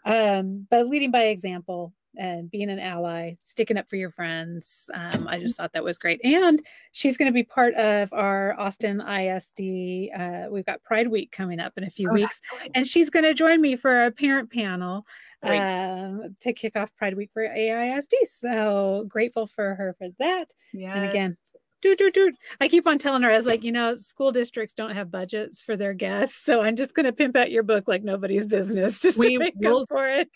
Um, 0.05 0.67
but 0.69 0.87
leading 0.87 1.11
by 1.11 1.23
example 1.25 1.93
and 2.17 2.51
being 2.51 2.69
an 2.69 2.77
ally 2.79 3.35
sticking 3.39 3.77
up 3.77 3.89
for 3.89 3.95
your 3.95 4.09
friends 4.09 4.89
um, 4.93 5.29
i 5.29 5.39
just 5.39 5.55
thought 5.55 5.71
that 5.71 5.81
was 5.83 5.97
great. 5.97 6.19
And 6.25 6.61
she's 6.91 7.15
going 7.15 7.31
to 7.31 7.33
be 7.33 7.43
part 7.43 7.73
of 7.75 8.11
our 8.11 8.53
austin 8.59 8.97
isd 8.99 10.19
uh, 10.19 10.49
we've 10.51 10.65
got 10.65 10.83
pride 10.83 11.07
week 11.07 11.31
coming 11.31 11.61
up 11.61 11.71
in 11.77 11.85
a 11.85 11.89
few 11.89 12.09
Oh, 12.09 12.13
weeks 12.13 12.41
and 12.75 12.85
she's 12.85 13.09
going 13.09 13.23
to 13.23 13.33
join 13.33 13.61
me 13.61 13.77
for 13.77 14.03
a 14.05 14.11
parent 14.11 14.51
panel. 14.51 15.05
Um, 15.43 16.35
to 16.41 16.53
kick 16.53 16.75
off 16.75 16.95
Pride 16.95 17.15
Week 17.15 17.29
for 17.33 17.41
AISD. 17.47 18.13
So 18.29 19.05
grateful 19.07 19.47
for 19.47 19.75
her 19.75 19.95
for 19.97 20.07
that. 20.19 20.53
yeah, 20.73 20.93
And 20.95 21.09
again, 21.09 21.37
do 21.81 21.95
do 21.95 22.11
do. 22.11 22.31
I 22.59 22.67
keep 22.67 22.85
on 22.85 22.99
telling 22.99 23.23
her, 23.23 23.31
I 23.31 23.35
was 23.35 23.45
like, 23.45 23.63
you 23.63 23.71
know, 23.71 23.95
school 23.95 24.31
districts 24.31 24.73
don't 24.75 24.91
have 24.91 25.09
budgets 25.09 25.61
for 25.61 25.75
their 25.75 25.93
guests, 25.93 26.37
so 26.43 26.61
I'm 26.61 26.75
just 26.75 26.93
going 26.93 27.05
to 27.07 27.11
pimp 27.13 27.35
out 27.35 27.49
your 27.51 27.63
book 27.63 27.87
like 27.87 28.03
nobody's 28.03 28.45
business, 28.45 29.01
just 29.01 29.17
We 29.17 29.33
to 29.33 29.39
make 29.39 29.53
will- 29.57 29.79
up 29.81 29.89
for 29.89 30.07
it. 30.07 30.29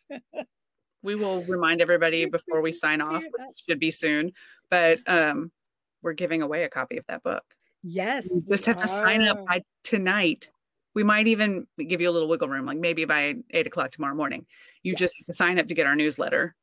we 1.04 1.14
will 1.16 1.44
remind 1.44 1.82
everybody 1.82 2.26
before 2.38 2.62
we 2.62 2.72
sign 2.72 3.00
off, 3.02 3.24
which 3.24 3.64
should 3.70 3.80
be 3.80 3.92
soon. 3.92 4.32
But 4.72 5.02
um, 5.08 5.52
we're 6.02 6.14
giving 6.14 6.42
away 6.42 6.64
a 6.64 6.70
copy 6.70 6.98
of 6.98 7.06
that 7.08 7.22
book. 7.22 7.44
Yes, 7.84 8.28
You 8.32 8.42
just 8.50 8.66
have 8.66 8.78
to 8.78 8.88
sign 8.88 9.22
up 9.22 9.46
by 9.46 9.62
tonight. 9.84 10.50
We 10.96 11.04
might 11.04 11.28
even 11.28 11.68
give 11.78 12.02
you 12.02 12.10
a 12.10 12.14
little 12.14 12.28
wiggle 12.30 12.48
room, 12.50 12.66
like 12.66 12.78
maybe 12.80 13.06
by 13.06 13.36
eight 13.52 13.68
o'clock 13.68 13.92
tomorrow 13.92 14.16
morning. 14.16 14.46
You 14.82 14.96
just 14.96 15.14
Yes. 15.20 15.26
to 15.28 15.34
sign 15.34 15.60
up 15.60 15.68
to 15.68 15.74
get 15.76 15.86
our 15.86 15.96
newsletter, 15.96 16.56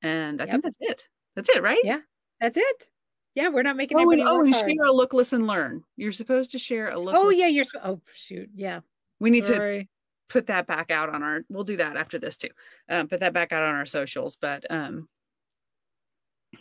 and 0.00 0.40
I 0.40 0.44
Yep. 0.44 0.50
think 0.52 0.64
that's 0.64 0.78
it. 0.80 1.08
That's 1.34 1.48
it, 1.50 1.62
right? 1.62 1.80
Yeah, 1.84 2.00
That's 2.40 2.56
it. 2.56 2.90
Yeah, 3.34 3.48
we're 3.50 3.62
not 3.62 3.76
making 3.76 3.98
Oh, 3.98 4.10
and, 4.10 4.20
oh, 4.22 4.42
and 4.42 4.54
share 4.54 4.84
a 4.86 4.90
look, 4.92 5.12
listen, 5.12 5.46
learn. 5.46 5.84
You're 5.96 6.10
supposed 6.12 6.50
to 6.52 6.58
share 6.58 6.90
a 6.90 6.98
look. 6.98 7.14
Oh 7.14 7.26
listen- 7.26 7.40
yeah, 7.40 7.46
you're. 7.48 7.64
Oh 7.82 8.00
shoot, 8.14 8.48
yeah. 8.54 8.80
We 9.20 9.30
need 9.30 9.44
to 9.44 9.84
put 10.28 10.46
that 10.46 10.66
back 10.66 10.90
out 10.90 11.10
on 11.10 11.22
our. 11.22 11.44
We'll 11.48 11.64
do 11.64 11.76
that 11.76 11.96
after 11.96 12.18
this 12.18 12.36
too. 12.36 12.48
Um, 12.88 13.08
put 13.08 13.20
that 13.20 13.32
back 13.32 13.52
out 13.52 13.62
on 13.62 13.74
our 13.74 13.86
socials. 13.86 14.36
But 14.36 14.64
um, 14.70 15.08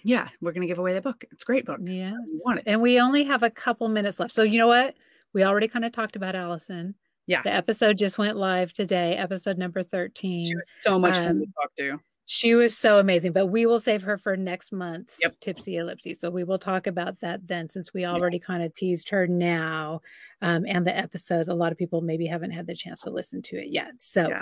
yeah, 0.03 0.29
we're 0.41 0.51
gonna 0.51 0.67
give 0.67 0.79
away 0.79 0.93
the 0.93 1.01
book. 1.01 1.23
It's 1.31 1.43
a 1.43 1.45
great 1.45 1.65
book. 1.65 1.79
Yeah. 1.83 2.13
Want 2.45 2.59
it? 2.59 2.63
And 2.67 2.81
we 2.81 2.99
only 2.99 3.23
have 3.23 3.43
a 3.43 3.49
couple 3.49 3.87
minutes 3.89 4.19
left. 4.19 4.33
So 4.33 4.43
you 4.43 4.57
know 4.57 4.67
what? 4.67 4.95
We 5.33 5.43
already 5.43 5.67
kind 5.67 5.85
of 5.85 5.91
talked 5.91 6.15
about 6.15 6.35
Allison. 6.35 6.95
Yeah. 7.29 7.41
The 7.43 7.53
episode 7.53 7.97
just 7.97 8.17
went 8.17 8.37
live 8.37 8.73
today, 8.73 9.15
episode 9.15 9.57
number 9.57 9.83
13. 9.83 10.45
She 10.45 10.55
was 10.55 10.67
so 10.81 10.97
much 10.99 11.13
fun 11.13 11.25
to 11.39 11.43
Um, 11.45 11.53
talk 11.61 11.75
to. 11.77 11.99
She 12.25 12.53
was 12.55 12.77
so 12.77 12.99
amazing, 12.99 13.31
but 13.33 13.47
we 13.47 13.65
will 13.65 13.79
save 13.79 14.01
her 14.03 14.17
for 14.17 14.35
next 14.37 14.71
month's 14.71 15.17
Yep. 15.21 15.39
Tipsy 15.39 15.77
Ellipsy. 15.77 16.13
So 16.15 16.29
we 16.29 16.43
will 16.43 16.59
talk 16.59 16.85
about 16.87 17.19
that 17.21 17.47
then, 17.47 17.69
since 17.69 17.93
we 17.93 18.05
already 18.05 18.37
kind 18.39 18.61
of 18.63 18.73
teased 18.75 19.09
her 19.09 19.25
now 19.27 20.01
um, 20.41 20.63
and 20.67 20.85
the 20.85 20.95
episode. 20.95 21.47
A 21.47 21.53
lot 21.53 21.71
of 21.71 21.77
people 21.77 22.01
maybe 22.01 22.25
haven't 22.27 22.51
had 22.51 22.67
the 22.67 22.75
chance 22.75 23.01
to 23.01 23.09
listen 23.09 23.41
to 23.43 23.57
it 23.57 23.69
yet. 23.69 23.93
So 23.99 24.27
Yeah. 24.29 24.41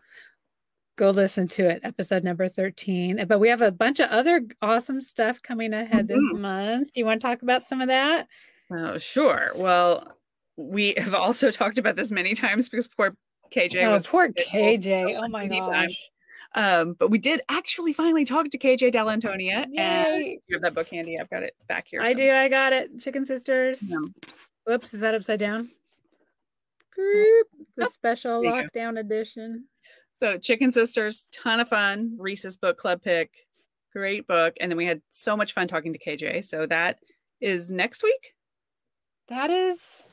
go 0.98 1.12
listen 1.12 1.48
to 1.50 1.70
it, 1.70 1.82
episode 1.84 2.24
number 2.26 2.48
13. 2.50 3.26
But 3.28 3.40
we 3.40 3.48
have 3.50 3.62
a 3.62 3.72
bunch 3.72 4.00
of 4.02 4.10
other 4.10 4.42
awesome 4.62 5.02
stuff 5.02 5.42
coming 5.42 5.74
ahead 5.74 6.08
this 6.08 6.24
Mhm. 6.34 6.40
month. 6.40 6.92
Do 6.94 7.00
you 7.00 7.06
want 7.06 7.22
to 7.22 7.28
talk 7.28 7.42
about 7.42 7.66
some 7.66 7.80
of 7.82 7.88
that? 7.88 8.28
Oh, 8.70 8.98
sure. 8.98 9.52
Well, 9.56 10.17
we 10.58 10.96
have 10.98 11.14
also 11.14 11.52
talked 11.52 11.78
about 11.78 11.96
this 11.96 12.12
many 12.12 12.34
times 12.34 12.70
because 12.70 12.88
poor 12.88 13.16
KJ 13.54 13.86
oh, 13.86 13.92
was 13.92 14.06
poor 14.06 14.30
KJ. 14.30 15.18
Oh 15.22 15.30
my 15.30 15.48
gosh. 15.48 16.10
Um, 16.56 16.96
but 16.98 17.12
we 17.12 17.18
did 17.18 17.42
actually 17.50 17.94
finally 17.94 18.26
talk 18.26 18.50
to 18.50 18.58
KJ 18.58 18.94
Dell'Antonia, 18.94 19.66
and 19.78 20.24
Yay. 20.24 20.40
you 20.48 20.56
have 20.56 20.64
that 20.64 20.74
book 20.74 20.88
handy. 20.90 21.20
I've 21.20 21.30
got 21.30 21.44
it 21.44 21.54
back 21.68 21.88
here. 21.88 22.02
I 22.02 22.14
do. 22.14 22.32
I 22.32 22.48
got 22.48 22.74
it. 22.74 23.00
Chicken 23.00 23.26
Sisters. 23.26 23.88
somewhere. 23.88 24.12
Whoops, 24.66 24.94
is 24.94 25.02
that 25.02 25.14
upside 25.14 25.40
down? 25.40 25.70
Group, 26.94 27.48
the 27.76 27.86
Oh, 27.86 27.90
special 27.90 28.42
lockdown 28.42 29.00
edition. 29.00 29.66
So, 30.14 30.38
Chicken 30.38 30.72
Sisters, 30.72 31.28
ton 31.32 31.60
of 31.60 31.70
fun. 31.70 32.16
Reese's 32.18 32.58
book 32.58 32.78
club 32.78 33.02
pick, 33.04 33.30
great 33.94 34.26
book, 34.26 34.56
and 34.60 34.72
then 34.72 34.78
we 34.78 34.86
had 34.86 35.02
so 35.12 35.38
much 35.38 35.54
fun 35.54 35.68
talking 35.68 35.94
to 35.94 36.00
KJ. 36.00 36.44
So 36.44 36.66
that 36.66 37.00
is 37.40 37.70
next 37.72 38.04
week. 38.04 38.34
That 39.28 39.52
is 39.52 40.04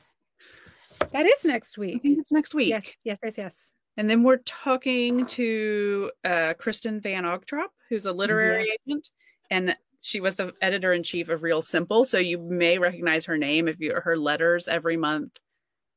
that 1.11 1.25
is 1.25 1.45
next 1.45 1.77
week. 1.77 1.95
I 1.95 1.99
think 1.99 2.19
it's 2.19 2.31
next 2.31 2.53
week. 2.53 2.69
Yes, 2.69 2.85
yes, 3.03 3.17
yes, 3.23 3.37
yes. 3.37 3.71
And 3.97 4.09
then 4.09 4.23
we're 4.23 4.37
talking 4.45 5.25
to 5.27 6.11
uh, 6.25 6.53
Kristin 6.59 7.01
Van 7.01 7.23
Ogtrop, 7.23 7.67
who's 7.89 8.05
a 8.05 8.11
literary 8.11 8.65
Yes. 8.67 8.77
agent, 8.87 9.09
and 9.49 9.75
she 10.01 10.19
was 10.19 10.35
the 10.35 10.53
editor 10.61 10.93
in 10.93 11.01
chief 11.01 11.29
of 11.29 11.43
Real 11.43 11.61
Simple. 11.61 12.03
So 12.05 12.17
you 12.17 12.37
may 12.37 12.77
recognize 12.77 13.25
her 13.25 13.37
name 13.37 13.67
if 13.67 13.79
you 13.79 13.93
her 14.03 14.17
letters 14.17 14.67
every 14.67 14.97
month. 14.97 15.37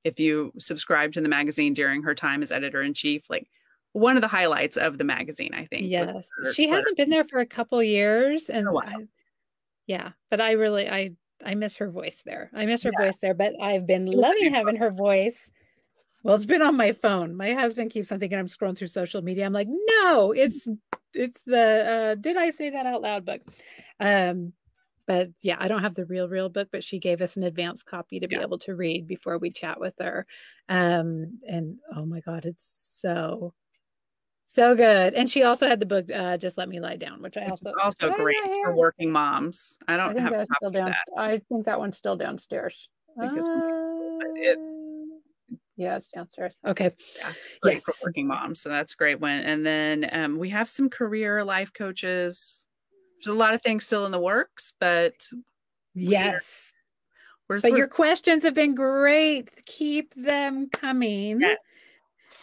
If 0.04 0.20
you 0.20 0.52
subscribe 0.58 1.12
to 1.14 1.20
the 1.20 1.28
magazine 1.28 1.74
during 1.74 2.02
her 2.04 2.14
time 2.14 2.40
as 2.42 2.52
editor 2.52 2.82
in 2.82 2.94
chief, 2.94 3.28
like 3.28 3.48
one 3.92 4.16
of 4.16 4.22
the 4.22 4.28
highlights 4.28 4.76
of 4.76 4.96
the 4.96 5.04
magazine, 5.04 5.50
I 5.52 5.66
think. 5.66 5.88
Yes. 5.88 6.12
She 6.54 6.66
letter. 6.66 6.76
hasn't 6.76 6.96
been 6.96 7.10
there 7.10 7.24
for 7.24 7.40
a 7.40 7.46
couple 7.46 7.82
years 7.82 8.48
and 8.48 8.68
a 8.68 8.72
while. 8.72 8.84
I- 8.86 9.08
yeah, 9.88 10.10
but 10.30 10.40
I 10.40 10.52
really 10.52 10.88
I 10.88 11.10
I 11.44 11.54
miss 11.54 11.76
her 11.78 11.90
voice 11.90 12.22
there. 12.24 12.50
I 12.54 12.66
miss 12.66 12.82
her 12.82 12.92
Yeah. 12.92 12.98
voice 12.98 13.16
there, 13.18 13.34
but 13.34 13.54
I've 13.60 13.86
been 13.86 14.06
She 14.10 14.16
was 14.18 14.26
a 14.26 14.28
loving 14.28 14.52
having 14.54 14.76
her 14.76 14.90
voice. 14.90 15.48
Well, 16.22 16.34
it's 16.34 16.44
been 16.46 16.62
on 16.62 16.76
my 16.76 16.92
phone. 16.92 17.36
My 17.36 17.54
husband 17.54 17.90
keeps 17.90 18.10
on 18.10 18.18
thinking 18.18 18.38
I'm 18.38 18.48
scrolling 18.48 18.76
through 18.76 18.88
social 18.88 19.22
media. 19.22 19.46
I'm 19.46 19.52
like, 19.52 19.68
no, 19.70 20.32
it's 20.32 20.68
it's 21.14 21.42
the 21.42 22.12
uh 22.12 22.14
did 22.16 22.36
I 22.36 22.50
say 22.50 22.70
that 22.70 22.86
out 22.86 23.02
loud 23.02 23.24
book. 23.24 23.40
Um 24.00 24.52
but 25.06 25.30
yeah, 25.42 25.56
I 25.58 25.68
don't 25.68 25.82
have 25.82 25.94
the 25.94 26.04
real 26.04 26.28
real 26.28 26.48
book, 26.50 26.68
but 26.70 26.84
she 26.84 26.98
gave 26.98 27.22
us 27.22 27.36
an 27.36 27.44
advanced 27.44 27.86
copy 27.86 28.20
to 28.20 28.28
be 28.28 28.36
Yeah. 28.36 28.42
able 28.42 28.58
to 28.58 28.74
read 28.74 29.06
before 29.06 29.38
we 29.38 29.50
chat 29.50 29.80
with 29.80 29.94
her. 30.00 30.26
Um 30.68 31.40
and 31.48 31.78
oh 31.94 32.04
my 32.04 32.20
god, 32.20 32.44
it's 32.44 32.64
so 33.00 33.54
so 34.50 34.74
good. 34.74 35.12
And 35.14 35.28
she 35.28 35.42
also 35.42 35.68
had 35.68 35.78
the 35.78 35.86
book 35.86 36.10
uh 36.10 36.36
Just 36.38 36.56
Let 36.56 36.68
Me 36.70 36.80
Lie 36.80 36.96
Down, 36.96 37.20
which 37.20 37.36
I 37.36 37.42
Which 37.42 37.50
also 37.50 37.72
also 37.82 38.10
great 38.14 38.36
for 38.64 38.74
working 38.74 39.12
moms. 39.12 39.78
I 39.86 39.94
I 39.94 39.96
don't 39.98 40.08
think 40.14 40.20
have 40.22 40.32
that's 40.32 40.50
still 40.56 40.70
down. 40.70 40.86
that. 40.86 41.04
I 41.20 41.38
think 41.50 41.66
that 41.66 41.78
one's 41.78 41.96
still 41.98 42.16
downstairs. 42.16 42.88
I 43.20 43.26
think 43.28 43.38
it's- 43.40 43.48
Uh, 43.48 44.40
it's- 44.40 45.58
yeah, 45.76 45.96
it's 45.96 46.08
downstairs. 46.08 46.58
Okay. 46.66 46.90
Great 47.62 47.82
for 47.82 47.94
working 48.04 48.26
moms. 48.26 48.60
So 48.60 48.68
that's 48.68 48.94
a 48.94 48.96
great 48.96 49.20
one. 49.20 49.38
And 49.40 49.64
then 49.64 50.08
um, 50.12 50.38
we 50.38 50.48
have 50.48 50.68
some 50.68 50.88
career 50.88 51.44
life 51.44 51.72
coaches. 51.72 52.68
There's 53.22 53.32
a 53.32 53.38
lot 53.38 53.54
of 53.54 53.62
things 53.62 53.84
still 53.86 54.04
in 54.06 54.12
the 54.12 54.18
works, 54.20 54.72
but 54.80 55.28
Yes. 55.94 56.72
we're 57.48 57.56
But 57.60 57.68
sort 57.68 57.78
your 57.78 57.86
questions 57.88 58.42
have 58.44 58.54
been 58.54 58.74
great. 58.74 59.50
Keep 59.66 60.14
them 60.14 60.68
coming. 60.70 61.40
Yes. 61.42 61.58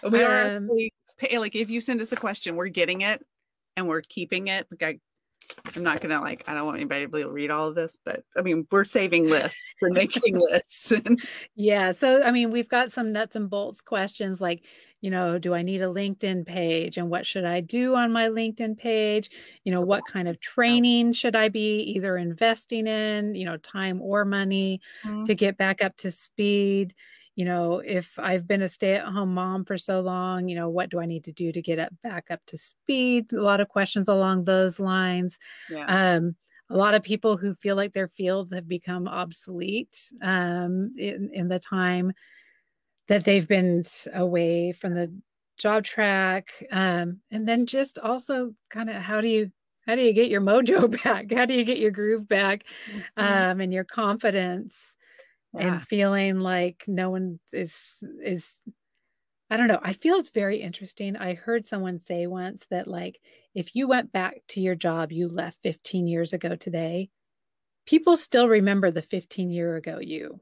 we 0.10 0.24
are 0.24 0.52
um, 0.58 0.66
actually 0.70 0.94
like 1.38 1.56
if 1.56 1.70
you 1.70 1.82
send 1.82 2.02
us 2.02 2.12
a 2.12 2.18
question, 2.18 2.56
we're 2.56 2.68
getting 2.68 3.02
it 3.02 3.26
and 3.76 3.88
we're 3.88 4.02
keeping 4.02 4.48
it. 4.48 4.68
Like 4.72 4.84
I 4.84 5.00
I'm 5.76 5.84
not 5.84 6.02
gonna 6.02 6.22
like 6.22 6.44
I 6.48 6.54
don't 6.54 6.66
want 6.66 6.78
anybody 6.78 7.06
to 7.06 7.08
be 7.08 7.20
able 7.20 7.30
to 7.30 7.34
read 7.34 7.52
all 7.52 7.68
of 7.68 7.76
this, 7.76 7.98
but 8.04 8.24
I 8.38 8.42
mean 8.42 8.68
we're 8.72 8.84
saving 8.84 9.30
lists, 9.30 9.60
we're 9.82 9.92
making 9.92 10.38
lists. 10.40 10.94
yeah. 11.56 11.92
So 11.92 12.24
I 12.24 12.32
mean 12.32 12.52
we've 12.52 12.70
got 12.70 12.92
some 12.92 13.12
nuts 13.12 13.36
and 13.36 13.50
bolts 13.50 13.82
questions 13.82 14.42
like, 14.42 14.66
you 15.02 15.12
know, 15.12 15.38
do 15.38 15.54
I 15.54 15.62
need 15.62 15.82
a 15.82 15.88
LinkedIn 15.88 16.46
page 16.46 16.98
and 16.98 17.10
what 17.10 17.26
should 17.26 17.46
I 17.46 17.62
do 17.62 17.96
on 17.96 18.12
my 18.12 18.28
LinkedIn 18.28 18.78
page? 18.78 19.30
You 19.64 19.72
know, 19.72 19.82
what 19.82 20.04
kind 20.12 20.28
of 20.28 20.40
training 20.40 21.14
should 21.14 21.36
I 21.36 21.50
be 21.50 21.80
either 21.96 22.18
investing 22.18 22.88
in, 22.88 23.36
you 23.36 23.46
know, 23.46 23.58
time 23.58 24.02
or 24.02 24.26
money 24.26 24.82
mm-hmm. 25.04 25.24
to 25.24 25.36
get 25.36 25.58
back 25.58 25.84
up 25.84 25.96
to 25.98 26.12
speed? 26.12 26.96
You 27.36 27.44
know, 27.44 27.80
if 27.80 28.18
I've 28.18 28.48
been 28.48 28.62
a 28.62 28.70
stay 28.70 28.96
at 28.96 29.06
home 29.06 29.34
mom 29.34 29.66
for 29.66 29.78
so 29.78 30.00
long, 30.00 30.48
you 30.48 30.56
know, 30.56 30.70
what 30.70 30.90
do 30.90 31.00
I 31.00 31.06
need 31.06 31.26
to 31.26 31.34
do 31.34 31.52
to 31.52 31.62
get 31.62 31.80
up 31.80 31.92
back 32.02 32.32
up 32.32 32.40
to 32.48 32.58
speed? 32.58 33.34
A 33.34 33.42
lot 33.42 33.60
of 33.60 33.68
questions 33.68 34.08
along 34.08 34.46
those 34.46 34.80
lines. 34.80 35.38
Yeah. 35.70 35.86
Um, 36.16 36.36
a 36.70 36.78
lot 36.78 36.96
of 36.96 37.04
people 37.04 37.38
who 37.38 37.54
feel 37.54 37.76
like 37.76 37.94
their 37.94 38.08
fields 38.08 38.54
have 38.54 38.68
become 38.68 39.08
obsolete 39.08 40.12
um, 40.22 40.92
in, 40.98 41.30
in 41.34 41.48
the 41.48 41.60
time 41.60 42.14
that 43.08 43.24
they've 43.24 43.48
been 43.48 43.84
away 44.14 44.72
from 44.72 44.96
the 44.96 45.14
job 45.58 45.84
track. 45.84 46.52
Um, 46.72 47.20
and 47.32 47.48
then 47.48 47.66
just 47.66 48.00
also 48.00 48.54
kind 48.70 48.90
of 48.90 48.96
how 48.96 49.22
do 49.22 49.28
you 49.28 49.52
how 49.86 49.96
do 49.96 50.02
you 50.02 50.14
get 50.14 50.30
your 50.30 50.42
mojo 50.50 51.04
back? 51.04 51.32
How 51.32 51.46
do 51.46 51.54
you 51.54 51.66
get 51.66 51.80
your 51.80 51.92
groove 51.92 52.28
back 52.28 52.64
mm-hmm. 52.90 53.24
um, 53.24 53.60
and 53.60 53.74
your 53.74 53.84
confidence? 53.84 54.96
Yeah. 55.58 55.74
and 55.74 55.82
feeling 55.82 56.40
like 56.40 56.84
no 56.88 57.10
one 57.10 57.40
is 57.54 58.04
is 58.24 58.62
I 59.50 59.58
don't 59.58 59.68
know. 59.68 59.80
I 59.84 59.94
feel 59.94 60.16
it's 60.16 60.30
very 60.30 60.62
interesting. 60.62 61.16
I 61.16 61.36
heard 61.36 61.68
someone 61.68 62.00
say 62.00 62.26
once 62.26 62.66
that 62.72 62.88
like 62.88 63.20
if 63.54 63.76
you 63.76 63.88
went 63.88 64.12
back 64.12 64.42
to 64.50 64.62
your 64.62 64.76
job 64.76 65.12
you 65.12 65.28
left 65.28 65.60
15 65.62 66.08
years 66.08 66.34
ago 66.34 66.56
today, 66.56 67.10
people 67.86 68.18
still 68.18 68.50
remember 68.50 68.90
the 68.90 69.04
15 69.04 69.52
year 69.52 69.76
ago 69.76 70.00
you. 70.00 70.40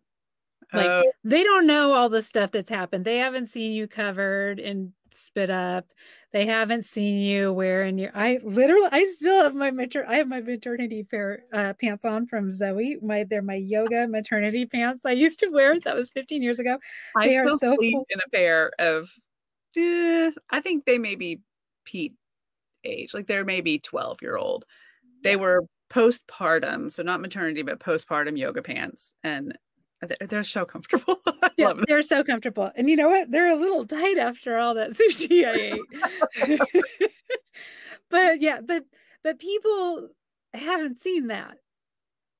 Like 0.71 0.87
uh, 0.87 1.03
they 1.23 1.43
don't 1.43 1.67
know 1.67 1.93
all 1.93 2.09
the 2.09 2.23
stuff 2.23 2.51
that's 2.51 2.69
happened. 2.69 3.05
They 3.05 3.17
haven't 3.17 3.47
seen 3.47 3.73
you 3.73 3.87
covered 3.87 4.59
and 4.59 4.93
spit 5.13 5.49
up. 5.49 5.85
They 6.31 6.45
haven't 6.45 6.85
seen 6.85 7.17
you 7.17 7.53
wearing 7.53 7.97
your. 7.97 8.11
I 8.15 8.39
literally, 8.43 8.89
I 8.91 9.05
still 9.15 9.43
have 9.43 9.55
my 9.55 9.71
mater. 9.71 10.05
I 10.07 10.15
have 10.15 10.27
my 10.27 10.41
maternity 10.41 11.03
pair 11.03 11.43
uh, 11.53 11.73
pants 11.73 12.05
on 12.05 12.27
from 12.27 12.51
Zoe. 12.51 12.97
My 13.01 13.25
they're 13.29 13.41
my 13.41 13.55
yoga 13.55 14.07
maternity 14.07 14.65
pants. 14.65 15.05
I 15.05 15.11
used 15.11 15.39
to 15.39 15.49
wear. 15.49 15.79
That 15.79 15.95
was 15.95 16.11
15 16.11 16.41
years 16.41 16.59
ago. 16.59 16.77
I 17.15 17.27
they 17.27 17.33
still 17.33 17.55
are 17.55 17.57
so 17.57 17.77
cool. 17.77 18.05
in 18.09 18.19
a 18.25 18.29
pair 18.29 18.71
of. 18.79 19.09
Uh, 19.75 20.31
I 20.49 20.59
think 20.61 20.85
they 20.85 20.97
may 20.97 21.15
be 21.15 21.39
Pete 21.85 22.13
age. 22.83 23.13
Like 23.13 23.27
they're 23.27 23.45
maybe 23.45 23.79
12 23.79 24.21
year 24.21 24.37
old. 24.37 24.65
They 25.23 25.35
were 25.35 25.63
postpartum, 25.89 26.91
so 26.91 27.03
not 27.03 27.21
maternity, 27.21 27.61
but 27.61 27.79
postpartum 27.79 28.37
yoga 28.37 28.61
pants, 28.61 29.13
and 29.23 29.57
they're 30.29 30.43
so 30.43 30.65
comfortable. 30.65 31.21
yeah, 31.57 31.73
they're 31.87 32.03
so 32.03 32.23
comfortable. 32.23 32.71
And 32.75 32.89
you 32.89 32.95
know 32.95 33.09
what? 33.09 33.31
They're 33.31 33.51
a 33.51 33.55
little 33.55 33.85
tight 33.85 34.17
after 34.17 34.57
all 34.57 34.73
that 34.75 34.91
sushi 34.97 35.45
I 35.45 36.47
ate. 36.47 36.59
but 38.09 38.41
yeah, 38.41 38.61
but 38.61 38.85
but 39.23 39.39
people 39.39 40.09
haven't 40.53 40.99
seen 40.99 41.27
that. 41.27 41.57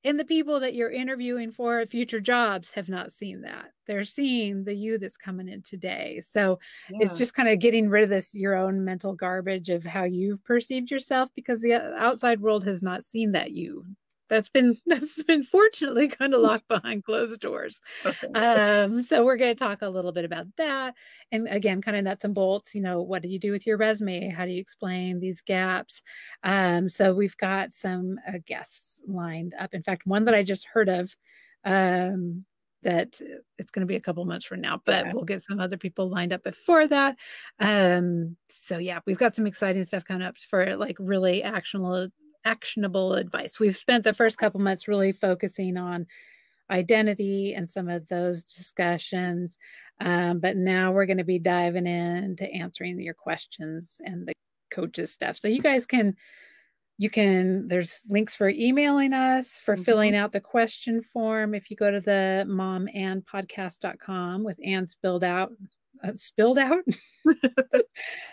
And 0.06 0.20
the 0.20 0.24
people 0.24 0.60
that 0.60 0.74
you're 0.74 0.90
interviewing 0.90 1.50
for 1.50 1.80
at 1.80 1.88
future 1.88 2.20
jobs 2.20 2.70
have 2.72 2.90
not 2.90 3.10
seen 3.10 3.40
that. 3.40 3.70
They're 3.86 4.04
seeing 4.04 4.62
the 4.62 4.74
you 4.74 4.98
that's 4.98 5.16
coming 5.16 5.48
in 5.48 5.62
today. 5.62 6.20
So 6.22 6.58
yeah. 6.90 6.98
it's 7.00 7.16
just 7.16 7.32
kind 7.32 7.48
of 7.48 7.58
getting 7.58 7.88
rid 7.88 8.02
of 8.02 8.10
this 8.10 8.34
your 8.34 8.54
own 8.54 8.84
mental 8.84 9.14
garbage 9.14 9.70
of 9.70 9.82
how 9.82 10.04
you've 10.04 10.44
perceived 10.44 10.90
yourself 10.90 11.30
because 11.34 11.62
the 11.62 11.74
uh, 11.74 11.92
outside 11.96 12.40
world 12.40 12.64
has 12.64 12.82
not 12.82 13.02
seen 13.02 13.32
that 13.32 13.52
you 13.52 13.86
that's 14.28 14.48
been 14.48 14.76
that's 14.86 15.22
been 15.22 15.42
fortunately 15.42 16.08
kind 16.08 16.34
of 16.34 16.40
locked 16.40 16.68
behind 16.68 17.04
closed 17.04 17.40
doors. 17.40 17.80
Um, 18.34 19.02
so 19.02 19.24
we're 19.24 19.36
going 19.36 19.54
to 19.54 19.58
talk 19.58 19.82
a 19.82 19.88
little 19.88 20.12
bit 20.12 20.24
about 20.24 20.46
that. 20.56 20.94
And 21.32 21.48
again 21.48 21.82
kind 21.82 21.96
of 21.96 22.04
nuts 22.04 22.24
and 22.24 22.34
bolts 22.34 22.74
you 22.74 22.80
know 22.80 23.02
what 23.02 23.22
do 23.22 23.28
you 23.28 23.38
do 23.38 23.52
with 23.52 23.66
your 23.66 23.76
resume? 23.76 24.30
How 24.30 24.44
do 24.44 24.52
you 24.52 24.60
explain 24.60 25.20
these 25.20 25.40
gaps? 25.40 26.02
Um, 26.42 26.88
so 26.88 27.14
we've 27.14 27.36
got 27.36 27.72
some 27.72 28.18
uh, 28.26 28.38
guests 28.46 29.02
lined 29.06 29.54
up. 29.58 29.74
In 29.74 29.82
fact 29.82 30.06
one 30.06 30.24
that 30.24 30.34
i 30.34 30.42
just 30.42 30.66
heard 30.66 30.88
of 30.88 31.14
um, 31.64 32.44
that 32.84 33.18
it's 33.58 33.70
going 33.70 33.80
to 33.80 33.86
be 33.86 33.96
a 33.96 34.00
couple 34.00 34.24
months 34.24 34.44
from 34.44 34.60
now, 34.60 34.80
but 34.84 35.06
yeah. 35.06 35.12
we'll 35.12 35.24
get 35.24 35.42
some 35.42 35.58
other 35.58 35.76
people 35.76 36.08
lined 36.08 36.32
up 36.32 36.44
before 36.44 36.86
that. 36.86 37.16
Um, 37.58 38.36
so 38.50 38.78
yeah, 38.78 39.00
we've 39.06 39.18
got 39.18 39.34
some 39.34 39.46
exciting 39.46 39.84
stuff 39.84 40.04
coming 40.04 40.26
up 40.26 40.36
for 40.38 40.76
like 40.76 40.96
really 41.00 41.42
actionable 41.42 42.08
actionable 42.44 43.14
advice. 43.14 43.58
We've 43.58 43.76
spent 43.76 44.04
the 44.04 44.12
first 44.12 44.38
couple 44.38 44.60
months 44.60 44.88
really 44.88 45.12
focusing 45.12 45.76
on 45.76 46.06
identity 46.70 47.54
and 47.54 47.68
some 47.68 47.88
of 47.88 48.08
those 48.08 48.44
discussions. 48.44 49.58
Um, 50.00 50.40
but 50.40 50.56
now 50.56 50.92
we're 50.92 51.06
going 51.06 51.18
to 51.18 51.24
be 51.24 51.38
diving 51.38 51.86
into 51.86 52.50
answering 52.50 53.00
your 53.00 53.14
questions 53.14 54.00
and 54.04 54.26
the 54.26 54.32
coaches 54.70 55.12
stuff. 55.12 55.38
So 55.38 55.48
you 55.48 55.60
guys 55.60 55.86
can 55.86 56.16
you 56.96 57.10
can 57.10 57.66
there's 57.66 58.02
links 58.08 58.36
for 58.36 58.48
emailing 58.48 59.12
us 59.12 59.58
for 59.58 59.74
mm-hmm. 59.74 59.82
filling 59.82 60.16
out 60.16 60.32
the 60.32 60.40
question 60.40 61.02
form 61.02 61.54
if 61.54 61.70
you 61.70 61.76
go 61.76 61.90
to 61.90 62.00
the 62.00 62.44
mom 62.46 62.88
and 62.94 63.24
podcast.com 63.26 64.44
with 64.44 64.58
Ann 64.64 64.86
spilled 64.86 65.24
out 65.24 65.52
uh, 66.02 66.14
spilled 66.14 66.58
out. 66.58 66.82
Let 67.24 67.36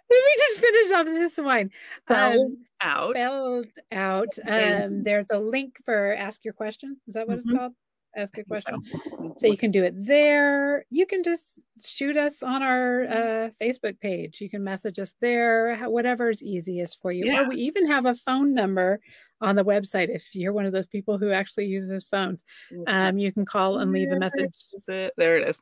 me 0.09 0.34
just 0.38 0.59
finish 0.59 0.91
off 0.91 1.05
this 1.05 1.38
one. 1.38 1.70
Spelled 2.05 2.51
um, 2.51 2.66
out. 2.82 3.16
Spelled 3.16 3.68
out. 3.91 4.39
Um, 4.47 5.03
there's 5.03 5.28
a 5.32 5.39
link 5.39 5.80
for 5.86 6.14
ask 6.14 6.43
your 6.43 6.53
question. 6.53 6.97
Is 7.07 7.14
that 7.14 7.28
what 7.28 7.39
mm-hmm. 7.39 7.49
it's 7.49 7.57
called? 7.57 7.74
Ask 8.16 8.38
a 8.38 8.43
question. 8.43 8.76
So. 8.84 9.36
so. 9.38 9.47
you 9.47 9.55
can 9.55 9.72
do 9.72 9.86
it 9.86 9.93
there. 9.95 10.84
You 10.89 11.05
can 11.05 11.24
just 11.24 11.62
shoot 11.82 12.18
us 12.18 12.43
on 12.43 12.62
our 12.62 13.03
uh, 13.05 13.49
Facebook 13.62 13.99
page. 14.01 14.41
You 14.41 14.49
can 14.49 14.64
message 14.64 14.99
us 14.99 15.14
there, 15.22 15.78
whatever 15.88 16.30
is 16.30 16.43
easiest 16.43 17.01
for 17.01 17.14
you. 17.14 17.26
Yeah. 17.26 17.43
Or 17.43 17.49
we 17.49 17.55
even 17.55 17.88
have 17.88 18.05
a 18.05 18.16
phone 18.16 18.53
number 18.53 18.99
on 19.39 19.55
the 19.55 19.64
website 19.64 20.14
if 20.14 20.36
you're 20.36 20.51
one 20.51 20.66
of 20.66 20.74
those 20.74 20.88
people 20.88 21.18
who 21.18 21.32
actually 21.32 21.68
uses 21.68 22.03
phones. 22.03 22.43
Um, 22.88 23.18
you 23.18 23.32
can 23.32 23.45
call 23.45 23.80
and 23.80 23.91
leave 23.93 24.12
a 24.12 24.20
message. 24.20 24.57
There 24.88 25.38
it 25.38 25.47
is. 25.47 25.62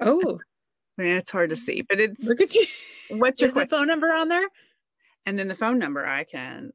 Oh, 0.00 0.40
it's 0.98 1.30
hard 1.30 1.50
to 1.50 1.56
see, 1.56 1.82
but 1.82 2.00
it's 2.00 2.24
look 2.24 2.40
at 2.40 2.54
you. 2.54 2.66
What's 3.10 3.40
your 3.40 3.50
phone 3.50 3.86
number 3.86 4.12
on 4.12 4.28
there? 4.28 4.48
And 5.26 5.38
then 5.38 5.48
the 5.48 5.54
phone 5.54 5.78
number, 5.78 6.06
I 6.06 6.24
can 6.24 6.72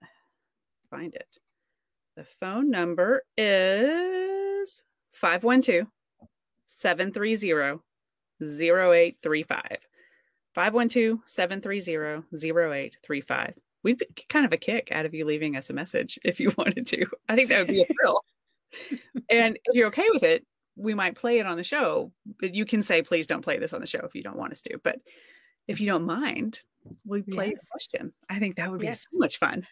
find 0.89 1.13
it. 1.15 1.37
The 2.15 2.23
phone 2.23 2.69
number 2.69 3.23
is 3.37 4.83
512 5.11 5.87
730 6.65 7.79
0835. 8.41 9.77
512 10.53 11.19
730 11.25 12.23
0835. 12.31 13.53
We'd 13.83 13.97
be 13.97 14.07
kind 14.29 14.45
of 14.45 14.53
a 14.53 14.57
kick 14.57 14.91
out 14.91 15.05
of 15.05 15.13
you 15.13 15.25
leaving 15.25 15.57
us 15.57 15.69
a 15.69 15.73
message 15.73 16.19
if 16.23 16.39
you 16.39 16.51
wanted 16.57 16.87
to. 16.87 17.05
I 17.27 17.35
think 17.35 17.49
that 17.49 17.59
would 17.59 17.67
be 17.67 17.81
a 17.81 17.93
thrill. 17.99 18.23
and 19.29 19.57
if 19.65 19.75
you're 19.75 19.87
okay 19.87 20.07
with 20.11 20.23
it, 20.23 20.45
we 20.75 20.93
might 20.93 21.15
play 21.15 21.39
it 21.39 21.45
on 21.45 21.57
the 21.57 21.63
show, 21.63 22.11
but 22.39 22.55
you 22.55 22.65
can 22.65 22.81
say, 22.81 23.01
please 23.01 23.27
don't 23.27 23.43
play 23.43 23.59
this 23.59 23.73
on 23.73 23.81
the 23.81 23.87
show 23.87 23.99
if 23.99 24.15
you 24.15 24.23
don't 24.23 24.37
want 24.37 24.53
us 24.53 24.61
to. 24.63 24.79
But 24.83 24.97
if 25.67 25.79
you 25.79 25.87
don't 25.87 26.05
mind, 26.05 26.59
we 27.05 27.21
play 27.21 27.51
yes. 27.51 27.63
a 27.63 27.67
question. 27.71 28.13
I 28.29 28.39
think 28.39 28.55
that 28.55 28.71
would 28.71 28.81
be 28.81 28.87
yes. 28.87 29.05
so 29.09 29.17
much 29.17 29.37
fun. 29.37 29.65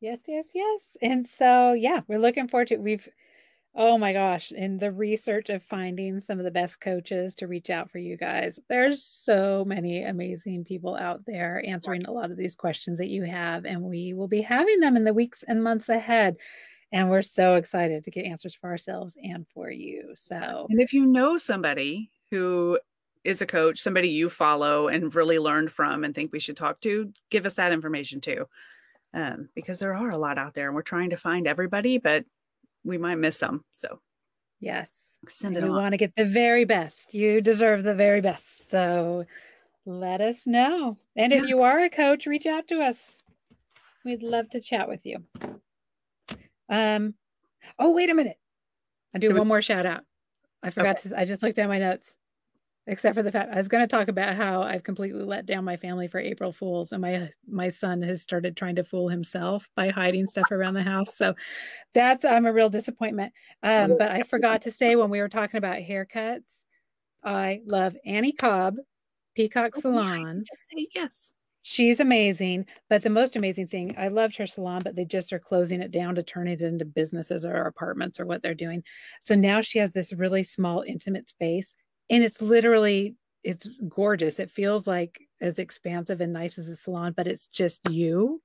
Yes, 0.00 0.18
yes, 0.26 0.46
yes. 0.54 0.96
And 1.02 1.26
so, 1.26 1.72
yeah, 1.72 2.00
we're 2.08 2.18
looking 2.18 2.48
forward 2.48 2.68
to 2.68 2.74
it. 2.74 2.80
We've, 2.80 3.08
oh 3.74 3.98
my 3.98 4.12
gosh, 4.12 4.52
in 4.52 4.76
the 4.76 4.90
research 4.90 5.50
of 5.50 5.62
finding 5.62 6.20
some 6.20 6.38
of 6.38 6.44
the 6.44 6.50
best 6.50 6.80
coaches 6.80 7.34
to 7.36 7.46
reach 7.46 7.68
out 7.68 7.90
for 7.90 7.98
you 7.98 8.16
guys, 8.16 8.58
there's 8.68 9.02
so 9.02 9.64
many 9.66 10.04
amazing 10.04 10.64
people 10.64 10.96
out 10.96 11.26
there 11.26 11.62
answering 11.66 12.04
a 12.04 12.12
lot 12.12 12.30
of 12.30 12.36
these 12.36 12.54
questions 12.54 12.98
that 12.98 13.08
you 13.08 13.24
have. 13.24 13.64
And 13.64 13.82
we 13.82 14.14
will 14.14 14.28
be 14.28 14.42
having 14.42 14.80
them 14.80 14.96
in 14.96 15.04
the 15.04 15.14
weeks 15.14 15.44
and 15.46 15.62
months 15.62 15.88
ahead. 15.88 16.36
And 16.92 17.10
we're 17.10 17.22
so 17.22 17.56
excited 17.56 18.04
to 18.04 18.10
get 18.10 18.24
answers 18.24 18.54
for 18.54 18.70
ourselves 18.70 19.16
and 19.22 19.46
for 19.48 19.70
you. 19.70 20.12
So, 20.16 20.66
and 20.70 20.80
if 20.80 20.92
you 20.92 21.04
know 21.04 21.36
somebody 21.36 22.10
who 22.30 22.78
is 23.24 23.42
a 23.42 23.46
coach, 23.46 23.78
somebody 23.78 24.08
you 24.08 24.30
follow 24.30 24.88
and 24.88 25.14
really 25.14 25.38
learned 25.38 25.70
from 25.70 26.04
and 26.04 26.14
think 26.14 26.32
we 26.32 26.40
should 26.40 26.56
talk 26.56 26.80
to, 26.80 27.12
give 27.30 27.44
us 27.44 27.54
that 27.54 27.72
information 27.72 28.20
too. 28.20 28.46
Um, 29.12 29.48
because 29.54 29.78
there 29.78 29.94
are 29.94 30.10
a 30.10 30.18
lot 30.18 30.38
out 30.38 30.54
there 30.54 30.66
and 30.66 30.74
we're 30.74 30.82
trying 30.82 31.10
to 31.10 31.16
find 31.16 31.46
everybody, 31.46 31.98
but 31.98 32.24
we 32.84 32.98
might 32.98 33.16
miss 33.16 33.38
some. 33.38 33.64
So, 33.72 34.00
yes, 34.60 34.90
send 35.28 35.56
it. 35.56 35.64
We 35.64 35.70
want 35.70 35.92
to 35.92 35.98
get 35.98 36.14
the 36.16 36.24
very 36.24 36.64
best. 36.64 37.14
You 37.14 37.40
deserve 37.40 37.82
the 37.82 37.94
very 37.94 38.20
best. 38.20 38.70
So, 38.70 39.26
let 39.84 40.20
us 40.20 40.46
know. 40.46 40.98
And 41.16 41.32
if 41.32 41.48
you 41.48 41.62
are 41.62 41.80
a 41.80 41.88
coach, 41.88 42.26
reach 42.26 42.46
out 42.46 42.68
to 42.68 42.80
us. 42.80 42.98
We'd 44.04 44.22
love 44.22 44.50
to 44.50 44.60
chat 44.60 44.88
with 44.88 45.06
you. 45.06 45.24
Um, 46.68 47.14
oh, 47.78 47.92
wait 47.94 48.10
a 48.10 48.14
minute. 48.14 48.38
I 49.14 49.18
do, 49.18 49.28
do 49.28 49.34
one 49.34 49.44
we- 49.44 49.48
more 49.48 49.62
shout 49.62 49.86
out. 49.86 50.02
I 50.62 50.70
forgot 50.70 50.98
okay. 50.98 51.10
to, 51.10 51.20
I 51.20 51.24
just 51.24 51.42
looked 51.42 51.58
at 51.58 51.68
my 51.68 51.78
notes. 51.78 52.14
except 52.88 53.14
for 53.14 53.22
the 53.22 53.30
fact 53.30 53.52
I 53.52 53.56
was 53.56 53.68
going 53.68 53.82
to 53.82 53.96
talk 53.96 54.08
about 54.08 54.34
how 54.34 54.62
I've 54.62 54.82
completely 54.82 55.22
let 55.22 55.44
down 55.46 55.62
my 55.62 55.76
family 55.76 56.08
for 56.08 56.18
April 56.18 56.50
Fools, 56.50 56.92
and 56.92 57.02
my 57.02 57.28
my 57.46 57.68
son 57.68 58.00
has 58.02 58.22
started 58.22 58.56
trying 58.56 58.76
to 58.76 58.84
fool 58.84 59.08
himself 59.08 59.68
by 59.76 59.90
hiding 59.90 60.26
stuff 60.26 60.50
around 60.50 60.74
the 60.74 60.82
house. 60.82 61.16
So 61.16 61.34
that's 61.92 62.24
I'm 62.24 62.46
a 62.46 62.52
real 62.52 62.70
disappointment. 62.70 63.32
Um, 63.62 63.96
but 63.98 64.10
I 64.10 64.22
forgot 64.22 64.62
to 64.62 64.70
say 64.70 64.96
when 64.96 65.10
we 65.10 65.20
were 65.20 65.28
talking 65.28 65.58
about 65.58 65.76
haircuts, 65.78 66.62
I 67.22 67.60
love 67.66 67.94
Annie 68.06 68.32
Cobb, 68.32 68.76
Peacock 69.34 69.72
oh, 69.76 69.80
Salon. 69.80 70.42
Yeah, 70.72 70.86
yes. 70.94 71.34
She's 71.70 72.00
amazing. 72.00 72.64
But 72.88 73.02
the 73.02 73.10
most 73.10 73.36
amazing 73.36 73.66
thing, 73.66 73.94
I 73.98 74.08
loved 74.08 74.34
her 74.36 74.46
salon, 74.46 74.80
but 74.82 74.96
they 74.96 75.04
just 75.04 75.34
are 75.34 75.38
closing 75.38 75.82
it 75.82 75.90
down 75.90 76.14
to 76.14 76.22
turn 76.22 76.48
it 76.48 76.62
into 76.62 76.86
businesses 76.86 77.44
or 77.44 77.54
apartments 77.64 78.18
or 78.18 78.24
what 78.24 78.42
they're 78.42 78.54
doing. 78.54 78.82
So 79.20 79.34
now 79.34 79.60
she 79.60 79.78
has 79.78 79.92
this 79.92 80.14
really 80.14 80.42
small, 80.44 80.80
intimate 80.80 81.28
space. 81.28 81.74
And 82.08 82.24
it's 82.24 82.40
literally, 82.40 83.16
it's 83.44 83.68
gorgeous. 83.86 84.38
It 84.38 84.50
feels 84.50 84.86
like 84.86 85.20
as 85.42 85.58
expansive 85.58 86.22
and 86.22 86.32
nice 86.32 86.56
as 86.56 86.70
a 86.70 86.74
salon, 86.74 87.12
but 87.14 87.26
it's 87.26 87.48
just 87.48 87.86
you. 87.90 88.40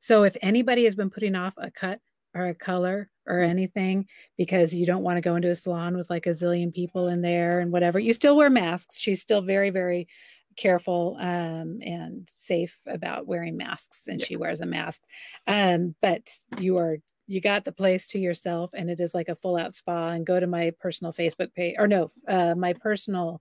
So 0.00 0.24
if 0.24 0.36
anybody 0.42 0.84
has 0.84 0.94
been 0.94 1.08
putting 1.08 1.34
off 1.34 1.54
a 1.56 1.70
cut 1.70 1.98
or 2.34 2.48
a 2.48 2.54
color 2.54 3.08
or 3.26 3.40
anything 3.40 4.06
because 4.36 4.74
you 4.74 4.84
don't 4.84 5.02
want 5.02 5.16
to 5.16 5.22
go 5.22 5.36
into 5.36 5.48
a 5.48 5.54
salon 5.54 5.96
with 5.96 6.10
like 6.10 6.26
a 6.26 6.30
zillion 6.30 6.74
people 6.74 7.08
in 7.08 7.22
there 7.22 7.60
and 7.60 7.72
whatever, 7.72 7.98
you 7.98 8.12
still 8.12 8.36
wear 8.36 8.50
masks. 8.50 8.98
She's 8.98 9.22
still 9.22 9.40
very, 9.40 9.70
very 9.70 10.08
careful 10.56 11.16
um, 11.20 11.80
and 11.82 12.28
safe 12.30 12.78
about 12.86 13.26
wearing 13.26 13.56
masks, 13.56 14.06
and 14.08 14.20
yeah. 14.20 14.26
she 14.26 14.36
wears 14.36 14.60
a 14.60 14.66
mask. 14.66 15.02
Um, 15.46 15.94
but 16.00 16.28
you 16.58 16.78
are 16.78 16.98
you 17.28 17.40
got 17.40 17.64
the 17.64 17.72
place 17.72 18.06
to 18.08 18.18
yourself, 18.18 18.70
and 18.74 18.88
it 18.88 19.00
is 19.00 19.14
like 19.14 19.28
a 19.28 19.36
full 19.36 19.56
out 19.56 19.74
spa. 19.74 20.10
And 20.10 20.26
go 20.26 20.38
to 20.38 20.46
my 20.46 20.72
personal 20.80 21.12
Facebook 21.12 21.52
page, 21.54 21.76
or 21.78 21.86
no, 21.86 22.10
uh, 22.28 22.54
my 22.54 22.72
personal 22.74 23.40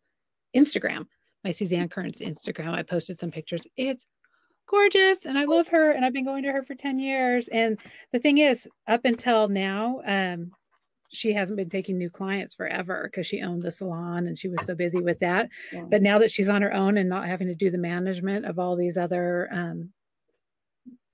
Instagram, 0.56 1.06
my 1.44 1.52
Suzanne 1.52 1.90
Kearns 1.90 2.20
Instagram. 2.20 2.74
I 2.74 2.84
posted 2.84 3.20
some 3.20 3.32
pictures. 3.32 3.66
It's 3.78 4.06
gorgeous 4.68 5.26
and 5.26 5.38
I 5.38 5.44
love 5.44 5.68
her 5.68 5.92
and 5.92 6.04
I've 6.04 6.14
been 6.14 6.26
going 6.26 6.44
to 6.44 6.52
her 6.52 6.64
for 6.64 6.76
10 6.76 7.00
years. 7.00 7.48
And 7.50 7.78
the 8.12 8.20
thing 8.20 8.40
is, 8.40 8.68
up 8.88 9.06
until 9.06 9.48
now, 9.48 10.02
um, 10.06 10.52
she 11.10 11.34
hasn't 11.34 11.58
been 11.58 11.70
taking 11.70 11.98
new 11.98 12.10
clients 12.10 12.56
forever 12.56 13.10
because 13.10 13.28
she 13.28 13.42
owned 13.42 13.64
the 13.64 13.72
salon 13.72 14.28
and 14.28 14.38
she 14.38 14.48
was 14.48 14.64
so 14.66 14.76
busy 14.76 15.00
with 15.00 15.20
that. 15.20 15.50
Yeah. 15.72 15.84
But 15.90 16.02
now 16.02 16.20
that 16.20 16.32
she's 16.32 16.50
on 16.50 16.62
her 16.62 16.74
own 16.74 16.98
and 16.98 17.10
not 17.10 17.28
having 17.28 17.48
to 17.48 17.56
do 17.56 17.72
the 17.72 17.78
management 17.78 18.46
of 18.46 18.60
all 18.60 18.76
these 18.76 18.98
other 18.98 19.48
um, 19.52 19.92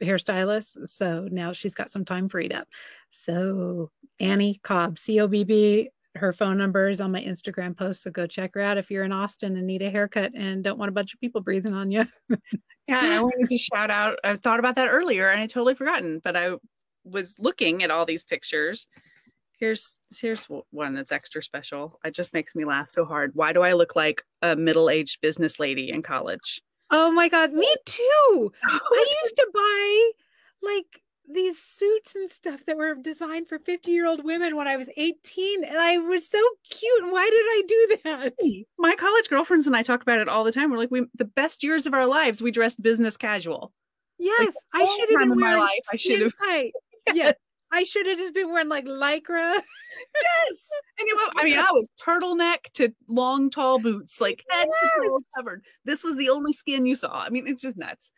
hairstylists, 0.02 0.90
so 0.90 1.28
now 1.32 1.52
she's 1.52 1.76
got 1.76 1.92
some 1.92 2.06
time 2.06 2.30
freed 2.30 2.54
up. 2.54 2.68
So 3.10 3.92
Annie 4.20 4.60
Cobb, 4.64 4.98
C 4.98 5.20
O 5.20 5.28
B 5.28 5.44
B. 5.44 5.90
Her 6.16 6.34
phone 6.34 6.58
number 6.58 6.90
is 6.90 7.00
on 7.00 7.14
my 7.14 7.22
Instagram 7.22 7.78
post, 7.78 8.04
so 8.04 8.12
go 8.12 8.28
check 8.28 8.52
her 8.56 8.62
out 8.62 8.78
if 8.78 8.92
you're 8.92 9.06
in 9.06 9.14
Austin 9.14 9.56
and 9.56 9.66
need 9.66 9.82
a 9.82 9.90
haircut 9.90 10.34
and 10.36 10.62
don't 10.62 10.78
want 10.78 10.90
a 10.90 10.94
bunch 10.94 11.14
of 11.14 11.22
people 11.22 11.40
breathing 11.40 11.74
on 11.74 11.90
you. 11.90 12.06
yeah, 12.90 13.00
I 13.02 13.22
wanted 13.22 13.48
to 13.48 13.58
shout 13.58 13.90
out. 13.90 14.20
I 14.26 14.36
thought 14.36 14.60
about 14.60 14.76
that 14.76 14.90
earlier 14.90 15.30
and 15.30 15.40
I 15.40 15.48
totally 15.48 15.74
forgotten, 15.74 16.20
but 16.22 16.36
I 16.36 16.56
was 17.06 17.40
looking 17.40 17.82
at 17.82 17.92
all 17.92 18.06
these 18.06 18.26
pictures 18.26 18.88
here's 19.62 20.02
here's 20.20 20.48
one 20.72 20.94
that's 20.94 21.14
extra 21.14 21.42
special. 21.42 22.00
It 22.04 22.14
just 22.14 22.34
makes 22.34 22.54
me 22.56 22.66
laugh 22.66 22.90
so 22.90 23.06
hard. 23.06 23.32
Why 23.34 23.54
do 23.54 23.62
I 23.62 23.72
look 23.74 23.96
like 23.96 24.24
a 24.42 24.58
middle-aged 24.58 25.22
business 25.22 25.60
lady 25.60 25.90
in 25.90 26.02
college? 26.02 26.62
Oh 26.90 27.12
my 27.12 27.30
god, 27.30 27.54
me 27.54 27.74
too. 27.86 28.52
I 28.66 29.16
used 29.24 29.36
to 29.38 29.48
buy 29.54 30.12
like 30.62 31.02
these 31.34 31.58
suits 31.58 32.16
and 32.16 32.30
stuff 32.30 32.66
that 32.66 32.76
were 32.76 32.96
designed 32.96 33.48
for 33.48 33.60
50 33.60 33.92
year 33.92 34.06
old 34.06 34.26
women 34.26 34.58
when 34.58 34.68
I 34.68 34.76
was 34.76 34.90
18 34.98 35.64
and 35.64 35.78
I 35.78 35.98
was 36.00 36.28
so 36.28 36.42
cute. 36.70 37.12
Why 37.12 37.30
did 37.30 37.34
I 37.34 37.64
do 37.68 37.98
that? 38.04 38.64
My 38.78 38.96
college 38.96 39.30
girlfriends 39.30 39.68
and 39.68 39.78
I 39.78 39.84
talk 39.84 40.02
about 40.02 40.20
it 40.20 40.28
all 40.28 40.44
the 40.44 40.52
time. 40.52 40.72
We're 40.72 40.80
like, 40.80 40.92
we 40.92 41.06
the 41.16 41.26
best 41.26 41.64
years 41.64 41.88
of 41.88 41.94
our 41.94 42.08
lives, 42.08 42.42
we 42.42 42.52
dressed 42.52 42.82
business 42.82 43.16
casual. 43.16 43.72
Yes, 44.18 44.54
like, 44.74 44.84
I 44.84 44.86
should 44.86 45.10
have 45.12 45.20
been 45.30 45.36
wearing 45.36 45.60
my 45.60 45.64
life. 45.64 45.80
I 45.92 45.96
should 45.96 46.22
have. 46.22 46.34
Yes. 47.14 47.36
I 47.72 47.84
should 47.84 48.06
have 48.06 48.18
just 48.18 48.34
been 48.34 48.52
wearing 48.52 48.70
like 48.70 48.86
lycra. 48.86 49.54
yes. 50.24 50.70
And 51.00 51.08
know, 51.08 51.30
I 51.38 51.44
mean, 51.44 51.58
I 51.60 51.72
was 51.72 51.88
turtleneck 52.00 52.72
to 52.74 52.94
long, 53.08 53.50
tall 53.50 53.80
boots, 53.80 54.20
like 54.20 54.44
head 54.50 54.68
yes. 54.82 54.92
to 54.96 55.08
toe 55.08 55.20
covered. 55.36 55.64
This 55.86 56.04
was 56.04 56.18
the 56.18 56.30
only 56.30 56.54
skin 56.54 56.86
you 56.86 56.96
saw. 56.96 57.22
I 57.22 57.30
mean, 57.30 57.48
it's 57.48 57.62
just 57.62 57.78
nuts. 57.78 58.12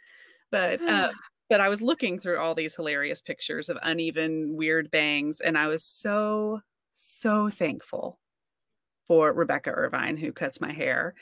But 0.51 0.81
uh, 0.81 1.11
but 1.49 1.61
I 1.61 1.69
was 1.69 1.81
looking 1.81 2.19
through 2.19 2.39
all 2.39 2.55
these 2.55 2.75
hilarious 2.75 3.21
pictures 3.21 3.69
of 3.69 3.77
uneven, 3.83 4.55
weird 4.55 4.89
bangs, 4.89 5.41
and 5.41 5.57
I 5.57 5.67
was 5.67 5.83
so, 5.83 6.61
so 6.91 7.49
thankful 7.49 8.19
for 9.07 9.33
Rebecca 9.33 9.69
Irvine, 9.69 10.17
who 10.17 10.31
cuts 10.31 10.61
my 10.61 10.71
hair. 10.71 11.13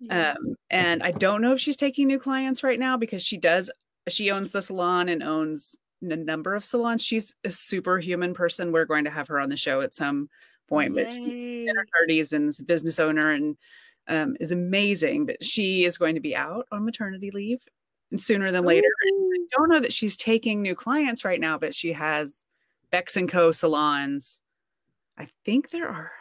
Yes. 0.00 0.36
Um, 0.36 0.54
and 0.70 1.02
I 1.02 1.10
don't 1.10 1.42
know 1.42 1.52
if 1.52 1.60
she's 1.60 1.76
taking 1.76 2.06
new 2.06 2.18
clients 2.18 2.62
right 2.62 2.78
now 2.78 2.96
because 2.96 3.22
she 3.22 3.36
does 3.36 3.70
she 4.08 4.30
owns 4.30 4.50
the 4.50 4.62
salon 4.62 5.08
and 5.08 5.22
owns 5.22 5.76
a 6.02 6.16
number 6.16 6.54
of 6.54 6.64
salons. 6.64 7.04
She's 7.04 7.34
a 7.44 7.50
superhuman 7.50 8.34
person. 8.34 8.72
We're 8.72 8.84
going 8.84 9.04
to 9.04 9.10
have 9.10 9.28
her 9.28 9.40
on 9.40 9.48
the 9.48 9.56
show 9.56 9.80
at 9.80 9.94
some 9.94 10.28
point, 10.68 10.94
Yay. 10.94 11.04
but 11.04 11.12
she's 11.12 11.68
in 11.68 11.76
her 11.76 11.86
30s 12.08 12.32
and 12.32 12.48
is 12.48 12.60
a 12.60 12.64
business 12.64 12.98
owner 12.98 13.30
and 13.30 13.56
um, 14.08 14.36
is 14.40 14.52
amazing. 14.52 15.26
But 15.26 15.44
she 15.44 15.84
is 15.84 15.98
going 15.98 16.14
to 16.14 16.20
be 16.20 16.34
out 16.34 16.66
on 16.72 16.84
maternity 16.84 17.30
leave 17.30 17.62
sooner 18.16 18.50
than 18.50 18.64
later. 18.64 18.88
I 19.04 19.38
don't 19.56 19.68
know 19.68 19.80
that 19.80 19.92
she's 19.92 20.16
taking 20.16 20.62
new 20.62 20.74
clients 20.74 21.24
right 21.24 21.40
now, 21.40 21.58
but 21.58 21.74
she 21.74 21.92
has 21.92 22.44
Becks 22.90 23.16
and 23.16 23.28
Co 23.28 23.52
salons. 23.52 24.40
I 25.18 25.28
think 25.44 25.70
there 25.70 25.88
are 25.88 26.12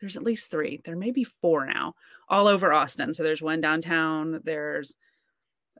there's 0.00 0.16
at 0.16 0.22
least 0.22 0.50
three. 0.50 0.80
There 0.84 0.96
may 0.96 1.10
be 1.10 1.24
four 1.24 1.66
now, 1.66 1.94
all 2.28 2.46
over 2.46 2.72
Austin. 2.72 3.12
So 3.12 3.22
there's 3.22 3.42
one 3.42 3.60
downtown. 3.60 4.40
There's 4.44 4.96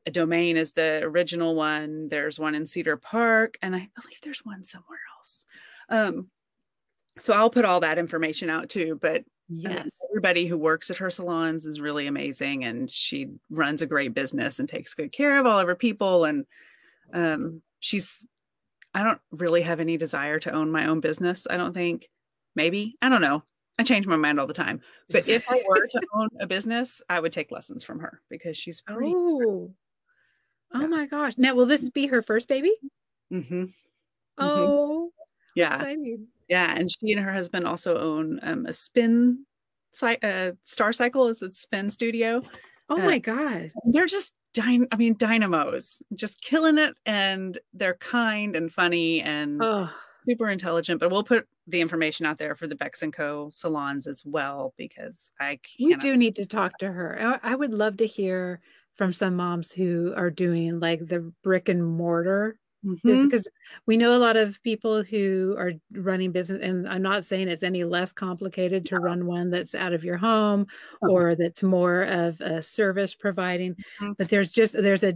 a 0.06 0.10
domain 0.10 0.56
is 0.56 0.72
the 0.72 1.00
original 1.02 1.54
one. 1.54 2.08
There's 2.08 2.38
one 2.38 2.54
in 2.54 2.66
Cedar 2.66 2.96
Park, 2.96 3.58
and 3.62 3.74
I 3.74 3.88
believe 4.00 4.18
there's 4.22 4.44
one 4.44 4.64
somewhere 4.64 4.98
else. 5.16 5.44
Um, 5.88 6.28
so 7.18 7.34
I'll 7.34 7.50
put 7.50 7.64
all 7.64 7.80
that 7.80 7.98
information 7.98 8.48
out 8.48 8.68
too. 8.68 8.98
But 9.00 9.24
yes, 9.48 9.88
everybody 10.10 10.46
who 10.46 10.56
works 10.56 10.90
at 10.90 10.96
her 10.98 11.10
salons 11.10 11.66
is 11.66 11.80
really 11.80 12.06
amazing, 12.06 12.64
and 12.64 12.90
she 12.90 13.28
runs 13.50 13.82
a 13.82 13.86
great 13.86 14.14
business 14.14 14.58
and 14.58 14.68
takes 14.68 14.94
good 14.94 15.12
care 15.12 15.38
of 15.38 15.46
all 15.46 15.58
of 15.58 15.66
her 15.66 15.76
people. 15.76 16.24
And 16.24 16.46
um, 17.12 17.62
she's, 17.80 18.26
I 18.94 19.02
don't 19.02 19.20
really 19.30 19.62
have 19.62 19.80
any 19.80 19.96
desire 19.96 20.38
to 20.40 20.52
own 20.52 20.70
my 20.70 20.86
own 20.86 21.00
business. 21.00 21.46
I 21.48 21.56
don't 21.56 21.74
think. 21.74 22.08
Maybe 22.56 22.96
I 23.00 23.08
don't 23.08 23.20
know. 23.20 23.44
I 23.78 23.82
change 23.82 24.06
my 24.06 24.16
mind 24.16 24.40
all 24.40 24.46
the 24.46 24.52
time. 24.52 24.80
But 25.08 25.28
if 25.28 25.48
I 25.48 25.62
were 25.66 25.86
to 25.86 26.00
own 26.14 26.28
a 26.40 26.46
business, 26.46 27.00
I 27.08 27.20
would 27.20 27.32
take 27.32 27.52
lessons 27.52 27.84
from 27.84 28.00
her 28.00 28.20
because 28.28 28.56
she's 28.56 28.80
pretty. 28.80 29.14
Oh, 29.16 29.72
Oh 30.74 30.86
my 30.86 31.06
gosh. 31.06 31.34
Now, 31.36 31.54
will 31.54 31.66
this 31.66 31.88
be 31.90 32.06
her 32.06 32.22
first 32.22 32.48
baby? 32.48 32.72
Mm-hmm. 33.32 33.62
mm-hmm. 33.62 33.72
Oh, 34.38 35.10
yeah. 35.54 35.76
Exciting. 35.76 36.26
Yeah. 36.48 36.74
And 36.76 36.88
she 36.90 37.12
and 37.12 37.24
her 37.24 37.32
husband 37.32 37.66
also 37.66 37.96
own 37.98 38.40
um, 38.42 38.66
a 38.66 38.72
spin 38.72 39.44
uh, 40.02 40.52
Star 40.62 40.92
Cycle 40.92 41.28
is 41.28 41.42
a 41.42 41.52
spin 41.52 41.90
studio. 41.90 42.42
Oh 42.88 43.00
uh, 43.00 43.04
my 43.04 43.18
God. 43.18 43.70
They're 43.92 44.06
just, 44.06 44.34
dy- 44.54 44.86
I 44.90 44.96
mean, 44.96 45.16
dynamos, 45.16 46.02
just 46.14 46.42
killing 46.42 46.78
it. 46.78 46.94
And 47.06 47.58
they're 47.74 47.94
kind 47.94 48.56
and 48.56 48.72
funny 48.72 49.20
and 49.22 49.60
oh. 49.62 49.90
super 50.28 50.48
intelligent. 50.48 51.00
But 51.00 51.10
we'll 51.10 51.24
put 51.24 51.46
the 51.66 51.80
information 51.80 52.26
out 52.26 52.38
there 52.38 52.54
for 52.54 52.66
the 52.66 52.74
Becks 52.74 53.02
and 53.02 53.12
Co 53.12 53.50
salons 53.52 54.06
as 54.06 54.24
well 54.24 54.74
because 54.76 55.30
I 55.40 55.58
We 55.78 55.94
do 55.96 56.16
need 56.16 56.36
to 56.36 56.46
talk 56.46 56.78
to 56.78 56.90
her. 56.90 57.38
I, 57.42 57.52
I 57.52 57.54
would 57.54 57.72
love 57.72 57.96
to 57.98 58.06
hear 58.06 58.60
from 58.96 59.12
some 59.12 59.36
moms 59.36 59.72
who 59.72 60.12
are 60.16 60.30
doing 60.30 60.80
like 60.80 61.06
the 61.06 61.32
brick 61.42 61.68
and 61.68 61.84
mortar 61.84 62.58
because 63.04 63.42
mm-hmm. 63.42 63.78
we 63.86 63.96
know 63.96 64.14
a 64.14 64.18
lot 64.18 64.36
of 64.36 64.62
people 64.62 65.02
who 65.02 65.54
are 65.58 65.72
running 65.92 66.32
business 66.32 66.60
and 66.62 66.88
i'm 66.88 67.02
not 67.02 67.24
saying 67.24 67.46
it's 67.46 67.62
any 67.62 67.84
less 67.84 68.10
complicated 68.12 68.86
to 68.86 68.98
run 68.98 69.26
one 69.26 69.50
that's 69.50 69.74
out 69.74 69.92
of 69.92 70.02
your 70.02 70.16
home 70.16 70.66
or 71.02 71.34
that's 71.34 71.62
more 71.62 72.02
of 72.04 72.40
a 72.40 72.62
service 72.62 73.14
providing 73.14 73.74
mm-hmm. 73.74 74.12
but 74.16 74.28
there's 74.28 74.50
just 74.50 74.72
there's 74.72 75.04
a 75.04 75.14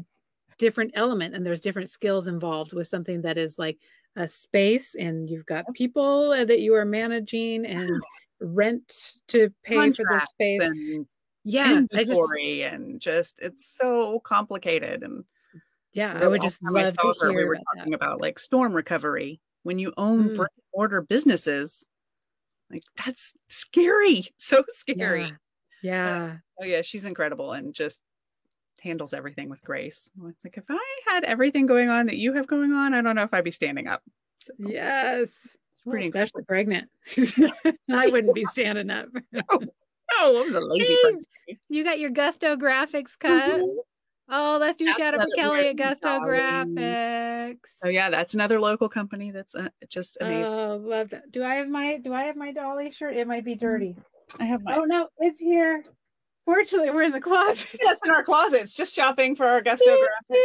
different 0.58 0.92
element 0.94 1.34
and 1.34 1.44
there's 1.44 1.60
different 1.60 1.88
skills 1.88 2.28
involved 2.28 2.72
with 2.72 2.86
something 2.86 3.22
that 3.22 3.38
is 3.38 3.58
like 3.58 3.78
a 4.16 4.28
space 4.28 4.94
and 4.94 5.28
you've 5.28 5.46
got 5.46 5.64
people 5.74 6.30
that 6.30 6.60
you 6.60 6.74
are 6.74 6.84
managing 6.84 7.64
and 7.66 7.90
rent 8.40 9.16
to 9.26 9.50
pay 9.62 9.76
Contracts 9.76 9.98
for 9.98 10.20
the 10.20 10.26
space 10.28 10.62
and 10.62 11.06
yeah 11.44 11.72
inventory 11.72 12.60
just, 12.62 12.74
and 12.74 13.00
just 13.00 13.38
it's 13.42 13.76
so 13.76 14.18
complicated 14.20 15.02
and 15.02 15.24
yeah 15.92 16.18
i 16.22 16.26
would 16.26 16.40
just 16.40 16.62
love 16.62 16.92
to 16.92 17.14
hear 17.20 17.32
we 17.32 17.44
were 17.44 17.54
about 17.54 17.64
talking 17.76 17.90
that. 17.90 17.96
about 17.96 18.20
like 18.20 18.38
storm 18.38 18.72
recovery. 18.72 19.40
When 19.62 19.78
you 19.78 19.94
own 19.96 20.28
mm. 20.28 20.36
brick 20.36 20.52
and 20.56 20.64
mortar 20.74 21.00
businesses 21.00 21.86
like 22.70 22.82
that's 23.02 23.34
scary 23.48 24.28
so 24.36 24.64
scary. 24.68 25.32
Yeah, 25.82 26.26
yeah. 26.26 26.36
oh 26.60 26.64
yeah 26.64 26.82
she's 26.82 27.04
incredible 27.04 27.52
and 27.52 27.74
just 27.74 28.00
handles 28.82 29.14
everything 29.14 29.48
with 29.48 29.62
grace. 29.62 30.10
It's 30.26 30.44
like 30.44 30.58
if 30.58 30.64
i 30.68 31.00
had 31.06 31.24
everything 31.24 31.66
going 31.66 31.88
on 31.88 32.06
that 32.06 32.16
you 32.16 32.34
have 32.34 32.46
going 32.46 32.72
on 32.72 32.92
i 32.92 33.00
don't 33.00 33.16
know 33.16 33.22
if 33.22 33.32
i'd 33.32 33.44
be 33.44 33.50
standing 33.50 33.86
up 33.86 34.02
so, 34.40 34.52
yes 34.58 35.56
pretty 35.86 36.10
well, 36.10 36.22
especially 36.22 36.44
pregnant. 36.44 36.88
I 37.90 38.08
wouldn't 38.08 38.34
be 38.34 38.44
standing 38.46 38.90
up. 38.90 39.08
No, 39.32 39.42
Oh, 40.12 40.40
it 40.40 40.46
was 40.46 40.54
a 40.54 40.60
lazy 40.60 40.96
lady. 41.04 41.60
You 41.68 41.84
got 41.84 41.98
your 41.98 42.10
Gusto 42.10 42.56
graphics 42.56 43.18
cut. 43.18 43.60
Mhm. 43.60 43.76
Oh, 44.28 44.56
let's 44.58 44.76
do 44.76 44.86
That's 44.86 44.98
shout 44.98 45.14
out 45.14 45.20
to 45.20 45.32
Kelly 45.36 45.68
at 45.68 45.76
Gusto. 45.76 46.20
Graphics. 46.20 47.58
Oh 47.84 47.88
yeah, 47.88 48.08
that's 48.08 48.34
another 48.34 48.58
local 48.58 48.88
company 48.88 49.30
that's 49.30 49.54
uh, 49.54 49.68
just 49.88 50.16
amazing. 50.20 50.52
Oh, 50.52 50.76
love 50.76 51.10
that. 51.10 51.30
Do 51.30 51.44
I 51.44 51.56
have 51.56 51.68
my 51.68 51.98
do 51.98 52.14
I 52.14 52.24
have 52.24 52.36
my 52.36 52.52
Dolly 52.52 52.90
shirt? 52.90 53.16
It 53.16 53.26
might 53.26 53.44
be 53.44 53.54
dirty. 53.54 53.96
I 54.40 54.46
have 54.46 54.62
my. 54.62 54.76
Oh 54.76 54.84
no, 54.84 55.08
it's 55.18 55.40
here. 55.40 55.84
Fortunately, 56.46 56.90
we're 56.90 57.02
in 57.02 57.12
the 57.12 57.20
closet. 57.20 57.68
Yeah, 57.82 57.92
it's 57.92 58.00
in 58.04 58.10
our 58.10 58.22
closets. 58.22 58.74
Just 58.74 58.94
shopping 58.94 59.36
for 59.36 59.46
our 59.46 59.60
Gusto 59.60 59.90
graphics. 59.90 60.36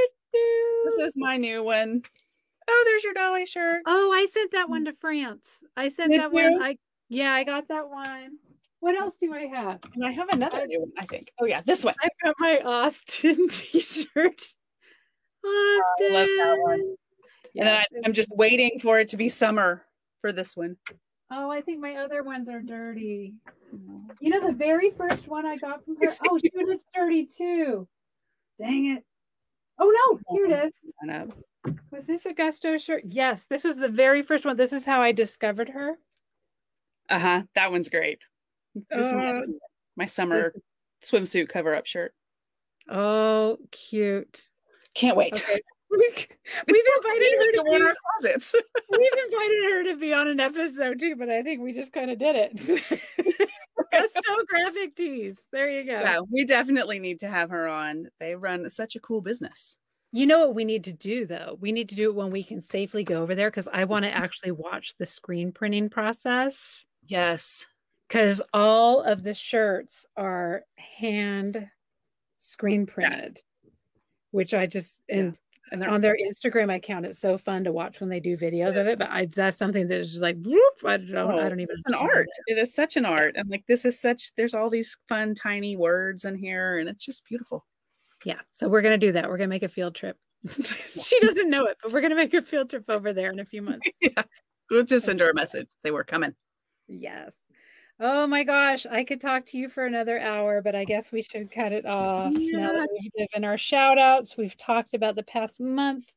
This 0.85 0.97
is 0.99 1.13
my 1.17 1.37
new 1.37 1.63
one. 1.63 2.03
Oh, 2.69 2.83
there's 2.85 3.03
your 3.03 3.13
Dolly 3.13 3.45
shirt. 3.45 3.81
Oh, 3.87 4.11
I 4.11 4.27
sent 4.27 4.51
that 4.51 4.69
one 4.69 4.85
to 4.85 4.93
France. 4.93 5.63
I 5.75 5.89
sent 5.89 6.11
Did 6.11 6.23
that 6.23 6.33
you? 6.33 6.51
one. 6.51 6.61
I 6.61 6.77
yeah, 7.07 7.33
I 7.33 7.43
got 7.43 7.69
that 7.69 7.89
one. 7.89 8.37
What 8.81 8.95
else 8.95 9.15
do 9.19 9.33
I 9.33 9.45
have? 9.47 9.79
And 9.93 10.05
I 10.05 10.11
have 10.11 10.29
another 10.29 10.65
new 10.65 10.79
one, 10.79 10.91
I 10.97 11.05
think. 11.05 11.31
Oh 11.39 11.45
yeah, 11.45 11.61
this 11.65 11.83
one. 11.83 11.95
I've 12.01 12.11
got 12.23 12.35
my 12.39 12.59
Austin 12.63 13.47
t-shirt. 13.49 14.41
Austin. 15.45 16.13
love 16.13 16.27
that 16.37 16.55
one. 16.59 16.79
and 16.79 16.97
Yeah. 17.53 17.83
I, 17.83 17.85
I'm 18.05 18.13
just 18.13 18.29
waiting 18.31 18.79
for 18.81 18.99
it 18.99 19.09
to 19.09 19.17
be 19.17 19.29
summer 19.29 19.85
for 20.21 20.31
this 20.31 20.55
one. 20.55 20.77
Oh, 21.31 21.51
I 21.51 21.61
think 21.61 21.79
my 21.79 21.95
other 21.97 22.23
ones 22.23 22.49
are 22.49 22.61
dirty. 22.61 23.33
You 24.19 24.29
know, 24.29 24.45
the 24.47 24.53
very 24.53 24.91
first 24.91 25.27
one 25.27 25.45
I 25.45 25.57
got 25.57 25.83
from 25.85 25.95
her. 26.01 26.09
Oh, 26.29 26.37
shoot, 26.39 26.51
it's 26.53 26.85
dirty 26.95 27.25
too. 27.25 27.87
Dang 28.59 28.97
it. 28.97 29.03
Oh 29.77 29.93
no, 30.11 30.35
here 30.35 30.45
it 30.47 30.65
is. 30.67 30.73
Was 31.91 32.05
this 32.07 32.25
a 32.25 32.33
Gusto 32.33 32.77
shirt? 32.77 33.03
Yes, 33.05 33.45
this 33.49 33.63
was 33.63 33.77
the 33.77 33.87
very 33.89 34.23
first 34.23 34.45
one. 34.45 34.57
This 34.57 34.73
is 34.73 34.85
how 34.85 35.01
I 35.01 35.11
discovered 35.11 35.69
her. 35.69 35.97
Uh 37.09 37.19
huh. 37.19 37.41
That 37.55 37.71
one's 37.71 37.89
great. 37.89 38.23
This 38.75 39.13
my, 39.13 39.31
Uh, 39.31 39.41
my 39.95 40.05
summer 40.05 40.53
swimsuit 41.03 41.49
cover 41.49 41.75
up 41.75 41.85
shirt. 41.85 42.13
Oh, 42.89 43.57
cute. 43.71 44.47
Can't 44.93 45.17
wait. 45.17 45.33
Okay. 45.33 45.59
We've 45.91 46.27
invited 46.67 47.33
her 47.39 47.51
to 47.53 47.63
be, 47.63 47.81
our 47.81 47.95
closets. 48.19 48.53
we've 48.91 49.23
invited 49.25 49.63
her 49.63 49.83
to 49.85 49.97
be 49.97 50.13
on 50.13 50.27
an 50.27 50.39
episode 50.39 50.99
too, 50.99 51.15
but 51.15 51.29
I 51.29 51.41
think 51.41 51.61
we 51.61 51.73
just 51.73 51.91
kind 51.91 52.11
of 52.11 52.19
did 52.19 52.35
it. 52.35 53.01
Gusto 53.91 54.21
graphic 54.47 54.95
tees. 54.95 55.41
There 55.51 55.67
you 55.67 55.83
go. 55.85 55.99
yeah, 55.99 56.19
we 56.31 56.45
definitely 56.45 56.99
need 56.99 57.19
to 57.21 57.27
have 57.27 57.49
her 57.49 57.67
on. 57.67 58.07
They 58.19 58.35
run 58.35 58.69
such 58.69 58.95
a 58.95 58.99
cool 58.99 59.21
business. 59.21 59.79
You 60.11 60.27
know 60.27 60.39
what 60.41 60.53
we 60.53 60.63
need 60.63 60.83
to 60.83 60.93
do 60.93 61.25
though? 61.25 61.57
We 61.59 61.71
need 61.71 61.89
to 61.89 61.95
do 61.95 62.09
it 62.09 62.15
when 62.15 62.29
we 62.29 62.43
can 62.43 62.61
safely 62.61 63.03
go 63.03 63.23
over 63.23 63.33
there 63.33 63.49
because 63.49 63.67
I 63.71 63.85
want 63.85 64.05
to 64.05 64.11
actually 64.11 64.51
watch 64.51 64.95
the 64.99 65.07
screen 65.07 65.51
printing 65.51 65.89
process. 65.89 66.85
Yes. 67.07 67.67
Because 68.09 68.41
all 68.53 69.03
of 69.03 69.23
the 69.23 69.35
shirts 69.35 70.05
are 70.17 70.63
hand 70.75 71.69
screen 72.39 72.85
printed, 72.87 73.39
which 74.31 74.53
I 74.53 74.65
just 74.65 75.01
and 75.09 75.39
And 75.71 75.79
they're 75.79 75.91
on 75.91 76.01
their 76.01 76.17
Instagram 76.17 76.75
account, 76.75 77.05
it's 77.05 77.19
so 77.19 77.37
fun 77.37 77.63
to 77.65 77.71
watch 77.71 77.99
when 77.99 78.09
they 78.09 78.19
do 78.19 78.35
videos 78.35 78.75
of 78.75 78.87
it. 78.87 78.97
But 78.97 79.09
I 79.11 79.27
that's 79.27 79.57
something 79.57 79.87
that 79.87 79.97
is 79.99 80.17
like 80.17 80.37
I 80.85 80.97
don't 80.97 81.17
I 81.17 81.45
oh, 81.45 81.49
don't 81.49 81.59
even 81.59 81.75
Oh, 81.75 81.79
it's 81.79 81.87
an 81.87 81.93
art. 81.93 82.27
it. 82.47 82.53
It 82.53 82.57
is 82.57 82.73
such 82.73 82.97
an 82.97 83.05
art. 83.05 83.35
And 83.37 83.47
like 83.49 83.65
this 83.67 83.85
is 83.85 83.99
such 83.99 84.33
there's 84.35 84.55
all 84.55 84.71
these 84.71 84.97
fun 85.07 85.35
tiny 85.35 85.77
words 85.77 86.25
in 86.25 86.35
here 86.35 86.79
and 86.79 86.89
it's 86.89 87.05
just 87.05 87.23
beautiful. 87.25 87.65
Yeah. 88.25 88.39
So 88.53 88.67
we're 88.67 88.81
gonna 88.81 88.97
do 88.97 89.11
that. 89.11 89.29
We're 89.29 89.37
gonna 89.37 89.49
make 89.49 89.63
a 89.63 89.69
field 89.69 89.93
trip. 89.93 90.17
she 90.99 91.19
doesn't 91.21 91.49
know 91.49 91.65
it, 91.67 91.77
but 91.83 91.91
we're 91.91 92.01
gonna 92.01 92.15
make 92.15 92.33
a 92.33 92.41
field 92.41 92.71
trip 92.71 92.85
over 92.89 93.13
there 93.13 93.31
in 93.31 93.39
a 93.39 93.45
few 93.45 93.61
months. 93.61 93.87
yeah. 94.01 94.23
We'll 94.71 94.83
just 94.83 95.05
send 95.05 95.19
her 95.19 95.29
a 95.29 95.33
message. 95.33 95.67
Say 95.79 95.91
we're 95.91 96.03
coming. 96.03 96.33
Yes. 96.87 97.35
Oh 98.01 98.25
my 98.27 98.43
gosh, 98.43 98.85
I 98.89 99.03
could 99.03 99.19
talk 99.19 99.45
to 99.47 99.57
you 99.57 99.67
for 99.67 99.85
another 99.85 100.19
hour, 100.19 100.61
but 100.61 100.73
I 100.73 100.85
guess 100.85 101.11
we 101.11 101.21
should 101.21 101.51
cut 101.51 101.73
it 101.73 101.85
off. 101.85 102.31
Now 102.33 102.71
that 102.71 102.87
we've 102.93 103.11
given 103.13 103.43
our 103.43 103.57
shout 103.57 103.97
outs, 103.97 104.37
we've 104.37 104.55
talked 104.57 104.93
about 104.93 105.15
the 105.15 105.23
past 105.23 105.59
month, 105.59 106.11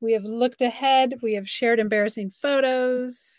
we 0.00 0.12
have 0.12 0.24
looked 0.24 0.60
ahead, 0.60 1.14
we 1.22 1.34
have 1.34 1.48
shared 1.48 1.78
embarrassing 1.78 2.30
photos. 2.30 3.36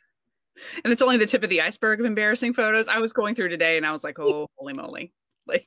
And 0.86 0.94
it's 0.94 1.02
only 1.02 1.18
the 1.18 1.26
tip 1.26 1.44
of 1.44 1.50
the 1.50 1.62
iceberg 1.62 2.00
of 2.00 2.06
embarrassing 2.06 2.54
photos. 2.54 2.88
I 2.88 3.00
was 3.00 3.12
going 3.12 3.36
through 3.36 3.50
today 3.50 3.76
and 3.78 3.86
I 3.86 3.92
was 3.92 4.04
like, 4.04 4.20
oh 4.20 4.48
holy 4.58 4.74
moly. 4.74 5.12
Like 5.48 5.66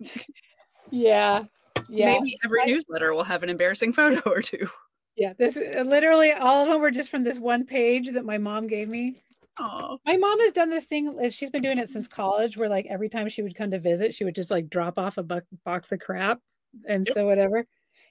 Yeah. 0.90 1.44
Yeah. 1.88 2.06
maybe 2.06 2.38
every 2.44 2.62
I- 2.62 2.66
newsletter 2.66 3.12
will 3.12 3.24
have 3.24 3.42
an 3.42 3.50
embarrassing 3.50 3.92
photo 3.92 4.20
or 4.30 4.40
two. 4.40 4.68
Yeah. 5.16 5.32
This 5.38 5.56
literally 5.56 6.32
all 6.32 6.62
of 6.62 6.68
them 6.68 6.80
were 6.80 6.90
just 6.90 7.10
from 7.10 7.24
this 7.24 7.38
one 7.38 7.66
page 7.66 8.12
that 8.12 8.24
my 8.24 8.38
mom 8.38 8.66
gave 8.66 8.88
me. 8.88 9.16
Oh, 9.60 9.98
My 10.04 10.16
mom 10.16 10.40
has 10.40 10.52
done 10.52 10.70
this 10.70 10.84
thing, 10.84 11.16
uh, 11.24 11.30
she's 11.30 11.50
been 11.50 11.62
doing 11.62 11.78
it 11.78 11.88
since 11.88 12.08
college, 12.08 12.56
where 12.56 12.68
like 12.68 12.86
every 12.86 13.08
time 13.08 13.28
she 13.28 13.42
would 13.42 13.54
come 13.54 13.70
to 13.70 13.78
visit, 13.78 14.14
she 14.14 14.24
would 14.24 14.34
just 14.34 14.50
like 14.50 14.68
drop 14.68 14.98
off 14.98 15.16
a 15.16 15.22
bu- 15.22 15.40
box 15.64 15.92
of 15.92 16.00
crap 16.00 16.40
and 16.88 17.06
Yep. 17.06 17.14
so 17.14 17.26
whatever. 17.26 17.66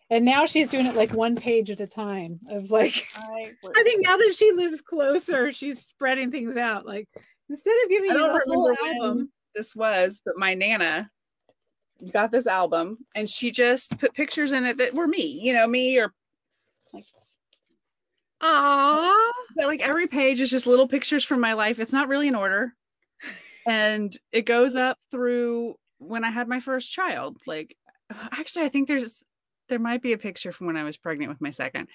And 0.10 0.24
now 0.26 0.46
she's 0.46 0.68
doing 0.70 0.86
it 0.86 0.96
like 0.96 1.14
one 1.14 1.36
page 1.36 1.70
at 1.70 1.82
a 1.82 1.88
time 1.88 2.40
of 2.50 2.72
like 2.72 3.06
I, 3.18 3.52
I 3.76 3.84
think 3.84 4.06
now 4.06 4.16
that 4.18 4.36
she 4.38 4.52
lives 4.54 4.82
closer, 4.82 5.52
she's 5.52 5.86
spreading 5.86 6.32
things 6.32 6.56
out. 6.56 6.86
Like 6.86 7.10
instead 7.50 7.76
of 7.84 7.90
giving 7.90 8.12
I 8.12 8.14
you 8.16 8.20
the 8.22 8.44
whole 8.48 8.76
album, 8.86 9.32
this 9.56 9.76
was, 9.76 10.22
but 10.24 10.38
my 10.38 10.54
nana 10.54 11.10
got 12.12 12.32
this 12.32 12.48
album 12.48 12.98
and 13.16 13.30
she 13.30 13.50
just 13.52 13.98
put 13.98 14.14
pictures 14.14 14.52
in 14.52 14.66
it 14.66 14.78
that 14.78 14.94
were 14.94 15.08
me, 15.08 15.26
you 15.26 15.54
know, 15.54 15.68
me 15.68 15.98
or 16.00 16.14
ah, 18.44 19.16
but 19.56 19.66
like 19.68 19.82
every 19.82 20.08
page 20.08 20.42
is 20.42 20.50
just 20.52 20.68
little 20.68 20.88
pictures 20.88 21.24
from 21.24 21.40
my 21.40 21.54
life. 21.54 21.80
It's 21.80 21.94
not 21.94 22.08
really 22.08 22.28
in 22.28 22.36
order. 22.36 22.74
And 23.66 24.14
it 24.32 24.46
goes 24.46 24.76
up 24.76 24.98
through 25.10 25.76
when 26.00 26.24
I 26.24 26.32
had 26.32 26.48
my 26.50 26.60
first 26.60 26.92
child. 26.92 27.38
Like 27.48 27.76
actually 28.32 28.66
I 28.66 28.70
think 28.70 28.88
there's 28.88 29.24
there 29.70 29.80
might 29.80 30.02
be 30.02 30.14
a 30.14 30.18
picture 30.18 30.52
from 30.52 30.68
when 30.68 30.78
I 30.78 30.84
was 30.84 30.98
pregnant 30.98 31.30
with 31.30 31.42
my 31.42 31.50
second. 31.50 31.88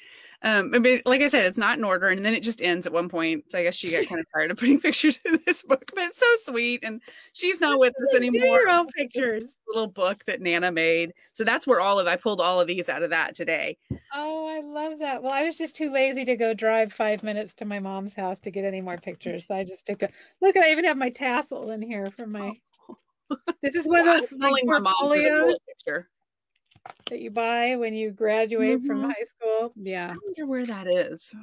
Um 0.43 0.71
but 0.71 1.03
like 1.05 1.21
I 1.21 1.29
said, 1.29 1.45
it's 1.45 1.59
not 1.59 1.79
in 1.79 1.85
order 1.85 2.09
and 2.09 2.25
then 2.25 2.35
it 2.35 2.43
just 2.43 2.63
ends 2.63 2.87
at 2.87 2.93
one 2.93 3.09
point. 3.09 3.45
So 3.51 3.59
I 3.59 3.65
guess 3.65 3.75
she 3.75 3.91
got 3.91 4.07
kind 4.07 4.21
of 4.21 4.27
tired 4.35 4.51
of 4.51 4.57
putting 4.57 4.81
pictures 4.89 5.21
in 5.25 5.41
this 5.47 5.63
book, 5.63 5.91
but 5.95 6.05
it's 6.05 6.19
so 6.19 6.27
sweet 6.43 6.81
and 6.83 7.03
she's 7.33 7.61
not 7.61 7.79
with 7.79 7.95
us 8.03 8.15
anymore. 8.15 8.47
your 8.47 8.69
own 8.69 8.87
pictures. 8.89 9.57
little 9.69 9.87
book 9.87 10.25
that 10.27 10.41
Nana 10.41 10.73
made. 10.73 11.13
So 11.33 11.45
that's 11.45 11.67
where 11.67 11.81
all 11.81 11.99
of 11.99 12.07
I 12.07 12.17
pulled 12.17 12.41
all 12.41 12.61
of 12.61 12.67
these 12.67 12.89
out 12.89 13.03
of 13.03 13.11
that 13.11 13.35
today. 13.35 13.77
Oh, 14.15 14.47
I 14.49 14.61
love 14.61 14.99
that. 15.01 15.23
Well, 15.23 15.33
I 15.33 15.43
was 15.43 15.57
just 15.57 15.77
too 15.77 15.93
lazy 15.93 16.25
to 16.25 16.37
go 16.37 16.55
drive 16.55 16.93
five 16.93 17.23
minutes 17.23 17.55
to 17.55 17.65
my 17.65 17.79
mom's 17.79 18.15
house 18.15 18.41
to 18.41 18.51
get 18.51 18.65
any 18.65 18.81
more 18.81 18.97
pictures. 18.97 19.47
So 19.47 19.55
I 19.55 19.65
just 19.65 19.87
picked 19.87 20.03
up. 20.03 20.11
Look, 20.41 20.57
I 20.57 20.71
even 20.71 20.85
have 20.85 20.97
my 20.97 21.11
tassel 21.11 21.71
in 21.71 21.83
here 21.83 22.11
for 22.17 22.27
my. 22.27 22.53
This 23.61 23.75
is 23.75 23.87
one 23.87 23.99
of 23.99 24.07
those 24.07 24.33
like, 24.33 24.41
telling 24.41 24.63
my 24.65 24.79
mom 24.79 24.95
for 25.01 25.19
the 25.19 25.23
portfolios 25.29 25.59
picture. 25.69 26.09
That 27.11 27.21
you 27.21 27.31
buy 27.31 27.77
when 27.77 27.95
you 27.95 28.11
graduate 28.11 28.81
from 28.87 29.03
Mhm. 29.03 29.07
high 29.15 29.25
school. 29.25 29.73
Yeah. 29.77 30.13
I 30.13 30.17
wonder 30.25 30.47
where 30.47 30.67
that 30.67 30.87
is. 30.87 31.35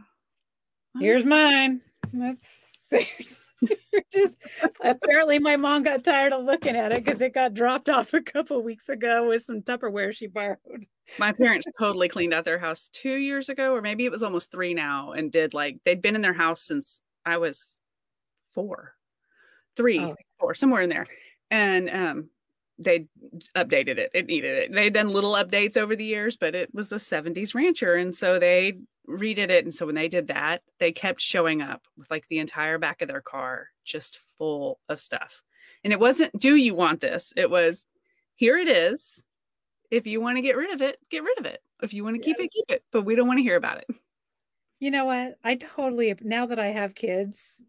Here's 1.00 1.26
mine. 1.26 1.82
That's 2.14 2.62
just 4.14 4.38
apparently 4.82 5.40
my 5.40 5.56
mom 5.58 5.84
got 5.84 6.04
tired 6.04 6.34
of 6.34 6.46
looking 6.46 6.76
at 6.76 6.92
it 6.92 7.04
because 7.04 7.20
it 7.22 7.34
got 7.34 7.54
dropped 7.54 7.90
off 7.90 8.14
a 8.14 8.22
couple 8.22 8.62
weeks 8.62 8.90
ago 8.90 9.28
with 9.30 9.42
some 9.42 9.62
Tupperware 9.62 10.14
she 10.16 10.28
borrowed. 10.28 10.86
my 11.18 11.32
parents 11.32 11.66
totally 11.80 12.08
cleaned 12.08 12.34
out 12.34 12.46
their 12.46 12.60
house 12.60 12.90
two 12.90 13.16
years 13.16 13.50
ago, 13.50 13.74
or 13.74 13.82
maybe 13.82 14.06
it 14.06 14.12
was 14.12 14.24
almost 14.24 14.52
three 14.52 14.74
now, 14.74 15.12
and 15.14 15.32
did 15.32 15.54
like 15.54 15.78
they'd 15.84 16.02
been 16.02 16.16
in 16.16 16.22
their 16.22 16.34
house 16.34 16.62
since 16.62 17.02
I 17.26 17.38
was 17.38 17.82
four, 18.54 18.94
three, 19.76 20.00
Oh. 20.00 20.16
four, 20.40 20.54
somewhere 20.56 20.82
in 20.84 20.90
there. 20.90 21.06
And 21.52 21.90
um 21.90 22.30
they 22.78 23.08
updated 23.56 23.98
it. 23.98 24.12
It 24.14 24.26
needed 24.26 24.58
it. 24.58 24.74
They'd 24.74 24.94
done 24.94 25.10
little 25.10 25.34
updates 25.34 25.78
over 25.78 25.96
the 25.96 26.06
years, 26.06 26.36
but 26.36 26.56
it 26.56 26.74
was 26.74 26.92
a 26.92 26.98
70s 26.98 27.56
rancher. 27.56 27.96
And 27.96 28.14
so 28.16 28.38
they 28.38 28.74
redid 29.08 29.50
it. 29.50 29.64
And 29.64 29.74
so 29.74 29.86
when 29.86 29.96
they 29.96 30.08
did 30.08 30.28
that, 30.28 30.62
they 30.80 30.92
kept 30.92 31.22
showing 31.22 31.62
up 31.62 31.84
with 31.98 32.10
like 32.12 32.28
the 32.28 32.40
entire 32.40 32.78
back 32.78 33.02
of 33.02 33.08
their 33.08 33.22
car 33.22 33.70
just 33.84 34.20
full 34.38 34.80
of 34.90 35.00
stuff. 35.00 35.42
And 35.84 35.94
it 35.94 36.00
wasn't, 36.00 36.38
do 36.40 36.56
you 36.56 36.76
want 36.76 37.02
this? 37.02 37.34
It 37.38 37.50
was, 37.50 37.86
here 38.36 38.58
it 38.58 38.68
is. 38.68 39.24
If 39.92 40.08
you 40.08 40.20
want 40.20 40.38
to 40.38 40.42
get 40.42 40.58
rid 40.58 40.74
of 40.74 40.82
it, 40.82 40.98
get 41.10 41.24
rid 41.24 41.40
of 41.40 41.46
it. 41.46 41.62
If 41.82 41.94
you 41.94 42.04
want 42.04 42.16
to 42.16 42.22
keep 42.22 42.40
it, 42.40 42.52
keep 42.52 42.70
it. 42.70 42.84
But 42.92 43.04
we 43.04 43.16
don't 43.16 43.28
want 43.28 43.38
to 43.38 43.44
hear 43.44 43.56
about 43.56 43.78
it. 43.78 43.88
You 44.80 44.92
know 44.92 45.06
what? 45.06 45.38
I 45.44 45.56
totally 45.56 46.14
now 46.22 46.48
that 46.48 46.60
I 46.60 46.68
have 46.68 46.96
kids, 46.96 47.62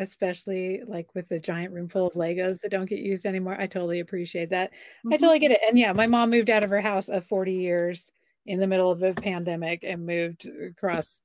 especially 0.00 0.82
like 0.86 1.14
with 1.14 1.28
the 1.28 1.38
giant 1.38 1.72
room 1.72 1.88
full 1.88 2.06
of 2.06 2.14
Legos 2.14 2.60
that 2.60 2.70
don't 2.70 2.88
get 2.88 2.98
used 2.98 3.26
anymore, 3.26 3.56
I 3.60 3.66
totally 3.66 4.00
appreciate 4.00 4.50
that. 4.50 4.70
I 5.10 5.16
totally 5.16 5.38
get 5.38 5.52
it. 5.52 5.60
And 5.66 5.78
yeah, 5.78 5.92
my 5.92 6.06
mom 6.06 6.30
moved 6.30 6.50
out 6.50 6.64
of 6.64 6.70
her 6.70 6.80
house 6.80 7.08
of 7.08 7.26
40 7.26 7.52
years 7.52 8.10
in 8.46 8.58
the 8.58 8.66
middle 8.66 8.90
of 8.90 9.02
a 9.02 9.12
pandemic 9.12 9.84
and 9.84 10.06
moved 10.06 10.46
across 10.46 11.22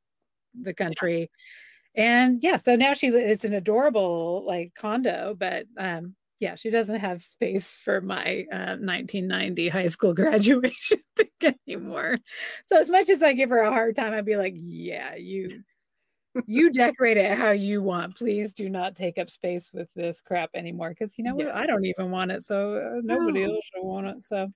the 0.62 0.74
country. 0.74 1.32
And 1.96 2.44
yeah, 2.44 2.58
so 2.58 2.76
now 2.76 2.94
she 2.94 3.08
it's 3.08 3.46
an 3.46 3.54
adorable 3.54 4.44
like 4.46 4.74
condo, 4.76 5.36
but 5.38 5.66
um 5.78 6.16
yeah, 6.40 6.56
she 6.56 6.70
doesn't 6.70 7.00
have 7.00 7.24
space 7.24 7.78
for 7.78 8.02
my 8.02 8.46
uh, 8.52 8.76
1990 8.76 9.70
high 9.70 9.86
school 9.86 10.14
graduation 10.22 11.00
thing 11.16 11.56
anymore. 11.66 12.18
So 12.66 12.78
as 12.78 12.90
much 12.90 13.10
as 13.10 13.24
I 13.24 13.32
give 13.34 13.50
her 13.50 13.62
a 13.62 13.72
hard 13.72 13.96
time, 13.96 14.14
I'd 14.14 14.26
be 14.26 14.36
like, 14.36 14.54
yeah, 14.58 15.16
you 15.16 15.64
you 16.48 16.72
decorate 16.72 17.18
it 17.18 17.38
how 17.38 17.52
you 17.52 17.82
want. 17.82 18.16
Please 18.16 18.54
do 18.54 18.70
not 18.70 18.96
take 18.96 19.18
up 19.18 19.30
space 19.30 19.72
with 19.74 19.90
this 19.96 20.22
crap 20.22 20.50
anymore. 20.54 20.90
Because 20.90 21.18
you 21.18 21.24
know 21.24 21.36
what? 21.36 21.48
I 21.54 21.66
don't 21.66 21.86
even 21.86 22.12
want 22.12 22.32
it, 22.32 22.44
so 22.44 22.76
uh, 22.76 23.02
nobody 23.04 23.44
No. 23.44 23.54
else 23.54 23.66
should 23.74 23.84
want 23.84 24.08
it. 24.08 24.24
So 24.24 24.50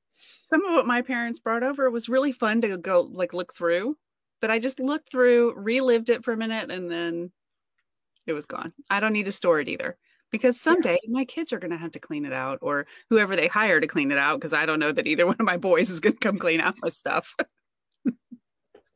Some 0.45 0.65
of 0.65 0.73
what 0.73 0.85
my 0.87 1.01
parents 1.01 1.39
brought 1.39 1.63
over 1.63 1.89
was 1.89 2.09
really 2.09 2.31
fun 2.31 2.61
to 2.61 2.77
go 2.77 3.01
like 3.01 3.33
look 3.33 3.53
through, 3.53 3.97
but 4.41 4.51
I 4.51 4.59
just 4.59 4.79
looked 4.79 5.11
through, 5.11 5.53
relived 5.55 6.09
it 6.09 6.23
for 6.23 6.33
a 6.33 6.37
minute, 6.37 6.71
and 6.71 6.89
then 6.89 7.31
it 8.27 8.33
was 8.33 8.45
gone. 8.45 8.71
I 8.89 8.99
don't 8.99 9.13
need 9.13 9.25
to 9.25 9.31
store 9.31 9.59
it 9.59 9.67
either 9.69 9.97
because 10.31 10.59
someday 10.59 10.97
my 11.07 11.25
kids 11.25 11.51
are 11.51 11.59
going 11.59 11.71
to 11.71 11.77
have 11.77 11.91
to 11.93 11.99
clean 11.99 12.25
it 12.25 12.33
out 12.33 12.59
or 12.61 12.85
whoever 13.09 13.35
they 13.35 13.47
hire 13.47 13.79
to 13.79 13.87
clean 13.87 14.11
it 14.11 14.17
out 14.17 14.39
because 14.39 14.53
I 14.53 14.65
don't 14.65 14.79
know 14.79 14.91
that 14.91 15.07
either 15.07 15.25
one 15.25 15.37
of 15.39 15.45
my 15.45 15.57
boys 15.57 15.89
is 15.89 15.99
going 15.99 16.13
to 16.13 16.19
come 16.19 16.37
clean 16.37 16.61
out 16.61 16.75
my 16.81 16.89
stuff. 16.89 17.33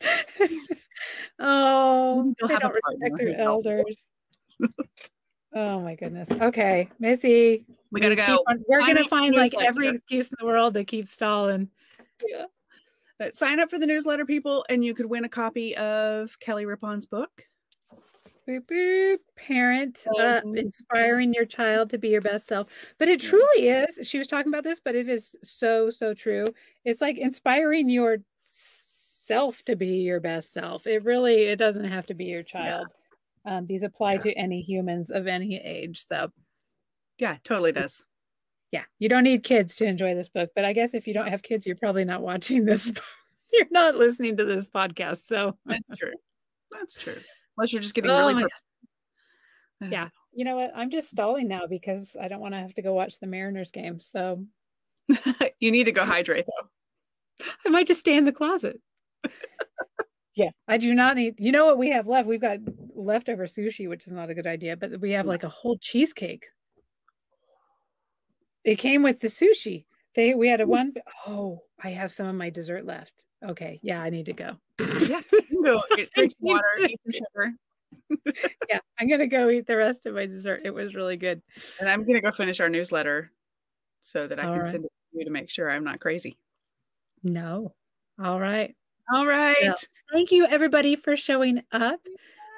oh, 1.39 2.33
You'll 2.39 2.47
they 2.47 2.57
don't 2.57 2.75
respect 2.75 2.99
partner 3.01 3.35
their 3.35 3.41
elders. 3.41 4.07
oh 5.55 5.79
my 5.81 5.95
goodness. 5.95 6.29
Okay, 6.31 6.89
Missy. 6.99 7.65
we 7.91 8.01
gotta 8.01 8.15
go. 8.15 8.43
On, 8.47 8.63
we're 8.67 8.81
Sign 8.81 8.95
gonna 8.95 9.07
find 9.07 9.35
like 9.35 9.53
every 9.59 9.87
excuse 9.87 10.27
in 10.29 10.35
the 10.39 10.45
world 10.45 10.73
to 10.75 10.83
keep 10.83 11.07
stalling. 11.07 11.69
Yeah. 12.25 12.45
Uh, 13.19 13.29
sign 13.31 13.59
up 13.59 13.69
for 13.69 13.79
the 13.79 13.85
newsletter, 13.85 14.25
people, 14.25 14.65
and 14.69 14.83
you 14.83 14.93
could 14.93 15.05
win 15.05 15.23
a 15.23 15.29
copy 15.29 15.75
of 15.77 16.37
Kelly 16.39 16.65
Rippon's 16.65 17.05
book. 17.05 17.45
Boop, 18.47 18.65
boop. 18.65 19.17
Parent 19.37 20.05
up, 20.19 20.43
Um, 20.43 20.57
inspiring 20.57 21.33
your 21.33 21.45
child 21.45 21.89
to 21.91 21.97
be 21.97 22.09
your 22.09 22.21
best 22.21 22.47
self. 22.47 22.67
But 22.97 23.07
it 23.07 23.21
truly 23.21 23.69
is. 23.69 24.05
She 24.07 24.17
was 24.17 24.27
talking 24.27 24.51
about 24.51 24.63
this, 24.63 24.81
but 24.83 24.95
it 24.95 25.07
is 25.07 25.35
so, 25.43 25.89
so 25.89 26.13
true. 26.13 26.47
It's 26.83 26.99
like 26.99 27.17
inspiring 27.17 27.89
your 27.89 28.17
self 29.25 29.63
to 29.65 29.75
be 29.75 29.87
your 30.01 30.19
best 30.19 30.51
self. 30.53 30.85
It 30.87 31.03
really, 31.03 31.43
it 31.43 31.57
doesn't 31.57 31.83
have 31.85 32.05
to 32.07 32.13
be 32.13 32.25
your 32.25 32.43
child. 32.43 32.87
Um, 33.45 33.65
these 33.65 33.83
apply 33.83 34.17
to 34.17 34.31
any 34.33 34.61
humans 34.61 35.09
of 35.09 35.27
any 35.27 35.57
age. 35.57 36.05
So 36.05 36.31
Yeah, 37.19 37.37
totally 37.43 37.71
does. 37.71 38.05
yeah, 38.71 38.83
you 38.99 39.09
don't 39.09 39.23
need 39.23 39.43
kids 39.43 39.75
to 39.77 39.85
enjoy 39.85 40.15
this 40.15 40.29
book. 40.29 40.49
But 40.55 40.65
I 40.65 40.73
guess 40.73 40.93
if 40.93 41.07
you 41.07 41.13
don't 41.13 41.27
have 41.27 41.41
kids, 41.43 41.65
you're 41.65 41.75
probably 41.75 42.05
not 42.05 42.21
watching 42.21 42.65
this. 42.65 42.91
you're 43.51 43.65
not 43.71 43.95
listening 43.95 44.37
to 44.37 44.45
this 44.45 44.65
podcast. 44.65 45.25
So 45.25 45.57
That's 45.65 45.81
true. 45.97 46.13
That's 46.71 46.95
true. 46.95 47.17
Unless 47.57 47.73
you're 47.73 47.81
just 47.81 47.93
getting 47.95 48.11
Oh 48.11 48.27
really. 48.27 48.43
per- 48.43 49.87
Yeah. 49.89 50.09
you 50.31 50.43
know 50.45 50.55
what? 50.55 50.71
I'm 50.75 50.89
just 50.89 51.09
stalling 51.11 51.47
now 51.47 51.67
because 51.69 52.15
I 52.19 52.27
don't 52.27 52.39
want 52.39 52.53
to 52.55 52.59
have 52.59 52.73
to 52.75 52.81
go 52.81 52.93
watch 52.93 53.19
the 53.19 53.27
Mariners 53.27 53.71
game. 53.71 53.99
So 53.99 54.45
you 55.59 55.71
need 55.71 55.83
to 55.85 55.91
go 55.91 56.05
hydrate 56.05 56.45
though. 56.45 57.45
I 57.65 57.69
might 57.69 57.87
just 57.87 57.99
stay 57.99 58.15
in 58.15 58.25
the 58.25 58.31
closet. 58.31 58.79
yeah, 60.35 60.49
I 60.67 60.77
do 60.77 60.93
not 60.93 61.15
need. 61.15 61.39
You 61.39 61.51
know 61.51 61.65
what 61.65 61.77
we 61.77 61.89
have 61.89 62.07
left? 62.07 62.27
We've 62.27 62.41
got 62.41 62.59
leftover 62.95 63.45
sushi, 63.45 63.89
which 63.89 64.07
is 64.07 64.13
not 64.13 64.29
a 64.29 64.33
good 64.33 64.47
idea, 64.47 64.77
but 64.77 64.99
we 64.99 65.11
have 65.11 65.25
mm. 65.25 65.29
like 65.29 65.43
a 65.43 65.49
whole 65.49 65.77
cheesecake. 65.77 66.47
It 68.63 68.75
came 68.75 69.03
with 69.03 69.19
the 69.19 69.27
sushi. 69.27 69.85
They 70.15 70.33
we 70.35 70.47
had 70.47 70.61
a 70.61 70.67
one. 70.67 70.93
Oh, 71.27 71.61
I 71.83 71.89
have 71.89 72.11
some 72.11 72.27
of 72.27 72.35
my 72.35 72.49
dessert 72.49 72.85
left. 72.85 73.25
Okay, 73.45 73.79
yeah, 73.83 74.01
I 74.01 74.09
need 74.09 74.27
to 74.27 74.33
go. 74.33 74.51
Yeah. 74.79 75.19
Go 75.63 75.81
drink 76.15 76.31
some 76.31 76.31
water, 76.39 76.63
eat 76.81 76.99
some 77.05 77.11
sugar, 77.11 77.53
yeah, 78.69 78.79
I'm 78.99 79.09
gonna 79.09 79.27
go 79.27 79.49
eat 79.49 79.67
the 79.67 79.75
rest 79.75 80.05
of 80.05 80.15
my 80.15 80.25
dessert. 80.25 80.61
It 80.65 80.73
was 80.73 80.95
really 80.95 81.17
good. 81.17 81.41
and 81.79 81.89
I'm 81.89 82.05
gonna 82.05 82.21
go 82.21 82.31
finish 82.31 82.59
our 82.59 82.69
newsletter 82.69 83.31
so 84.01 84.27
that 84.27 84.39
I 84.39 84.43
All 84.43 84.53
can 84.53 84.59
right. 84.59 84.71
send 84.71 84.85
it 84.85 84.91
to 85.11 85.19
you 85.19 85.25
to 85.25 85.31
make 85.31 85.49
sure 85.49 85.69
I'm 85.69 85.83
not 85.83 85.99
crazy. 85.99 86.37
No, 87.23 87.73
all 88.21 88.39
right. 88.39 88.75
All 89.11 89.25
right. 89.25 89.75
Thank 90.13 90.31
you, 90.31 90.45
everybody, 90.47 90.95
for 90.95 91.15
showing 91.15 91.63
up. 91.71 91.99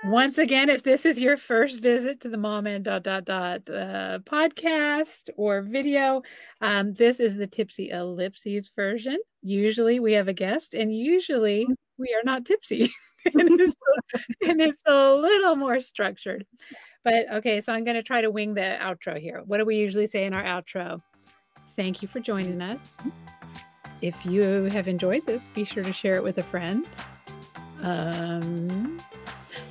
Once 0.05 0.37
again, 0.37 0.69
if 0.69 0.83
this 0.83 1.05
is 1.05 1.19
your 1.19 1.35
first 1.35 1.81
visit 1.81 2.19
to 2.21 2.29
the 2.29 2.37
Mom 2.37 2.67
and 2.67 2.85
Dot 2.85 3.01
Dot 3.01 3.25
Dot 3.25 3.67
uh, 3.69 4.19
podcast 4.19 5.29
or 5.35 5.61
video, 5.63 6.21
um, 6.61 6.93
this 6.93 7.19
is 7.19 7.35
the 7.35 7.47
Tipsy 7.47 7.89
Ellipses 7.89 8.69
version. 8.75 9.17
Usually 9.41 9.99
we 9.99 10.13
have 10.13 10.27
a 10.27 10.33
guest, 10.33 10.75
and 10.75 10.95
usually 10.95 11.65
we 11.97 12.13
are 12.13 12.23
not 12.23 12.45
tipsy. 12.45 12.91
and, 13.33 13.59
it's, 13.59 13.75
and 14.47 14.61
it's 14.61 14.83
a 14.85 15.13
little 15.13 15.55
more 15.55 15.79
structured. 15.79 16.45
But 17.03 17.31
okay, 17.33 17.61
so 17.61 17.73
I'm 17.73 17.83
going 17.83 17.95
to 17.95 18.03
try 18.03 18.21
to 18.21 18.29
wing 18.29 18.53
the 18.53 18.77
outro 18.79 19.19
here. 19.19 19.41
What 19.45 19.57
do 19.57 19.65
we 19.65 19.77
usually 19.77 20.07
say 20.07 20.25
in 20.25 20.33
our 20.33 20.43
outro? 20.43 21.01
Thank 21.75 22.03
you 22.03 22.07
for 22.07 22.19
joining 22.19 22.61
us. 22.61 23.19
If 24.05 24.23
you 24.23 24.65
have 24.65 24.87
enjoyed 24.87 25.25
this, 25.25 25.47
be 25.55 25.65
sure 25.65 25.81
to 25.81 25.91
share 25.91 26.13
it 26.13 26.23
with 26.23 26.37
a 26.37 26.43
friend. 26.43 26.85
Um, 27.81 28.99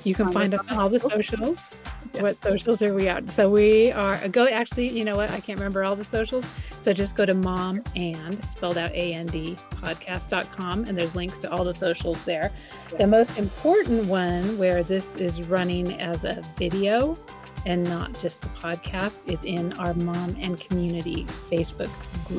you 0.03 0.13
can 0.13 0.29
Find 0.31 0.53
us 0.53 0.59
on 0.69 0.77
all 0.77 0.89
the 0.89 0.99
socials. 0.99 1.81
Yeah. 2.13 2.23
What 2.23 2.41
socials 2.41 2.81
are 2.81 2.93
we 2.93 3.07
out? 3.07 3.31
So 3.31 3.49
we 3.49 3.93
are 3.93 4.27
go 4.27 4.45
actually, 4.47 4.89
you 4.89 5.05
know 5.05 5.15
what? 5.15 5.31
I 5.31 5.39
can't 5.39 5.57
remember 5.57 5.85
all 5.85 5.95
the 5.95 6.03
socials. 6.03 6.45
So 6.81 6.91
just 6.91 7.15
go 7.15 7.25
to 7.25 7.33
mom 7.33 7.81
and 7.95 8.43
spelled 8.45 8.77
out 8.77 8.91
A 8.91 9.13
N 9.13 9.27
D 9.27 9.55
podcast.com 9.71 10.83
and 10.83 10.97
there's 10.97 11.15
links 11.15 11.39
to 11.39 11.51
all 11.51 11.63
the 11.63 11.73
socials 11.73 12.23
there. 12.25 12.51
The 12.97 13.07
most 13.07 13.37
important 13.37 14.05
one 14.05 14.57
where 14.57 14.83
this 14.83 15.15
is 15.15 15.43
running 15.43 15.99
as 16.01 16.25
a 16.25 16.41
video 16.57 17.17
and 17.65 17.83
not 17.83 18.19
just 18.21 18.41
the 18.41 18.49
podcast 18.49 19.27
is 19.31 19.43
in 19.43 19.73
our 19.73 19.93
mom 19.95 20.35
and 20.39 20.59
community 20.59 21.25
Facebook 21.49 21.89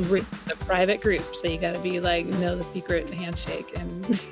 group, 0.08 0.26
a 0.50 0.56
private 0.64 1.00
group. 1.00 1.22
So 1.34 1.48
you 1.48 1.58
got 1.58 1.74
to 1.74 1.80
be 1.80 2.00
like, 2.00 2.26
know 2.26 2.56
the 2.56 2.62
secret 2.62 3.08
handshake 3.10 3.72
and 3.78 4.24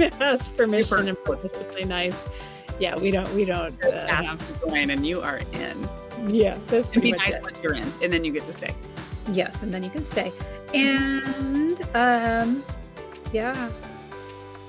ask 0.20 0.54
permission 0.56 0.98
Super. 0.98 1.08
and 1.08 1.24
promise 1.24 1.52
to 1.52 1.64
play 1.64 1.82
nice. 1.82 2.22
Yeah, 2.80 2.96
we 2.96 3.10
don't, 3.10 3.28
we 3.34 3.44
don't. 3.44 3.74
Uh, 3.84 3.88
Ask 4.08 4.38
to 4.60 4.68
join, 4.68 4.90
and 4.90 5.04
you 5.04 5.20
are 5.20 5.38
in. 5.52 5.88
yeah, 6.28 6.56
that's 6.68 6.88
And 6.92 7.02
be 7.02 7.10
nice 7.12 7.34
it. 7.34 7.60
you're 7.62 7.74
in, 7.74 7.92
and 8.02 8.12
then 8.12 8.24
you 8.24 8.32
get 8.32 8.44
to 8.44 8.52
stay. 8.52 8.72
Yes, 9.32 9.62
and 9.62 9.72
then 9.74 9.82
you 9.82 9.90
can 9.90 10.04
stay. 10.04 10.32
And 10.72 11.80
um, 11.94 12.62
yeah. 13.32 13.68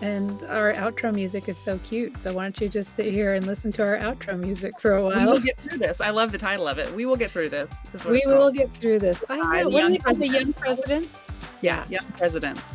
And 0.01 0.43
our 0.43 0.73
outro 0.73 1.13
music 1.13 1.49
is 1.49 1.57
so 1.57 1.77
cute. 1.79 2.17
So 2.17 2.31
why 2.33 2.43
don't 2.43 2.59
you 2.61 2.69
just 2.69 2.95
sit 2.95 3.13
here 3.13 3.33
and 3.33 3.45
listen 3.45 3.71
to 3.73 3.81
our 3.83 3.97
outro 3.97 4.39
music 4.39 4.79
for 4.79 4.95
a 4.95 5.03
while? 5.03 5.19
We 5.19 5.25
will 5.25 5.39
get 5.41 5.57
through 5.57 5.77
this. 5.77 5.99
I 5.99 6.09
love 6.11 6.31
the 6.31 6.37
title 6.37 6.67
of 6.69 6.77
it. 6.77 6.89
We 6.93 7.05
will 7.05 7.17
get 7.17 7.31
through 7.31 7.49
this. 7.49 7.73
Is 7.93 8.05
We 8.05 8.21
will 8.25 8.37
called. 8.37 8.53
get 8.55 8.71
through 8.71 8.99
this. 8.99 9.23
I 9.29 9.63
know. 9.63 9.69
young? 9.69 9.91
The 9.91 10.27
young 10.27 10.53
president. 10.53 10.55
presidents? 10.55 11.35
Yeah. 11.61 11.85
young 11.89 12.05
presidents, 12.17 12.73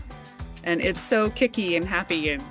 and 0.64 0.83
it's 0.83 1.01
so 1.01 1.31
kicky 1.31 1.77
and 1.77 1.87
happy 1.87 2.29
and 2.31 2.45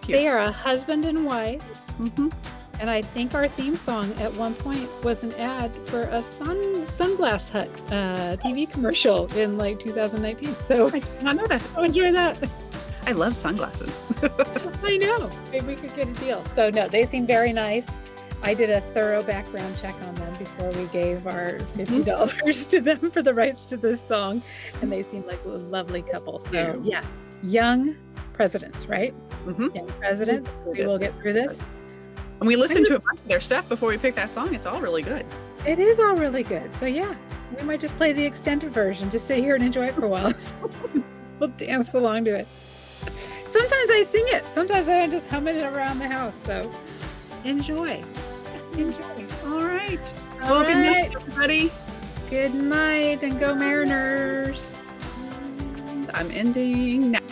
cute. 0.00 0.16
They 0.16 0.28
are 0.28 0.38
a 0.38 0.50
husband 0.50 1.04
and 1.04 1.26
wife. 1.26 1.62
Mhm. 2.00 2.32
And 2.80 2.90
I 2.90 3.00
think 3.02 3.34
our 3.34 3.48
theme 3.48 3.76
song 3.76 4.12
at 4.20 4.32
one 4.34 4.54
point 4.54 4.88
was 5.02 5.22
an 5.22 5.32
ad 5.34 5.74
for 5.88 6.02
a 6.02 6.22
sun 6.22 6.56
sunglass 6.84 7.50
hut 7.50 7.68
uh, 7.90 8.36
TV 8.36 8.70
commercial 8.70 9.26
in 9.34 9.56
like 9.58 9.78
2019. 9.80 10.54
So 10.56 10.90
I 11.24 11.32
know 11.32 11.46
that. 11.46 11.62
go 11.74 11.82
enjoy 11.84 12.12
that. 12.12 12.38
I 13.06 13.12
love 13.12 13.36
sunglasses. 13.36 13.90
I 14.84 14.96
know. 14.96 15.30
Maybe 15.52 15.66
we 15.66 15.74
could 15.76 15.94
get 15.94 16.08
a 16.08 16.12
deal. 16.14 16.44
So 16.54 16.70
no, 16.70 16.88
they 16.88 17.04
seem 17.04 17.26
very 17.26 17.52
nice. 17.52 17.86
I 18.42 18.52
did 18.54 18.68
a 18.70 18.80
thorough 18.80 19.22
background 19.22 19.76
check 19.80 19.94
on 20.06 20.14
them 20.16 20.34
before 20.36 20.70
we 20.70 20.84
gave 20.88 21.26
our 21.26 21.58
fifty 21.60 22.02
dollars 22.02 22.66
to 22.66 22.80
them 22.80 23.10
for 23.10 23.22
the 23.22 23.32
rights 23.32 23.64
to 23.66 23.76
this 23.76 24.00
song, 24.06 24.42
and 24.82 24.92
they 24.92 25.02
seem 25.02 25.26
like 25.26 25.42
a 25.44 25.48
lovely 25.48 26.02
couple. 26.02 26.40
So 26.40 26.78
Yeah. 26.84 27.02
young 27.42 27.96
presidents, 28.32 28.86
right? 28.86 29.14
Mhm. 29.46 29.74
Young 29.74 29.86
presidents. 29.86 30.50
We 30.66 30.84
will 30.84 30.98
get 30.98 31.14
through 31.20 31.32
this. 31.34 31.58
And 32.40 32.46
we 32.46 32.56
listened 32.56 32.84
to 32.86 32.96
a 32.96 32.98
bunch 32.98 33.18
of 33.20 33.28
their 33.28 33.40
stuff 33.40 33.66
before 33.68 33.88
we 33.88 33.96
picked 33.96 34.16
that 34.16 34.28
song. 34.28 34.54
It's 34.54 34.66
all 34.66 34.80
really 34.80 35.02
good. 35.02 35.24
It 35.66 35.78
is 35.78 35.98
all 35.98 36.14
really 36.16 36.42
good. 36.42 36.68
So 36.76 36.84
yeah, 36.86 37.14
we 37.58 37.62
might 37.64 37.80
just 37.80 37.96
play 37.96 38.12
the 38.12 38.24
extended 38.24 38.72
version. 38.72 39.10
Just 39.10 39.26
sit 39.26 39.38
here 39.38 39.54
and 39.54 39.64
enjoy 39.64 39.86
it 39.86 39.94
for 39.94 40.04
a 40.04 40.08
while. 40.08 40.32
we'll 41.40 41.48
dance 41.56 41.94
along 41.94 42.26
to 42.26 42.34
it. 42.34 42.48
Sometimes 43.50 43.90
I 43.90 44.04
sing 44.08 44.24
it. 44.28 44.46
Sometimes 44.46 44.88
I 44.88 45.06
just 45.08 45.26
hum 45.28 45.48
it 45.48 45.62
around 45.62 45.98
the 45.98 46.08
house. 46.08 46.36
So 46.44 46.70
enjoy. 47.44 48.02
Enjoy. 48.74 49.26
All 49.44 49.64
right. 49.64 50.14
All 50.42 50.50
well, 50.50 50.64
good 50.64 50.76
night, 50.76 51.14
everybody. 51.14 51.72
Good 52.28 52.54
night 52.54 53.22
and 53.22 53.38
go 53.38 53.54
Mariners. 53.54 54.82
I'm 56.14 56.30
ending 56.30 57.12
now. 57.12 57.25